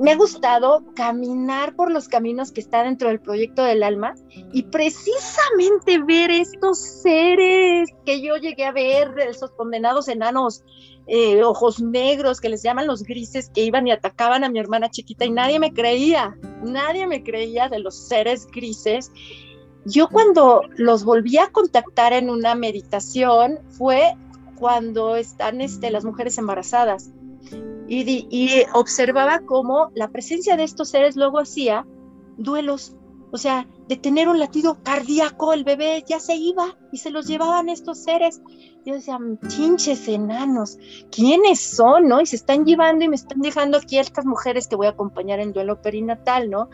me 0.00 0.12
ha 0.12 0.16
gustado 0.16 0.84
caminar 0.94 1.74
por 1.76 1.90
los 1.90 2.08
caminos 2.08 2.52
que 2.52 2.60
están 2.60 2.86
dentro 2.86 3.08
del 3.08 3.20
proyecto 3.20 3.62
del 3.62 3.82
alma 3.82 4.14
y 4.52 4.62
precisamente 4.64 6.02
ver 6.02 6.30
estos 6.30 6.78
seres 6.78 7.90
que 8.06 8.22
yo 8.22 8.36
llegué 8.36 8.64
a 8.64 8.72
ver, 8.72 9.18
esos 9.18 9.50
condenados 9.50 10.08
enanos, 10.08 10.62
eh, 11.06 11.42
ojos 11.42 11.80
negros, 11.80 12.40
que 12.40 12.48
les 12.48 12.62
llaman 12.62 12.86
los 12.86 13.02
grises, 13.02 13.50
que 13.50 13.62
iban 13.62 13.86
y 13.86 13.90
atacaban 13.90 14.44
a 14.44 14.48
mi 14.48 14.58
hermana 14.58 14.90
chiquita 14.90 15.24
y 15.24 15.30
nadie 15.30 15.58
me 15.58 15.72
creía, 15.72 16.36
nadie 16.62 17.06
me 17.06 17.22
creía 17.22 17.68
de 17.68 17.80
los 17.80 17.96
seres 17.96 18.46
grises. 18.46 19.12
Yo 19.84 20.08
cuando 20.08 20.62
los 20.76 21.04
volví 21.04 21.38
a 21.38 21.50
contactar 21.50 22.12
en 22.12 22.30
una 22.30 22.54
meditación 22.54 23.58
fue 23.70 24.14
cuando 24.54 25.16
están 25.16 25.60
este, 25.60 25.90
las 25.90 26.04
mujeres 26.04 26.38
embarazadas 26.38 27.10
y, 27.88 28.64
observaba 28.74 29.40
cómo 29.40 29.90
la 29.94 30.08
presencia 30.08 30.56
de 30.56 30.64
estos 30.64 30.90
seres 30.90 31.16
luego 31.16 31.38
hacía 31.38 31.86
duelos, 32.36 32.96
o 33.30 33.38
sea, 33.38 33.66
de 33.88 33.96
tener 33.96 34.28
un 34.28 34.38
latido 34.38 34.78
cardíaco, 34.82 35.52
el 35.52 35.64
bebé 35.64 36.04
ya 36.06 36.20
se 36.20 36.34
iba 36.34 36.76
y 36.92 36.98
se 36.98 37.10
los 37.10 37.26
llevaban 37.26 37.68
estos 37.68 37.98
seres. 37.98 38.40
Yo 38.84 38.94
decía, 38.94 39.18
chinches 39.48 40.08
enanos, 40.08 40.78
¿quiénes 41.10 41.60
son, 41.60 42.08
no? 42.08 42.20
Y 42.20 42.26
se 42.26 42.36
están 42.36 42.64
llevando 42.64 43.04
y 43.04 43.08
me 43.08 43.16
están 43.16 43.40
dejando 43.40 43.78
aquí 43.78 43.98
estas 43.98 44.24
mujeres 44.24 44.66
que 44.66 44.76
voy 44.76 44.86
a 44.86 44.90
acompañar 44.90 45.40
en 45.40 45.52
duelo 45.52 45.80
perinatal, 45.80 46.50
¿no? 46.50 46.68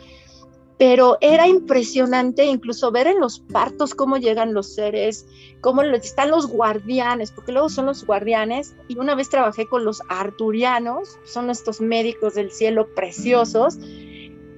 Pero 0.79 1.19
era 1.21 1.49
impresionante 1.49 2.45
incluso 2.45 2.93
ver 2.93 3.09
en 3.09 3.19
los 3.19 3.41
partos 3.41 3.95
cómo 3.95 4.17
llegan 4.17 4.55
los 4.55 4.75
seres, 4.75 5.27
cómo 5.61 5.83
están 5.83 6.31
los 6.31 6.47
guardianes, 6.47 7.33
porque 7.33 7.53
luego 7.53 7.69
son 7.69 7.87
los 7.87 8.07
guardianes, 8.07 8.77
y 8.87 8.97
una 8.97 9.17
vez 9.17 9.29
trabajé 9.29 9.67
con 9.67 9.85
los 9.85 10.01
arturianos, 10.09 11.19
son 11.25 11.51
estos 11.51 11.81
médicos 11.81 12.35
del 12.35 12.53
cielo 12.53 12.95
preciosos, 12.95 13.77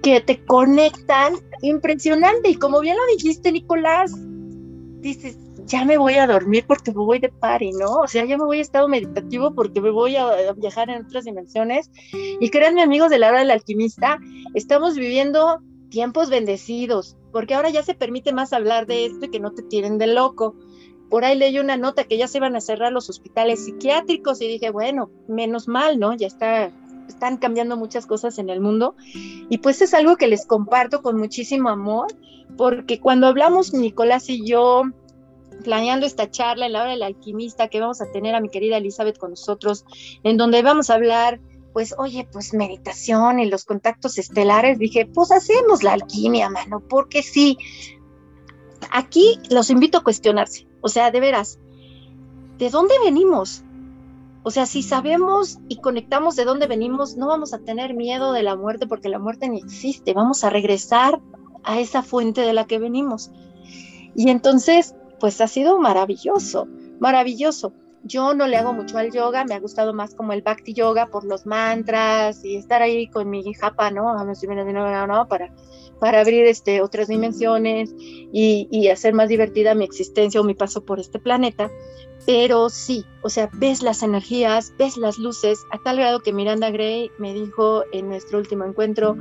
que 0.03 0.21
te 0.21 0.45
conectan, 0.45 1.35
impresionante, 1.63 2.51
y 2.51 2.55
como 2.55 2.81
bien 2.81 2.97
lo 2.97 3.17
dijiste, 3.17 3.51
Nicolás, 3.51 4.13
dices, 5.01 5.39
ya 5.65 5.85
me 5.85 5.97
voy 5.97 6.15
a 6.15 6.27
dormir 6.27 6.65
porque 6.67 6.91
me 6.91 6.99
voy 6.99 7.19
de 7.19 7.29
party, 7.31 7.73
¿no? 7.73 8.01
O 8.01 8.09
sea, 8.09 8.25
ya 8.25 8.37
me 8.37 8.45
voy 8.45 8.59
a 8.59 8.63
estado 8.63 8.89
meditativo 8.89 9.55
porque 9.55 9.81
me 9.81 9.91
voy 9.91 10.17
a 10.17 10.53
viajar 10.57 10.91
en 10.91 11.07
otras 11.07 11.25
dimensiones. 11.25 11.91
Y 12.13 12.51
créanme, 12.51 12.83
amigos 12.83 13.09
de 13.09 13.19
la 13.19 13.29
hora 13.29 13.39
del 13.39 13.53
alquimista, 13.53 14.19
estamos 14.55 14.97
viviendo 14.97 15.61
tiempos 15.91 16.31
bendecidos, 16.31 17.17
porque 17.33 17.55
ahora 17.55 17.71
ya 17.71 17.83
se 17.83 17.95
permite 17.95 18.33
más 18.33 18.53
hablar 18.53 18.87
de 18.87 19.07
esto 19.07 19.27
y 19.27 19.31
que 19.31 19.41
no 19.41 19.53
te 19.53 19.63
tiren 19.63 19.99
de 19.99 20.07
loco. 20.07 20.55
Por 21.11 21.25
ahí 21.25 21.37
leí 21.37 21.59
una 21.59 21.77
nota 21.77 22.05
que 22.05 22.17
ya 22.17 22.29
se 22.29 22.39
iban 22.39 22.57
a 22.57 22.61
cerrar 22.61 22.93
los 22.93 23.11
hospitales 23.11 23.65
psiquiátricos 23.65 24.41
y 24.41 24.47
dije, 24.47 24.71
bueno, 24.71 25.11
menos 25.29 25.67
mal, 25.69 25.99
¿no? 25.99 26.15
Ya 26.15 26.29
está, 26.29 26.71
están 27.09 27.37
cambiando 27.37 27.77
muchas 27.77 28.07
cosas 28.07 28.39
en 28.39 28.49
el 28.49 28.61
mundo. 28.61 28.95
Y 29.49 29.59
pues 29.59 29.83
es 29.83 29.93
algo 29.93 30.17
que 30.17 30.29
les 30.29 30.47
comparto 30.47 31.03
con 31.03 31.19
muchísimo 31.19 31.69
amor, 31.69 32.07
porque 32.57 33.01
cuando 33.01 33.27
hablamos 33.27 33.75
Nicolás 33.75 34.31
y 34.31 34.47
yo 34.47 34.85
planeando 35.65 36.07
esta 36.07 36.31
charla 36.31 36.67
en 36.67 36.73
la 36.73 36.83
hora 36.83 36.93
del 36.93 37.03
alquimista 37.03 37.69
que 37.69 37.81
vamos 37.81 38.01
a 38.01 38.11
tener 38.11 38.35
a 38.35 38.41
mi 38.41 38.49
querida 38.49 38.79
Elizabeth 38.79 39.19
con 39.19 39.31
nosotros, 39.31 39.85
en 40.23 40.37
donde 40.37 40.63
vamos 40.63 40.91
a 40.91 40.95
hablar 40.95 41.41
pues, 41.73 41.95
oye, 41.99 42.29
pues 42.31 42.55
meditación 42.55 43.41
y 43.41 43.47
los 43.47 43.65
contactos 43.65 44.19
estelares, 44.19 44.79
dije, 44.79 45.07
pues 45.07 45.31
hacemos 45.31 45.83
la 45.83 45.93
alquimia, 45.93 46.51
mano, 46.51 46.81
porque 46.81 47.23
sí. 47.23 47.59
Aquí 48.91 49.39
los 49.51 49.71
invito 49.71 49.99
a 49.99 50.03
cuestionarse, 50.03 50.67
o 50.81 50.89
sea, 50.89 51.11
de 51.11 51.21
veras, 51.21 51.59
¿de 52.59 52.71
dónde 52.71 52.95
venimos? 53.05 53.63
O 54.43 54.51
sea, 54.51 54.65
si 54.65 54.83
sabemos 54.83 55.59
y 55.69 55.77
conectamos 55.77 56.35
de 56.35 56.45
dónde 56.45 56.67
venimos, 56.67 57.17
no 57.17 57.27
vamos 57.27 57.53
a 57.53 57.59
tener 57.59 57.95
miedo 57.95 58.33
de 58.33 58.43
la 58.43 58.57
muerte 58.57 58.87
porque 58.87 59.11
la 59.11 59.19
muerte 59.19 59.49
ni 59.49 59.59
existe, 59.59 60.15
vamos 60.15 60.45
a 60.45 60.51
regresar 60.51 61.21
a 61.63 61.79
esa 61.79 62.03
fuente 62.03 62.41
de 62.41 62.55
la 62.55 62.67
que 62.67 62.79
venimos. 62.79 63.31
Y 64.15 64.31
entonces, 64.31 64.95
pues 65.19 65.41
ha 65.41 65.47
sido 65.47 65.79
maravilloso, 65.79 66.67
maravilloso. 66.99 67.75
Yo 68.03 68.35
no 68.35 68.47
le 68.47 68.57
hago 68.57 68.73
mucho 68.73 68.99
al 68.99 69.13
yoga, 69.13 69.45
me 69.45 69.55
ha 69.55 69.61
gustado 69.61 69.93
más 69.93 70.15
como 70.15 70.33
el 70.33 70.43
bhakti 70.43 70.73
yoga 70.73 71.07
por 71.07 71.25
los 71.25 71.47
mantras 71.47 72.45
y 72.45 72.57
estar 72.57 72.83
ahí 72.83 73.09
con 73.09 73.29
mi 73.29 73.53
japa, 73.55 73.91
¿no? 73.91 74.17
Para, 75.29 75.53
para 76.01 76.21
abrir 76.21 76.47
este, 76.47 76.81
otras 76.81 77.09
dimensiones 77.09 77.95
y, 77.99 78.89
hacer 78.89 79.15
más 79.15 79.29
divertida 79.29 79.75
mi 79.75 79.85
existencia 79.85 80.41
o 80.41 80.45
mi 80.45 80.55
paso 80.55 80.85
por 80.85 80.99
este 80.99 81.21
planeta. 81.21 81.71
Pero 82.27 82.69
sí, 82.69 83.05
o 83.23 83.29
sea, 83.29 83.49
ves 83.55 83.83
las 83.83 84.03
energías, 84.03 84.75
ves 84.79 84.97
las 84.97 85.19
luces, 85.19 85.61
a 85.71 85.79
tal 85.79 85.99
grado 85.99 86.21
que 86.21 86.33
Miranda 86.33 86.71
Gray 86.71 87.11
me 87.19 87.33
dijo 87.33 87.85
en 87.93 88.09
nuestro 88.09 88.39
último 88.39 88.65
encuentro, 88.65 89.17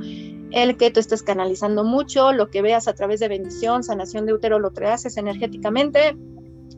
el 0.50 0.76
que 0.76 0.90
tú 0.90 1.00
estás 1.00 1.22
canalizando 1.22 1.84
mucho, 1.84 2.32
lo 2.32 2.50
que 2.50 2.62
veas 2.62 2.88
a 2.88 2.94
través 2.94 3.20
de 3.20 3.28
bendición, 3.28 3.84
sanación 3.84 4.26
de 4.26 4.34
útero, 4.34 4.58
lo 4.58 4.70
traes 4.72 5.16
energéticamente, 5.16 6.16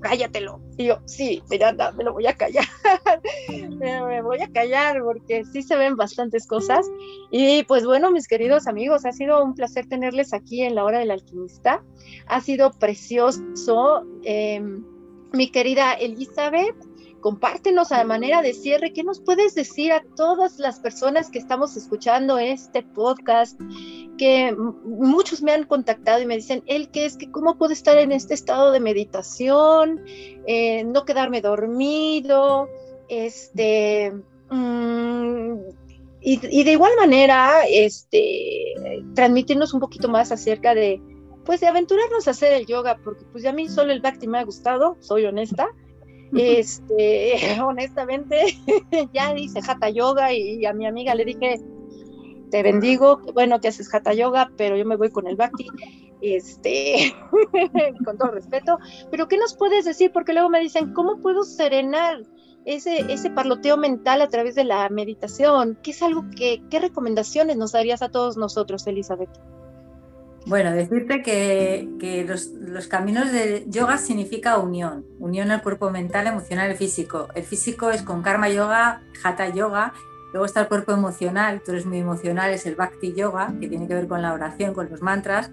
cállatelo. 0.01 0.61
Y 0.77 0.87
yo, 0.87 0.99
sí, 1.07 1.43
Miranda, 1.51 1.93
me 1.93 2.05
lo 2.05 2.13
voy 2.13 2.27
a 2.27 2.35
callar. 2.35 2.65
me 3.79 4.23
voy 4.23 4.41
a 4.41 4.49
callar 4.49 5.03
porque 5.03 5.45
sí 5.45 5.63
se 5.63 5.77
ven 5.77 5.97
bastantes 5.97 6.47
cosas. 6.47 6.87
Y 7.31 7.65
pues 7.65 7.85
bueno, 7.85 8.11
mis 8.11 8.29
queridos 8.29 8.67
amigos, 8.67 9.05
ha 9.05 9.13
sido 9.13 9.43
un 9.43 9.55
placer 9.55 9.87
tenerles 9.87 10.33
aquí 10.33 10.63
en 10.63 10.75
la 10.75 10.85
hora 10.85 10.99
del 10.99 11.11
alquimista. 11.11 11.85
Ha 12.27 12.41
sido 12.41 12.71
precioso. 12.73 14.05
Em, 14.25 14.85
mi 15.33 15.51
querida 15.51 15.95
Elizabeth, 15.95 16.77
compártenos 17.23 17.93
a 17.93 18.05
manera 18.05 18.43
de 18.43 18.53
cierre, 18.53 18.93
¿qué 18.93 19.03
nos 19.03 19.21
puedes 19.21 19.55
decir 19.55 19.93
a 19.93 20.03
todas 20.17 20.59
las 20.59 20.81
personas 20.81 21.31
que 21.31 21.39
estamos 21.39 21.75
escuchando 21.77 22.39
este 22.39 22.83
podcast? 22.83 23.59
Que 24.19 24.55
muchos 24.85 25.41
me 25.41 25.53
han 25.53 25.65
contactado 25.65 26.21
y 26.21 26.27
me 26.27 26.37
dicen, 26.37 26.63
el 26.67 26.91
que 26.91 27.07
es 27.07 27.17
que 27.17 27.31
cómo 27.31 27.57
puedo 27.57 27.73
estar 27.73 27.97
en 27.97 28.13
este 28.13 28.35
estado 28.35 28.73
de 28.73 28.81
meditación, 28.81 30.05
eh, 30.47 30.85
no 30.85 31.07
quedarme 31.07 31.41
dormido, 31.41 32.69
este, 33.09 34.13
mm, 34.51 35.55
y, 36.21 36.65
de 36.65 36.73
igual 36.73 36.93
manera, 36.99 37.63
este, 37.69 38.75
transmitirnos 39.15 39.73
un 39.75 39.81
poquito 39.81 40.09
más 40.09 40.31
acerca 40.31 40.75
de, 40.75 41.01
pues, 41.45 41.61
de 41.61 41.67
aventurarnos 41.67 42.29
a 42.29 42.33
hacer 42.33 42.53
el 42.53 42.67
yoga, 42.67 42.99
porque 43.03 43.25
pues 43.33 43.45
a 43.47 43.53
mí 43.53 43.69
solo 43.69 43.93
el 43.93 44.01
Bhakti 44.01 44.29
me 44.29 44.39
ha 44.39 44.45
gustado, 44.45 44.97
soy 45.01 45.25
honesta, 45.25 45.69
este, 46.37 47.61
honestamente, 47.63 48.59
ya 49.13 49.37
hice 49.37 49.61
Hatha 49.67 49.91
Yoga 49.91 50.33
y 50.33 50.65
a 50.67 50.73
mi 50.73 50.87
amiga 50.87 51.15
le 51.15 51.25
dije, 51.25 51.61
te 52.53 52.63
bendigo, 52.63 53.21
bueno 53.33 53.61
que 53.61 53.69
haces 53.69 53.93
Hatha 53.93 54.13
Yoga, 54.13 54.53
pero 54.57 54.77
yo 54.77 54.85
me 54.85 54.97
voy 54.97 55.11
con 55.11 55.27
el 55.27 55.37
Bhakti, 55.37 55.67
este, 56.21 57.15
con 58.05 58.19
todo 58.19 58.31
respeto, 58.31 58.79
pero 59.11 59.27
¿qué 59.27 59.39
nos 59.39 59.57
puedes 59.57 59.87
decir? 59.87 60.13
Porque 60.13 60.35
luego 60.35 60.51
me 60.51 60.61
dicen, 60.61 60.93
¿cómo 60.93 61.19
puedo 61.21 61.45
serenar 61.45 62.23
ese, 62.67 63.13
ese 63.13 63.31
parloteo 63.31 63.79
mental 63.79 64.21
a 64.21 64.29
través 64.29 64.55
de 64.55 64.65
la 64.65 64.89
meditación? 64.91 65.79
¿Qué 65.83 65.93
es 65.93 66.03
algo 66.03 66.27
que, 66.37 66.63
qué 66.71 66.79
recomendaciones 66.79 67.57
nos 67.57 67.73
darías 67.73 68.03
a 68.03 68.11
todos 68.11 68.37
nosotros, 68.37 68.87
Elizabeth? 68.87 69.31
Bueno, 70.47 70.73
decirte 70.73 71.23
que, 71.23 72.27
los, 72.27 72.87
caminos 72.89 73.31
de 73.31 73.65
yoga 73.69 73.97
significa 73.99 74.59
unión, 74.59 75.07
unión 75.21 75.51
al 75.51 75.63
cuerpo 75.63 75.91
mental, 75.91 76.27
emocional 76.27 76.73
y 76.73 76.75
físico. 76.75 77.29
El 77.35 77.45
físico 77.45 77.91
es 77.91 78.03
con 78.03 78.23
karma 78.23 78.49
yoga, 78.49 79.03
hatha 79.23 79.49
yoga, 79.51 79.93
luego 80.33 80.45
está 80.45 80.63
el 80.63 80.69
cuerpo 80.69 80.93
emocional, 80.93 81.63
tú 81.65 81.73
eres 81.73 81.87
muy 81.87 81.99
emocional, 81.99 82.51
es 82.51 82.67
el 82.67 82.75
bhakti 82.75 83.15
yoga, 83.15 83.55
que 83.61 83.69
tiene 83.69 83.87
que 83.87 83.95
ver 83.95 84.09
con 84.09 84.21
la 84.21 84.33
oración, 84.33 84.75
con 84.75 84.91
los 84.91 85.01
mantras. 85.01 85.51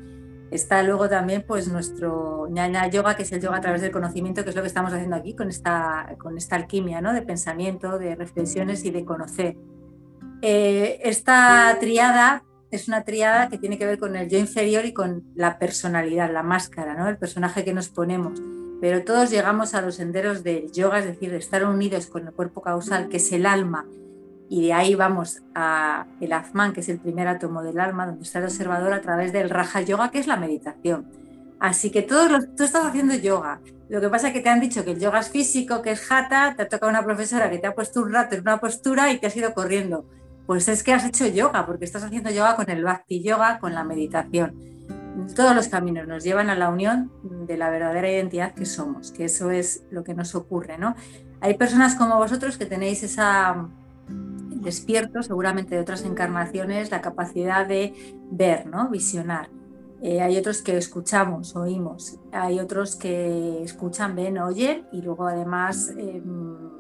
Está 0.49 0.81
luego 0.81 1.07
también 1.07 1.45
pues 1.47 1.67
nuestro 1.67 2.47
ñaña 2.49 2.87
yoga, 2.87 3.15
que 3.15 3.21
es 3.21 3.31
el 3.31 3.41
yoga 3.41 3.57
a 3.57 3.61
través 3.61 3.81
del 3.81 3.91
conocimiento, 3.91 4.43
que 4.43 4.49
es 4.49 4.55
lo 4.55 4.63
que 4.63 4.67
estamos 4.67 4.91
haciendo 4.91 5.15
aquí 5.15 5.35
con 5.35 5.49
esta, 5.49 6.15
con 6.17 6.35
esta 6.35 6.55
alquimia 6.55 7.01
¿no? 7.01 7.13
de 7.13 7.21
pensamiento, 7.21 7.99
de 7.99 8.15
reflexiones 8.15 8.83
y 8.83 8.89
de 8.89 9.05
conocer. 9.05 9.55
Eh, 10.41 10.99
esta 11.03 11.77
triada 11.79 12.43
es 12.71 12.87
una 12.87 13.03
triada 13.03 13.49
que 13.49 13.57
tiene 13.57 13.77
que 13.77 13.85
ver 13.85 13.97
con 13.97 14.15
el 14.15 14.29
yo 14.29 14.37
inferior 14.37 14.85
y 14.85 14.93
con 14.93 15.23
la 15.35 15.57
personalidad, 15.57 16.31
la 16.31 16.43
máscara, 16.43 16.93
¿no? 16.93 17.07
el 17.07 17.17
personaje 17.17 17.63
que 17.63 17.73
nos 17.73 17.89
ponemos. 17.89 18.39
Pero 18.81 19.03
todos 19.03 19.29
llegamos 19.29 19.73
a 19.73 19.81
los 19.81 19.95
senderos 19.95 20.43
del 20.43 20.71
yoga, 20.71 20.99
es 20.99 21.05
decir, 21.05 21.31
de 21.31 21.37
estar 21.37 21.65
unidos 21.65 22.07
con 22.07 22.27
el 22.27 22.33
cuerpo 22.33 22.61
causal, 22.61 23.09
que 23.09 23.17
es 23.17 23.31
el 23.31 23.45
alma, 23.45 23.85
y 24.47 24.63
de 24.65 24.73
ahí 24.73 24.95
vamos 24.95 25.43
a 25.53 26.07
el 26.21 26.33
Atman, 26.33 26.73
que 26.73 26.79
es 26.79 26.89
el 26.89 26.99
primer 26.99 27.27
átomo 27.27 27.61
del 27.61 27.79
alma, 27.79 28.07
donde 28.07 28.23
está 28.23 28.39
el 28.39 28.45
observador 28.45 28.93
a 28.93 29.01
través 29.01 29.31
del 29.31 29.49
Raja 29.49 29.81
Yoga, 29.81 30.09
que 30.09 30.19
es 30.19 30.27
la 30.27 30.37
meditación. 30.37 31.07
Así 31.59 31.91
que 31.91 32.01
todos 32.01 32.31
los, 32.31 32.55
tú 32.55 32.63
estás 32.63 32.85
haciendo 32.85 33.13
yoga. 33.15 33.59
Lo 33.89 33.99
que 33.99 34.09
pasa 34.09 34.27
es 34.27 34.33
que 34.33 34.39
te 34.39 34.49
han 34.49 34.59
dicho 34.59 34.85
que 34.85 34.91
el 34.91 34.99
yoga 34.99 35.19
es 35.19 35.29
físico, 35.29 35.81
que 35.81 35.91
es 35.91 36.11
hatha, 36.11 36.55
te 36.55 36.63
ha 36.63 36.69
tocado 36.69 36.89
una 36.89 37.03
profesora 37.03 37.49
que 37.49 37.59
te 37.59 37.67
ha 37.67 37.75
puesto 37.75 38.01
un 38.01 38.13
rato 38.13 38.35
en 38.35 38.41
una 38.41 38.59
postura 38.59 39.11
y 39.11 39.19
te 39.19 39.27
has 39.27 39.35
ido 39.35 39.53
corriendo 39.53 40.05
pues 40.49 40.67
es 40.67 40.81
que 40.81 40.93
has 40.93 41.05
hecho 41.05 41.27
yoga, 41.27 41.67
porque 41.67 41.85
estás 41.85 42.03
haciendo 42.03 42.31
yoga 42.31 42.55
con 42.55 42.71
el 42.71 42.83
bhakti 42.83 43.21
yoga, 43.21 43.59
con 43.59 43.75
la 43.75 43.83
meditación. 43.83 44.55
Todos 45.35 45.55
los 45.55 45.67
caminos 45.67 46.07
nos 46.07 46.23
llevan 46.23 46.49
a 46.49 46.55
la 46.55 46.69
unión 46.69 47.11
de 47.45 47.55
la 47.55 47.69
verdadera 47.69 48.11
identidad 48.11 48.55
que 48.55 48.65
somos, 48.65 49.11
que 49.11 49.25
eso 49.25 49.51
es 49.51 49.83
lo 49.91 50.03
que 50.03 50.15
nos 50.15 50.33
ocurre, 50.33 50.79
¿no? 50.79 50.95
Hay 51.39 51.53
personas 51.53 51.93
como 51.93 52.17
vosotros 52.17 52.57
que 52.57 52.65
tenéis 52.65 53.03
esa 53.03 53.69
despierto, 54.07 55.21
seguramente 55.21 55.75
de 55.75 55.81
otras 55.81 56.03
encarnaciones, 56.03 56.89
la 56.89 57.01
capacidad 57.01 57.67
de 57.67 57.93
ver, 58.31 58.65
¿no? 58.65 58.89
Visionar. 58.89 59.51
Eh, 60.01 60.19
hay 60.19 60.35
otros 60.35 60.63
que 60.63 60.77
escuchamos, 60.77 61.55
oímos. 61.55 62.17
Hay 62.31 62.59
otros 62.59 62.95
que 62.95 63.61
escuchan, 63.61 64.15
ven, 64.15 64.39
oyen 64.39 64.87
y 64.91 65.03
luego 65.03 65.27
además 65.27 65.93
em, 65.95 66.78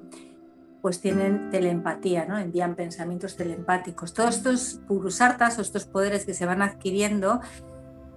pues 0.81 1.01
tienen 1.01 1.49
telepatía, 1.49 2.25
¿no? 2.25 2.37
envían 2.37 2.75
pensamientos 2.75 3.35
telepáticos. 3.35 4.13
Todos 4.13 4.37
estos 4.37 4.79
purusartas 4.87 5.57
o 5.59 5.61
estos 5.61 5.85
poderes 5.85 6.25
que 6.25 6.33
se 6.33 6.45
van 6.45 6.61
adquiriendo 6.61 7.41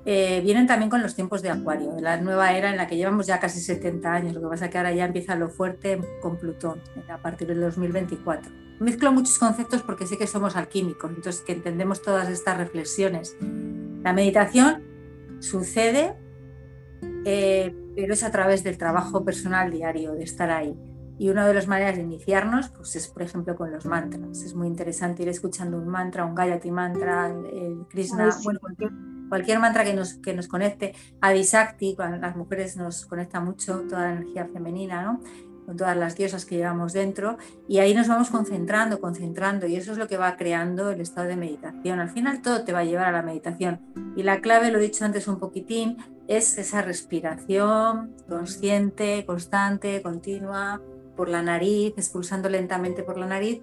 eh, 0.04 0.40
vienen 0.42 0.66
también 0.66 0.90
con 0.90 1.00
los 1.00 1.14
tiempos 1.14 1.42
de 1.42 1.50
Acuario, 1.50 1.92
de 1.92 2.02
la 2.02 2.16
nueva 2.16 2.52
era 2.52 2.70
en 2.70 2.76
la 2.76 2.88
que 2.88 2.96
llevamos 2.96 3.26
ya 3.26 3.38
casi 3.38 3.60
70 3.60 4.12
años. 4.12 4.34
Lo 4.34 4.40
que 4.40 4.48
pasa 4.48 4.68
que 4.68 4.78
ahora 4.78 4.92
ya 4.92 5.04
empieza 5.04 5.36
lo 5.36 5.48
fuerte 5.48 6.00
con 6.20 6.38
Plutón 6.38 6.80
a 7.08 7.18
partir 7.18 7.48
del 7.48 7.60
2024. 7.60 8.50
Mezclo 8.80 9.12
muchos 9.12 9.38
conceptos 9.38 9.82
porque 9.82 10.06
sé 10.06 10.18
que 10.18 10.26
somos 10.26 10.56
alquímicos, 10.56 11.10
entonces 11.10 11.42
que 11.42 11.52
entendemos 11.52 12.02
todas 12.02 12.28
estas 12.28 12.58
reflexiones. 12.58 13.36
La 14.02 14.12
meditación 14.12 14.82
sucede, 15.38 16.16
eh, 17.24 17.72
pero 17.94 18.14
es 18.14 18.24
a 18.24 18.32
través 18.32 18.64
del 18.64 18.78
trabajo 18.78 19.24
personal 19.24 19.70
diario, 19.70 20.14
de 20.14 20.24
estar 20.24 20.50
ahí. 20.50 20.76
Y 21.18 21.28
una 21.28 21.46
de 21.46 21.54
las 21.54 21.68
maneras 21.68 21.96
de 21.96 22.02
iniciarnos 22.02 22.68
pues 22.70 22.96
es, 22.96 23.08
por 23.08 23.22
ejemplo, 23.22 23.56
con 23.56 23.70
los 23.70 23.86
mantras. 23.86 24.42
Es 24.42 24.54
muy 24.54 24.66
interesante 24.66 25.22
ir 25.22 25.28
escuchando 25.28 25.78
un 25.78 25.88
mantra, 25.88 26.24
un 26.24 26.34
Gayatri 26.34 26.70
mantra, 26.70 27.28
el, 27.28 27.86
Krishna, 27.88 28.30
bueno, 28.42 28.60
cualquier, 29.28 29.58
mantra 29.58 29.84
que 29.84 29.94
nos, 29.94 30.14
que 30.14 30.34
nos 30.34 30.48
conecte. 30.48 30.94
Adisakti, 31.20 31.94
con 31.94 32.20
las 32.20 32.36
mujeres 32.36 32.76
nos 32.76 33.06
conecta 33.06 33.40
mucho 33.40 33.82
toda 33.88 34.02
la 34.02 34.12
energía 34.12 34.46
femenina, 34.46 35.02
¿no? 35.02 35.20
con 35.66 35.76
todas 35.76 35.96
las 35.96 36.16
diosas 36.16 36.44
que 36.44 36.56
llevamos 36.56 36.92
dentro, 36.92 37.38
y 37.68 37.78
ahí 37.78 37.94
nos 37.94 38.08
vamos 38.08 38.30
concentrando, 38.30 39.00
concentrando, 39.00 39.66
y 39.66 39.76
eso 39.76 39.92
es 39.92 39.98
lo 39.98 40.08
que 40.08 40.16
va 40.16 40.36
creando 40.36 40.90
el 40.90 41.00
estado 41.00 41.28
de 41.28 41.36
meditación. 41.36 42.00
Al 42.00 42.10
final 42.10 42.42
todo 42.42 42.64
te 42.64 42.72
va 42.72 42.80
a 42.80 42.84
llevar 42.84 43.06
a 43.06 43.12
la 43.12 43.22
meditación. 43.22 43.80
Y 44.16 44.22
la 44.22 44.40
clave, 44.40 44.70
lo 44.70 44.78
he 44.78 44.82
dicho 44.82 45.04
antes 45.04 45.28
un 45.28 45.38
poquitín, 45.38 45.98
es 46.28 46.58
esa 46.58 46.82
respiración 46.82 48.14
consciente, 48.28 49.24
constante, 49.26 50.02
continua, 50.02 50.80
por 51.16 51.28
la 51.28 51.42
nariz, 51.42 51.94
expulsando 51.96 52.48
lentamente 52.48 53.02
por 53.02 53.18
la 53.18 53.26
nariz, 53.26 53.62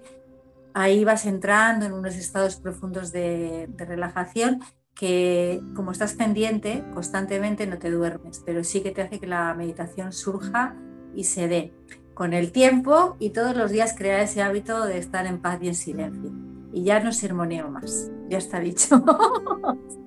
ahí 0.74 1.04
vas 1.04 1.26
entrando 1.26 1.86
en 1.86 1.92
unos 1.92 2.16
estados 2.16 2.56
profundos 2.56 3.12
de, 3.12 3.68
relajación 3.76 4.60
que 4.94 5.62
como 5.74 5.92
estás 5.92 6.14
pendiente 6.14 6.84
constantemente 6.94 7.66
no 7.66 7.78
te 7.78 7.90
duermes, 7.90 8.42
pero 8.44 8.64
sí 8.64 8.82
que 8.82 8.90
te 8.90 9.02
hace 9.02 9.18
que 9.18 9.26
la 9.26 9.54
meditación 9.54 10.12
surja 10.12 10.76
y 11.14 11.24
se 11.24 11.48
dé 11.48 11.72
con 12.14 12.34
el 12.34 12.52
tiempo 12.52 13.16
y 13.18 13.30
todos 13.30 13.56
los 13.56 13.70
días 13.70 13.94
crear 13.96 14.20
ese 14.20 14.42
hábito 14.42 14.84
de 14.84 14.98
estar 14.98 15.26
en 15.26 15.40
paz 15.40 15.58
y 15.62 15.68
en 15.68 15.74
silencio. 15.74 16.30
Y 16.72 16.84
ya 16.84 17.00
no 17.00 17.12
sermoneo 17.12 17.70
más, 17.70 18.10
ya 18.28 18.38
está 18.38 18.60
dicho. 18.60 19.02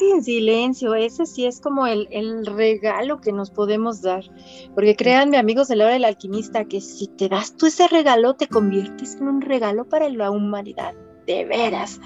Y 0.00 0.10
en 0.12 0.22
silencio, 0.22 0.94
ese 0.94 1.26
sí 1.26 1.44
es 1.44 1.60
como 1.60 1.86
el, 1.86 2.46
regalo 2.46 3.20
que 3.20 3.32
nos 3.32 3.50
podemos 3.50 4.00
dar. 4.02 4.24
Porque 4.74 4.96
créanme, 4.96 5.36
amigos 5.36 5.68
de 5.68 5.76
la 5.76 5.84
hora 5.84 5.94
del 5.94 6.04
alquimista, 6.04 6.64
que 6.64 6.80
si 6.80 7.06
te 7.08 7.28
das 7.28 7.56
tú 7.56 7.66
ese 7.66 7.88
regalo, 7.88 8.34
te 8.34 8.48
conviertes 8.48 9.16
en 9.16 9.28
un 9.28 9.40
regalo 9.40 9.84
para 9.84 10.08
la 10.08 10.30
humanidad. 10.30 10.94
De 11.26 11.44
veras. 11.44 12.00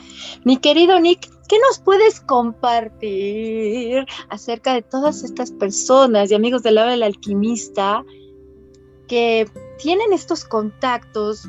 Mi 0.44 0.56
querido 0.56 0.98
Nick, 0.98 1.30
¿qué 1.46 1.56
nos 1.68 1.78
puedes 1.78 2.20
compartir 2.20 4.04
acerca 4.28 4.74
de 4.74 4.82
todas 4.82 5.22
estas 5.22 5.52
personas 5.52 6.30
y 6.30 6.34
amigos 6.34 6.64
de 6.64 6.72
la 6.72 6.82
hora 6.82 6.90
del 6.90 7.04
alquimista 7.04 8.04
que 9.06 9.48
tienen 9.78 10.12
estos 10.12 10.44
contactos, 10.44 11.48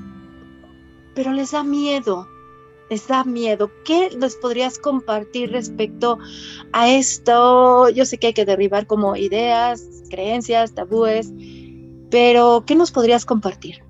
pero 1.15 1.31
les 1.31 1.49
da 1.49 1.63
miedo? 1.63 2.27
Les 2.89 3.07
da 3.07 3.23
miedo. 3.23 3.71
¿Qué 3.85 4.09
les 4.17 4.35
podrías 4.35 4.77
compartir 4.77 5.51
respecto 5.51 6.17
a 6.71 6.89
esto? 6.89 7.89
Yo 7.89 8.05
sé 8.05 8.17
que 8.17 8.27
hay 8.27 8.33
que 8.33 8.45
derribar 8.45 8.87
como 8.87 9.15
ideas, 9.15 10.03
creencias, 10.09 10.73
tabúes, 10.73 11.31
pero 12.09 12.63
¿qué 12.65 12.75
nos 12.75 12.91
podrías 12.91 13.25
compartir? 13.25 13.83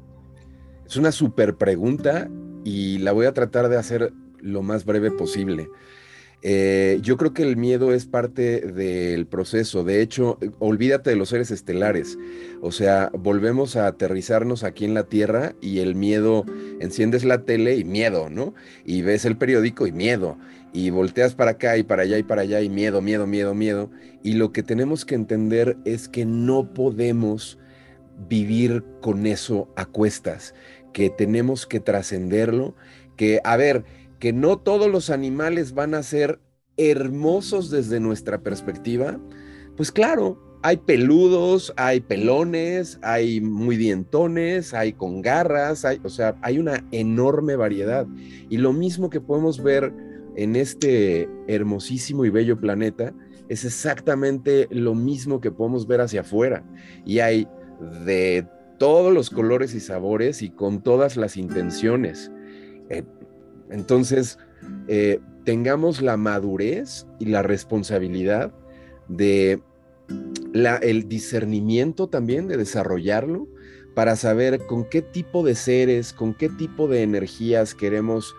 Es 0.86 0.96
una 0.96 1.12
súper 1.12 1.56
pregunta 1.56 2.30
y 2.64 3.00
la 3.00 3.12
voy 3.12 3.26
a 3.26 3.34
tratar 3.34 3.70
de 3.70 3.78
hacer 3.78 4.14
lo 4.40 4.62
más 4.62 4.86
breve 4.86 5.12
posible. 5.12 5.70
Eh, 6.46 7.00
yo 7.02 7.16
creo 7.16 7.34
que 7.34 7.44
el 7.44 7.56
miedo 7.56 7.94
es 7.94 8.06
parte 8.06 8.60
del 8.60 9.26
proceso. 9.26 9.86
De 9.86 10.02
hecho, 10.02 10.38
olvídate 10.60 11.12
de 11.12 11.16
los 11.16 11.30
seres 11.30 11.52
estelares. 11.52 12.18
O 12.62 12.74
sea, 12.74 13.10
volvemos 13.18 13.78
a 13.78 13.88
aterrizarnos 13.88 14.66
aquí 14.66 14.84
en 14.84 14.94
la 14.94 15.04
Tierra 15.04 15.56
y 15.62 15.80
el 15.80 15.96
miedo, 15.96 16.46
enciendes 16.82 17.24
la 17.24 17.46
tele 17.46 17.78
y 17.78 17.86
miedo, 17.86 18.30
¿no? 18.30 18.54
Y 18.86 19.04
ves 19.04 19.24
el 19.24 19.38
periódico 19.38 19.88
y 19.88 19.94
miedo. 19.94 20.38
Y 20.74 20.90
volteas 20.90 21.34
para 21.34 21.52
acá 21.52 21.78
y 21.78 21.84
para 21.84 22.04
allá 22.04 22.18
y 22.18 22.24
para 22.24 22.42
allá 22.42 22.60
y 22.60 22.70
miedo, 22.70 23.02
miedo, 23.02 23.26
miedo, 23.26 23.56
miedo. 23.56 23.90
Y 24.22 24.34
lo 24.34 24.52
que 24.52 24.64
tenemos 24.64 25.06
que 25.06 25.16
entender 25.16 25.78
es 25.86 26.10
que 26.10 26.26
no 26.26 26.74
podemos 26.74 27.58
vivir 28.28 28.84
con 29.02 29.26
eso 29.28 29.70
a 29.78 29.86
cuestas, 29.86 30.54
que 30.92 31.10
tenemos 31.10 31.66
que 31.66 31.80
trascenderlo, 31.80 32.76
que, 33.16 33.40
a 33.44 33.56
ver, 33.56 33.86
que 34.24 34.32
no 34.32 34.58
todos 34.58 34.90
los 34.90 35.10
animales 35.10 35.74
van 35.74 35.94
a 35.94 36.02
ser 36.02 36.40
hermosos 36.78 37.70
desde 37.70 38.00
nuestra 38.00 38.42
perspectiva, 38.42 39.20
pues 39.76 39.92
claro, 39.92 40.42
hay 40.62 40.78
peludos, 40.78 41.74
hay 41.76 42.00
pelones, 42.00 43.00
hay 43.02 43.42
muy 43.42 43.76
dientones, 43.76 44.74
hay 44.74 44.94
con 44.94 45.22
garras, 45.22 45.84
hay, 45.84 46.00
o 46.06 46.10
sea, 46.10 46.38
hay 46.42 46.58
una 46.58 46.88
enorme 46.94 47.58
variedad. 47.58 48.08
Y 48.50 48.60
lo 48.60 48.72
mismo 48.72 49.10
que 49.10 49.20
podemos 49.20 49.62
ver 49.62 49.94
en 50.38 50.56
este 50.56 51.28
hermosísimo 51.50 52.24
y 52.24 52.30
bello 52.30 52.58
planeta 52.58 53.14
es 53.50 53.66
exactamente 53.66 54.70
lo 54.72 54.96
mismo 54.96 55.42
que 55.42 55.52
podemos 55.52 55.86
ver 55.86 56.00
hacia 56.00 56.22
afuera. 56.22 56.64
Y 57.06 57.20
hay 57.20 57.46
de 58.06 58.48
todos 58.80 59.14
los 59.14 59.30
colores 59.30 59.76
y 59.76 59.82
sabores 59.82 60.42
y 60.44 60.50
con 60.50 60.82
todas 60.82 61.18
las 61.18 61.36
intenciones. 61.36 62.32
Eh, 62.90 63.04
entonces, 63.74 64.38
eh, 64.88 65.20
tengamos 65.46 66.02
la 66.02 66.16
madurez 66.16 67.08
y 67.20 67.26
la 67.26 67.42
responsabilidad 67.42 68.54
de 69.08 69.62
el 70.82 71.10
discernimiento 71.10 72.08
también, 72.08 72.48
de 72.48 72.58
desarrollarlo 72.58 73.48
para 73.96 74.16
saber 74.16 74.66
con 74.68 74.88
qué 74.88 75.02
tipo 75.02 75.44
de 75.44 75.56
seres, 75.56 76.14
con 76.14 76.36
qué 76.36 76.50
tipo 76.50 76.88
de 76.88 77.02
energías 77.02 77.74
queremos 77.74 78.36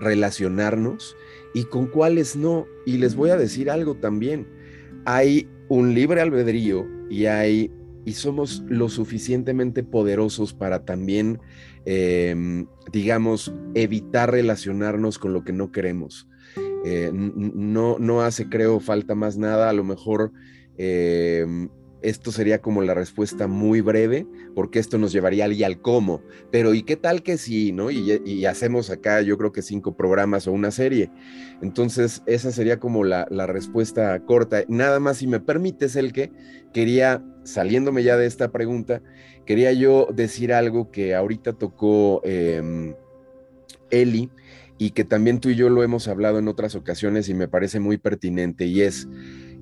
relacionarnos 0.00 1.16
y 1.54 1.64
con 1.64 1.86
cuáles 1.86 2.36
no. 2.36 2.66
Y 2.86 2.98
les 2.98 3.16
voy 3.16 3.30
a 3.30 3.36
decir 3.36 3.70
algo 3.70 3.96
también. 3.96 4.46
Hay 5.04 5.48
un 5.68 5.92
libre 5.92 6.20
albedrío 6.20 6.86
y 7.10 7.26
hay 7.26 7.72
y 8.08 8.12
somos 8.12 8.64
lo 8.68 8.88
suficientemente 8.88 9.82
poderosos 9.82 10.54
para 10.54 10.86
también, 10.86 11.40
em, 11.84 12.66
digamos, 12.90 13.52
evitar 13.74 14.30
relacionarnos 14.30 15.18
con 15.18 15.34
lo 15.34 15.44
que 15.44 15.52
no 15.52 15.72
queremos. 15.72 16.26
Eh, 16.86 17.10
no, 17.12 17.98
no 17.98 18.22
hace, 18.22 18.48
creo, 18.48 18.80
falta 18.80 19.14
más 19.14 19.36
nada. 19.36 19.68
A 19.68 19.74
lo 19.74 19.84
mejor 19.84 20.32
em, 20.78 21.68
esto 22.02 22.30
sería 22.30 22.60
como 22.60 22.82
la 22.82 22.94
respuesta 22.94 23.48
muy 23.48 23.80
breve, 23.80 24.26
porque 24.54 24.78
esto 24.78 24.98
nos 24.98 25.12
llevaría 25.12 25.44
al 25.44 25.52
y 25.52 25.64
al 25.64 25.80
cómo. 25.80 26.22
Pero 26.50 26.74
¿y 26.74 26.82
qué 26.82 26.96
tal 26.96 27.22
que 27.22 27.38
sí, 27.38 27.72
no? 27.72 27.90
Y, 27.90 28.46
hacemos 28.46 28.90
acá, 28.90 29.20
yo 29.22 29.36
creo 29.36 29.52
que 29.52 29.62
cinco 29.62 29.96
programas 29.96 30.46
o 30.46 30.52
una 30.52 30.70
serie. 30.70 31.10
Entonces, 31.60 32.22
esa 32.26 32.52
sería 32.52 32.78
como 32.78 33.04
la, 33.04 33.26
respuesta 33.46 34.18
corta. 34.24 34.64
Nada 34.68 35.00
más, 35.00 35.18
si 35.18 35.26
me 35.26 35.40
permites, 35.40 35.96
el 35.96 36.12
que 36.12 36.30
quería, 36.72 37.24
saliéndome 37.52 38.02
ya 38.02 38.16
de 38.16 38.26
esta 38.26 38.50
pregunta, 38.50 39.02
quería 39.46 39.72
yo 39.72 40.08
decir 40.12 40.52
algo 40.52 40.90
que 40.90 41.14
ahorita 41.14 41.54
tocó 41.54 42.20
em, 42.24 42.94
Eli 43.90 44.30
y 44.76 44.90
que 44.90 45.04
también 45.04 45.40
tú 45.40 45.48
y 45.48 45.56
yo 45.56 45.70
lo 45.70 45.82
hemos 45.82 46.08
hablado 46.08 46.38
en 46.38 46.48
otras 46.48 46.74
ocasiones 46.74 47.28
y 47.28 47.34
me 47.34 47.48
parece 47.48 47.80
muy 47.80 47.98
pertinente, 47.98 48.66
y 48.66 48.82
es 48.82 49.08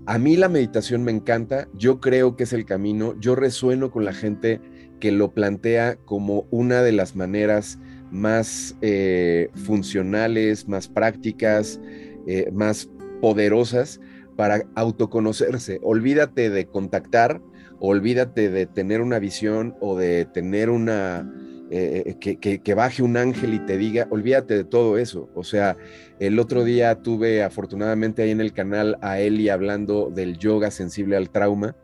a 0.08 0.18
mí 0.18 0.36
la 0.36 0.48
meditación 0.48 1.02
me 1.02 1.10
encanta, 1.10 1.66
yo 1.74 2.00
creo 2.00 2.36
que 2.36 2.44
es 2.44 2.52
el 2.52 2.64
camino, 2.64 3.18
yo 3.18 3.34
resueno 3.34 3.90
con 3.90 4.04
la 4.04 4.12
gente 4.12 4.60
que 5.00 5.10
lo 5.10 5.32
plantea 5.32 5.96
como 6.04 6.46
una 6.50 6.82
de 6.82 6.92
las 6.92 7.16
maneras 7.16 7.78
más 8.12 8.76
eh, 8.82 9.48
funcionales, 9.54 10.68
más 10.68 10.86
prácticas, 10.86 11.80
eh, 12.26 12.50
más 12.52 12.88
poderosas 13.20 14.00
para 14.36 14.64
autoconocerse. 14.76 15.80
Olvídate 15.82 16.50
de 16.50 16.66
contactar, 16.66 17.40
olvídate 17.80 18.50
de 18.50 18.66
tener 18.66 19.00
una 19.00 19.18
visión 19.18 19.76
o 19.80 19.96
de 19.96 20.24
tener 20.24 20.70
una, 20.70 21.30
eh, 21.68 22.14
que, 22.20 22.74
baje 22.74 23.02
un 23.02 23.16
ángel 23.16 23.54
y 23.54 23.58
te 23.58 23.76
diga, 23.76 24.06
olvídate 24.10 24.54
de 24.54 24.64
todo 24.64 24.98
eso. 24.98 25.28
O 25.34 25.42
sea, 25.42 25.76
el 26.20 26.38
otro 26.38 26.62
día 26.62 27.02
tuve 27.02 27.42
afortunadamente 27.42 28.22
ahí 28.22 28.30
en 28.30 28.40
el 28.40 28.52
canal 28.52 28.96
a 29.00 29.18
Eli 29.18 29.48
hablando 29.48 30.10
del 30.14 30.38
yoga 30.38 30.70
sensible 30.70 31.16
al 31.16 31.30
trauma 31.30 31.74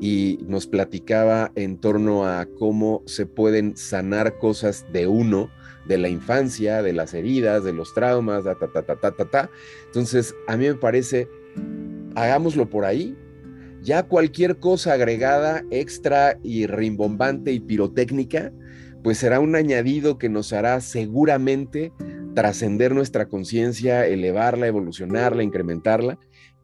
y 0.00 0.40
nos 0.46 0.66
platicaba 0.66 1.52
en 1.54 1.78
torno 1.78 2.26
a 2.26 2.46
cómo 2.58 3.02
se 3.06 3.26
pueden 3.26 3.76
sanar 3.76 4.38
cosas 4.38 4.86
de 4.92 5.06
uno, 5.06 5.50
de 5.86 5.98
la 5.98 6.08
infancia, 6.08 6.82
de 6.82 6.92
las 6.92 7.14
heridas, 7.14 7.62
de 7.62 7.72
los 7.72 7.94
traumas, 7.94 8.44
ta, 8.44 8.56
ta, 8.58 8.68
ta, 8.72 8.82
ta, 8.82 9.12
ta, 9.12 9.24
ta. 9.24 9.50
Entonces, 9.86 10.34
a 10.48 10.56
mí 10.56 10.66
me 10.66 10.74
parece, 10.74 11.28
hagámoslo 12.16 12.68
por 12.68 12.84
ahí, 12.84 13.16
ya 13.82 14.02
cualquier 14.02 14.58
cosa 14.58 14.94
agregada, 14.94 15.64
extra 15.70 16.38
y 16.42 16.66
rimbombante 16.66 17.52
y 17.52 17.60
pirotécnica, 17.60 18.52
pues 19.02 19.18
será 19.18 19.40
un 19.40 19.54
añadido 19.54 20.18
que 20.18 20.28
nos 20.28 20.52
hará 20.52 20.80
seguramente 20.80 21.92
trascender 22.34 22.94
nuestra 22.94 23.28
conciencia, 23.28 24.06
elevarla, 24.06 24.66
evolucionarla, 24.66 25.42
incrementarla, 25.42 26.18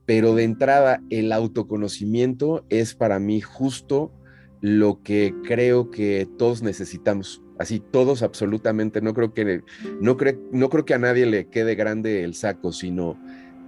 pero 0.06 0.34
de 0.34 0.44
entrada 0.44 1.02
el 1.10 1.32
autoconocimiento 1.32 2.64
es 2.68 2.94
para 2.94 3.18
mí 3.18 3.40
justo 3.40 4.12
lo 4.60 5.02
que 5.02 5.34
creo 5.44 5.90
que 5.90 6.28
todos 6.38 6.62
necesitamos. 6.62 7.42
Así 7.58 7.80
todos 7.80 8.22
absolutamente, 8.22 9.00
no 9.00 9.14
creo 9.14 9.32
que 9.32 9.62
no, 10.00 10.16
no 10.52 10.68
creo 10.70 10.84
que 10.84 10.94
a 10.94 10.98
nadie 10.98 11.26
le 11.26 11.48
quede 11.48 11.76
grande 11.76 12.24
el 12.24 12.34
saco, 12.34 12.72
sino 12.72 13.16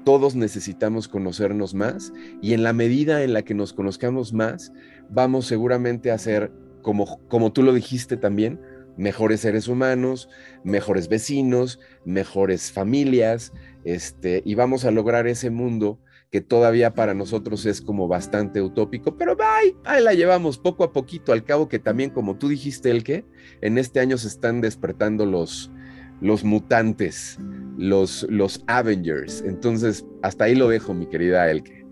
todos 0.07 0.37
necesitamos 0.37 1.09
conocernos 1.09 1.75
más 1.75 2.13
y 2.41 2.53
en 2.53 2.63
la 2.63 2.73
medida 2.73 3.25
en 3.25 3.33
la 3.33 3.43
que 3.43 3.55
nos 3.55 3.73
conozcamos 3.73 4.33
más, 4.33 4.73
vamos 5.11 5.47
seguramente 5.47 6.13
a 6.13 6.19
ser 6.19 6.53
como, 6.81 7.19
como 7.27 7.53
tú 7.53 7.65
lo 7.65 7.73
dijiste 7.73 8.17
también, 8.17 8.61
mejores 8.97 9.41
seres 9.41 9.67
humanos, 9.67 10.29
mejores 10.63 11.09
vecinos, 11.09 11.81
mejores 12.05 12.71
familias, 12.71 13.53
este, 13.83 14.43
y 14.45 14.55
vamos 14.55 14.85
a 14.85 14.93
lograr 14.93 15.27
ese 15.27 15.51
mundo 15.51 15.99
que 16.31 16.41
todavía 16.41 16.95
para 16.95 17.13
nosotros 17.13 17.67
es 17.67 17.81
como 17.81 18.07
bastante 18.07 18.63
utópico, 18.63 19.17
pero 19.17 19.37
ahí, 19.41 19.75
ahí 19.85 20.05
la 20.05 20.15
llevamos 20.15 20.57
poco 20.57 20.85
a 20.85 20.93
poquito, 20.93 21.33
al 21.33 21.43
cabo 21.43 21.69
que 21.69 21.81
también, 21.81 22.11
como 22.11 22.37
tú 22.37 22.47
dijiste, 22.47 22.93
el 22.93 23.03
que 23.03 23.25
en 23.61 23.77
este 23.77 23.99
año 23.99 24.19
se 24.19 24.29
están 24.29 24.61
despertando 24.61 25.27
los, 25.27 25.73
los 26.21 26.45
mutantes, 26.45 27.41
los, 27.77 28.27
los 28.29 28.63
Avengers. 28.67 29.43
Entonces, 29.47 30.05
hasta 30.23 30.45
ahí 30.45 30.55
lo 30.55 30.69
dejo, 30.69 30.95
mi 30.95 31.07
querida 31.07 31.51
Elke. 31.51 31.87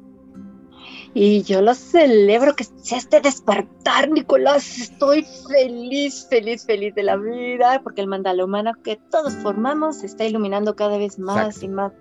Y 1.16 1.42
yo 1.42 1.62
lo 1.62 1.74
celebro 1.74 2.56
que 2.56 2.64
sea 2.64 2.98
este 2.98 3.20
despertar, 3.20 4.10
Nicolás. 4.10 4.78
Estoy 4.78 5.24
feliz, 5.48 6.26
feliz, 6.28 6.66
feliz 6.66 6.92
de 6.96 7.04
la 7.04 7.16
vida, 7.16 7.80
porque 7.84 8.00
el 8.00 8.08
mandala 8.08 8.44
humano 8.44 8.72
que 8.82 8.98
todos 9.10 9.32
formamos 9.34 9.98
se 9.98 10.06
está 10.06 10.24
iluminando 10.24 10.74
cada 10.74 10.98
vez 10.98 11.18
más 11.18 11.62
y 11.62 11.68
más. 11.68 11.92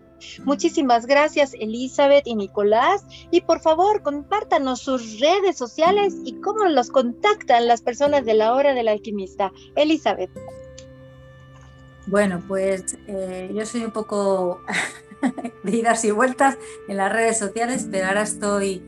Muchísimas 0.46 1.06
gracias, 1.06 1.54
Elizabeth 1.60 2.26
y 2.26 2.36
Nicolás. 2.36 3.06
Y 3.30 3.42
por 3.42 3.60
favor, 3.60 4.02
compártanos 4.02 4.80
sus 4.80 5.20
redes 5.20 5.58
sociales 5.58 6.16
y 6.26 6.40
cómo 6.42 6.66
los 6.66 6.90
contactan 6.90 7.68
las 7.68 7.82
personas 7.82 8.26
de 8.26 8.34
la 8.34 8.54
hora 8.54 8.74
del 8.74 8.88
alquimista. 8.88 9.52
Elizabeth. 9.76 10.32
Bueno, 12.08 12.42
pues 12.48 12.98
eh, 13.08 13.52
yo 13.54 13.66
soy 13.66 13.86
un 13.86 13.92
poco 13.92 14.62
de 15.64 15.72
idas 15.72 16.04
y 16.04 16.12
vueltas 16.12 16.58
en 16.88 16.98
las 16.98 17.12
redes 17.12 17.38
sociales, 17.38 17.88
pero 17.90 18.08
ahora 18.08 18.24
estoy 18.24 18.84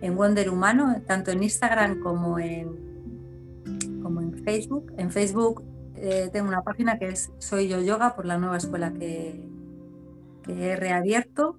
en 0.00 0.16
Wonder 0.16 0.48
Humano, 0.48 1.02
tanto 1.06 1.30
en 1.30 1.42
Instagram 1.42 2.00
como 2.00 2.38
en, 2.38 4.00
como 4.02 4.22
en 4.22 4.32
Facebook. 4.44 4.92
En 4.96 5.10
Facebook 5.10 5.62
eh, 5.96 6.30
tengo 6.32 6.48
una 6.48 6.62
página 6.62 6.98
que 6.98 7.08
es 7.08 7.30
Soy 7.38 7.68
Yo 7.68 7.80
Yoga 7.80 8.16
por 8.16 8.24
la 8.24 8.38
nueva 8.38 8.56
escuela 8.56 8.92
que, 8.92 9.44
que 10.42 10.70
he 10.70 10.76
reabierto 10.76 11.58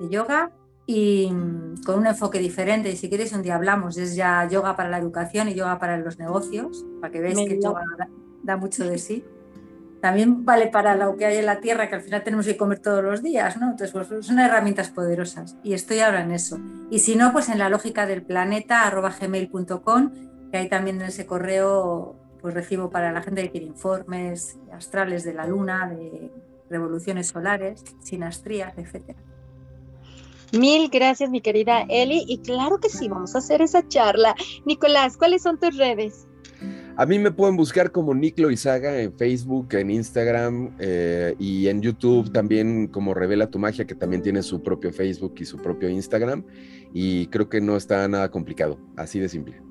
de 0.00 0.10
yoga 0.10 0.52
y 0.84 1.28
con 1.86 2.00
un 2.00 2.06
enfoque 2.06 2.38
diferente. 2.38 2.90
Y 2.90 2.96
si 2.96 3.08
queréis 3.08 3.32
un 3.32 3.42
día 3.42 3.54
hablamos, 3.54 3.96
es 3.96 4.14
ya 4.14 4.46
yoga 4.46 4.76
para 4.76 4.90
la 4.90 4.98
educación 4.98 5.48
y 5.48 5.54
yoga 5.54 5.78
para 5.78 5.96
los 5.96 6.18
negocios, 6.18 6.84
para 7.00 7.12
que 7.12 7.20
veáis 7.20 7.38
que 7.38 7.54
el 7.54 7.62
yoga 7.62 7.82
da 8.42 8.56
mucho 8.58 8.84
de 8.84 8.98
sí 8.98 9.24
también 10.00 10.44
vale 10.44 10.68
para 10.68 10.94
lo 10.96 11.16
que 11.16 11.26
hay 11.26 11.38
en 11.38 11.46
la 11.46 11.60
tierra, 11.60 11.88
que 11.88 11.96
al 11.96 12.02
final 12.02 12.22
tenemos 12.22 12.46
que 12.46 12.56
comer 12.56 12.78
todos 12.78 13.02
los 13.02 13.22
días, 13.22 13.56
¿no? 13.56 13.70
Entonces, 13.70 13.90
pues, 13.92 14.26
son 14.26 14.38
herramientas 14.38 14.90
poderosas 14.90 15.56
y 15.62 15.72
estoy 15.72 16.00
ahora 16.00 16.22
en 16.22 16.32
eso. 16.32 16.58
Y 16.90 17.00
si 17.00 17.16
no, 17.16 17.32
pues 17.32 17.48
en 17.48 17.58
la 17.58 17.68
lógica 17.68 18.06
del 18.06 18.22
planeta, 18.22 18.86
arroba 18.86 19.14
gmail.com, 19.18 20.12
que 20.50 20.58
ahí 20.58 20.68
también 20.68 21.00
en 21.00 21.08
ese 21.08 21.26
correo 21.26 22.16
pues 22.40 22.54
recibo 22.54 22.88
para 22.90 23.12
la 23.12 23.22
gente 23.22 23.42
que 23.42 23.50
quiere 23.50 23.66
informes 23.66 24.58
astrales 24.72 25.24
de 25.24 25.34
la 25.34 25.46
luna, 25.46 25.88
de 25.88 26.30
revoluciones 26.70 27.28
solares, 27.28 27.82
sinastrías, 28.00 28.78
etcétera. 28.78 29.18
Mil 30.52 30.88
gracias, 30.88 31.28
mi 31.30 31.40
querida 31.40 31.84
Eli. 31.88 32.24
Y 32.26 32.38
claro 32.38 32.78
que 32.78 32.88
sí, 32.88 33.08
vamos 33.08 33.34
a 33.34 33.38
hacer 33.38 33.60
esa 33.60 33.86
charla. 33.86 34.36
Nicolás, 34.64 35.16
¿cuáles 35.16 35.42
son 35.42 35.58
tus 35.58 35.76
redes? 35.76 36.27
A 37.00 37.06
mí 37.06 37.16
me 37.20 37.30
pueden 37.30 37.56
buscar 37.56 37.92
como 37.92 38.12
Niclo 38.12 38.50
Izaga 38.50 39.00
en 39.00 39.16
Facebook, 39.16 39.68
en 39.70 39.88
Instagram 39.88 40.74
eh, 40.80 41.36
y 41.38 41.68
en 41.68 41.80
YouTube 41.80 42.32
también 42.32 42.88
como 42.88 43.14
Revela 43.14 43.48
tu 43.48 43.60
Magia, 43.60 43.86
que 43.86 43.94
también 43.94 44.20
tiene 44.20 44.42
su 44.42 44.64
propio 44.64 44.92
Facebook 44.92 45.34
y 45.38 45.44
su 45.44 45.58
propio 45.58 45.88
Instagram. 45.88 46.44
Y 46.92 47.28
creo 47.28 47.48
que 47.48 47.60
no 47.60 47.76
está 47.76 48.08
nada 48.08 48.32
complicado, 48.32 48.80
así 48.96 49.20
de 49.20 49.28
simple. 49.28 49.62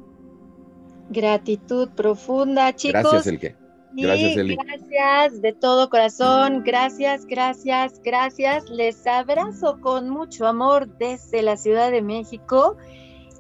Gratitud 1.10 1.90
profunda, 1.98 2.74
chicos. 2.74 3.02
Gracias, 3.02 3.28
Elke. 3.28 3.58
Gracias, 3.92 4.38
Eli. 4.38 4.56
Gracias 4.56 5.42
de 5.42 5.52
todo 5.52 5.90
corazón. 5.90 6.64
Gracias, 6.64 7.26
gracias, 7.26 8.00
gracias. 8.06 8.70
Les 8.70 9.06
abrazo 9.06 9.82
con 9.82 10.10
mucho 10.10 10.48
amor 10.48 10.98
desde 10.98 11.42
la 11.42 11.58
Ciudad 11.58 11.92
de 11.92 12.02
México 12.02 12.78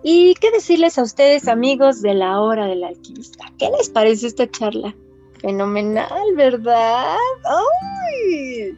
¿Y 0.09 0.35
qué 0.35 0.51
decirles 0.51 0.97
a 0.97 1.03
ustedes, 1.03 1.49
amigos 1.49 2.01
de 2.01 2.13
la 2.13 2.39
hora 2.39 2.65
del 2.65 2.85
alquimista? 2.85 3.51
¿Qué 3.59 3.69
les 3.77 3.89
parece 3.89 4.27
esta 4.27 4.49
charla? 4.49 4.95
Fenomenal, 5.41 6.35
¿verdad? 6.35 7.15
¡Ay! 7.43 8.77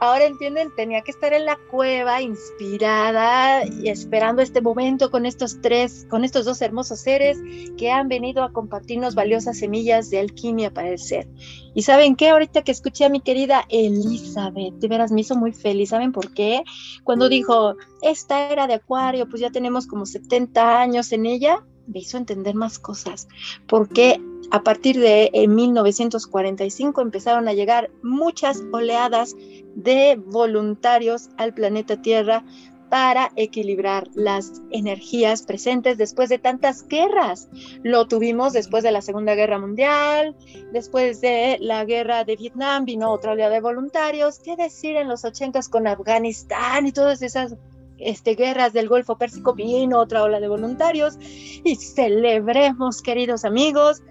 Ahora 0.00 0.24
entienden, 0.24 0.74
tenía 0.74 1.02
que 1.02 1.10
estar 1.10 1.32
en 1.32 1.44
la 1.44 1.58
cueva 1.70 2.22
inspirada 2.22 3.66
y 3.66 3.88
esperando 3.88 4.42
este 4.42 4.60
momento 4.60 5.10
con 5.10 5.26
estos 5.26 5.60
tres, 5.60 6.06
con 6.08 6.24
estos 6.24 6.44
dos 6.44 6.62
hermosos 6.62 7.00
seres 7.00 7.38
que 7.76 7.90
han 7.90 8.08
venido 8.08 8.42
a 8.42 8.52
compartirnos 8.52 9.14
valiosas 9.14 9.58
semillas 9.58 10.08
de 10.10 10.20
alquimia 10.20 10.72
para 10.72 10.88
el 10.88 10.98
ser. 10.98 11.28
Y 11.74 11.82
saben 11.82 12.16
qué, 12.16 12.30
ahorita 12.30 12.62
que 12.62 12.72
escuché 12.72 13.04
a 13.04 13.08
mi 13.10 13.20
querida 13.20 13.64
Elizabeth, 13.68 14.74
de 14.74 14.88
veras 14.88 15.12
me 15.12 15.20
hizo 15.20 15.36
muy 15.36 15.52
feliz. 15.52 15.90
¿Saben 15.90 16.12
por 16.12 16.32
qué? 16.32 16.62
Cuando 17.04 17.28
dijo, 17.28 17.74
esta 18.02 18.50
era 18.50 18.66
de 18.66 18.74
Acuario, 18.74 19.28
pues 19.28 19.40
ya 19.40 19.50
tenemos 19.50 19.86
como 19.86 20.06
70 20.06 20.80
años 20.80 21.12
en 21.12 21.26
ella, 21.26 21.64
me 21.86 22.00
hizo 22.00 22.16
entender 22.16 22.54
más 22.54 22.78
cosas, 22.78 23.28
porque 23.66 24.20
a 24.50 24.62
partir 24.62 24.98
de 24.98 25.30
1945 25.48 27.00
empezaron 27.00 27.48
a 27.48 27.52
llegar 27.52 27.90
muchas 28.02 28.62
oleadas 28.72 29.36
de 29.74 30.20
voluntarios 30.26 31.28
al 31.36 31.54
planeta 31.54 32.00
Tierra 32.00 32.44
para 32.88 33.30
equilibrar 33.36 34.08
las 34.14 34.62
energías 34.70 35.42
presentes 35.42 35.98
después 35.98 36.30
de 36.30 36.38
tantas 36.38 36.86
guerras. 36.88 37.48
Lo 37.82 38.08
tuvimos 38.08 38.54
después 38.54 38.82
de 38.82 38.92
la 38.92 39.02
Segunda 39.02 39.34
Guerra 39.34 39.58
Mundial, 39.58 40.34
después 40.72 41.20
de 41.20 41.58
la 41.60 41.84
guerra 41.84 42.24
de 42.24 42.36
Vietnam 42.36 42.86
vino 42.86 43.10
otra 43.10 43.32
oleada 43.32 43.54
de 43.54 43.60
voluntarios, 43.60 44.38
qué 44.38 44.56
decir 44.56 44.96
en 44.96 45.08
los 45.08 45.24
ochentas 45.24 45.68
con 45.68 45.86
Afganistán 45.86 46.86
y 46.86 46.92
todas 46.92 47.20
esas 47.20 47.56
este, 47.98 48.34
guerras 48.36 48.72
del 48.72 48.88
Golfo 48.88 49.18
Pérsico 49.18 49.54
vino 49.54 49.98
otra 49.98 50.22
ola 50.22 50.40
de 50.40 50.48
voluntarios. 50.48 51.18
Y 51.20 51.76
celebremos, 51.76 53.02
queridos 53.02 53.44
amigos, 53.44 54.02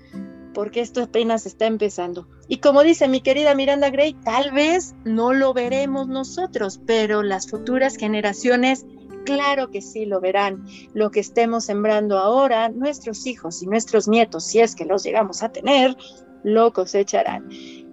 porque 0.58 0.82
esto 0.82 1.04
apenas 1.04 1.46
está 1.46 1.68
empezando. 1.68 2.28
Y 2.48 2.58
como 2.58 2.82
dice 2.82 3.08
mi 3.08 3.22
querida 3.22 3.54
Miranda 3.54 3.92
Gray, 3.92 4.16
tal 4.16 4.52
vez 4.54 4.96
no 5.06 5.32
lo 5.32 5.54
veremos 5.54 6.08
nosotros, 6.08 6.82
pero 6.88 7.22
las 7.22 7.48
futuras 7.48 7.96
generaciones, 7.96 8.84
claro 9.24 9.70
que 9.70 9.84
sí 9.84 10.08
lo 10.08 10.20
verán. 10.20 10.66
Lo 10.96 11.12
que 11.12 11.20
estemos 11.20 11.66
sembrando 11.66 12.18
ahora, 12.18 12.70
nuestros 12.70 13.28
hijos 13.28 13.62
y 13.62 13.68
nuestros 13.68 14.08
nietos, 14.08 14.46
si 14.46 14.60
es 14.60 14.74
que 14.74 14.86
los 14.86 15.04
llegamos 15.04 15.44
a 15.44 15.52
tener, 15.52 15.96
lo 16.42 16.74
cosecharán. 16.74 17.48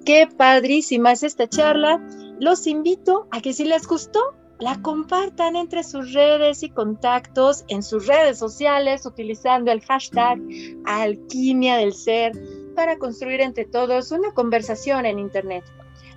Qué 0.06 0.26
padrísima 0.26 1.12
es 1.12 1.22
esta 1.22 1.46
charla. 1.46 2.00
Los 2.40 2.66
invito 2.66 3.28
a 3.30 3.42
que 3.42 3.52
si 3.52 3.66
les 3.66 3.86
gustó, 3.86 4.20
la 4.64 4.80
compartan 4.80 5.56
entre 5.56 5.84
sus 5.84 6.14
redes 6.14 6.62
y 6.62 6.70
contactos 6.70 7.66
en 7.68 7.82
sus 7.82 8.06
redes 8.06 8.38
sociales 8.38 9.04
utilizando 9.04 9.70
el 9.70 9.82
hashtag 9.82 10.40
alquimia 10.86 11.76
del 11.76 11.92
ser 11.92 12.32
para 12.74 12.96
construir 12.96 13.42
entre 13.42 13.66
todos 13.66 14.10
una 14.10 14.32
conversación 14.32 15.04
en 15.04 15.18
Internet. 15.18 15.64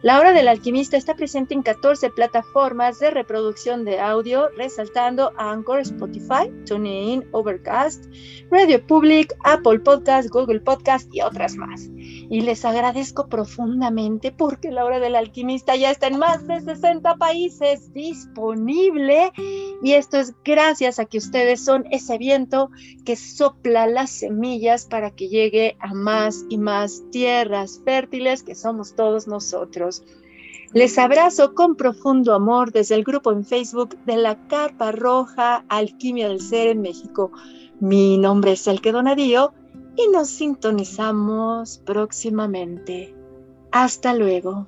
La 0.04 0.20
hora 0.20 0.32
del 0.32 0.48
alquimista 0.48 0.95
está 0.95 1.16
presente 1.16 1.56
en 1.56 1.64
14 1.64 2.12
plataformas 2.12 3.00
de 3.00 3.10
reproducción 3.10 3.84
de 3.84 4.00
audio, 4.00 4.50
resaltando 4.50 5.34
Anchor, 5.38 5.80
Spotify, 5.80 6.52
TuneIn, 6.68 7.26
Overcast, 7.32 8.06
Radio 8.52 8.86
Public, 8.86 9.36
Apple 9.43 9.80
Podcast, 9.80 10.30
Google 10.30 10.60
Podcast 10.60 11.10
y 11.12 11.22
otras 11.22 11.56
más. 11.56 11.89
Y 11.98 12.41
les 12.41 12.64
agradezco 12.64 13.28
profundamente 13.28 14.32
porque 14.32 14.70
la 14.70 14.86
hora 14.86 15.00
del 15.00 15.16
alquimista 15.16 15.76
ya 15.76 15.89
está 15.89 16.08
en 16.08 16.20
más 16.20 16.45
de 16.48 16.62
60 16.62 17.16
países 17.16 17.91
disponible 17.91 19.32
y 19.82 19.93
esto 19.93 20.18
es 20.18 20.34
gracias 20.43 21.00
a 21.00 21.06
que 21.06 21.18
ustedes 21.18 21.64
son 21.64 21.86
ese 21.89 22.20
viento 22.20 22.70
que 23.04 23.16
sopla 23.16 23.88
las 23.88 24.12
semillas 24.12 24.86
para 24.86 25.12
que 25.12 25.28
llegue 25.28 25.76
a 25.80 25.93
más 25.93 26.45
y 26.50 26.58
más 26.58 27.04
tierras 27.12 27.82
fértiles 27.84 28.43
que 28.43 28.54
somos 28.54 28.95
todos 28.95 29.28
nosotros. 29.28 29.87
Les 30.74 30.98
abrazo 30.98 31.54
con 31.54 31.76
profundo 31.76 32.34
amor 32.34 32.72
desde 32.72 32.96
el 32.96 33.04
grupo 33.04 33.32
en 33.32 33.46
Facebook 33.46 33.98
de 34.06 34.18
la 34.18 34.36
Carpa 34.48 34.92
Roja 34.92 35.64
Alquimia 35.70 36.28
del 36.28 36.42
Ser 36.42 36.68
en 36.68 36.82
México. 36.82 37.32
Mi 37.80 38.18
nombre 38.18 38.52
es 38.54 38.68
Elke 38.68 38.92
Donadío 38.92 39.54
y 39.96 40.08
nos 40.10 40.30
sintonizamos 40.30 41.80
próximamente. 41.86 43.16
Hasta 43.72 44.14
luego. 44.14 44.68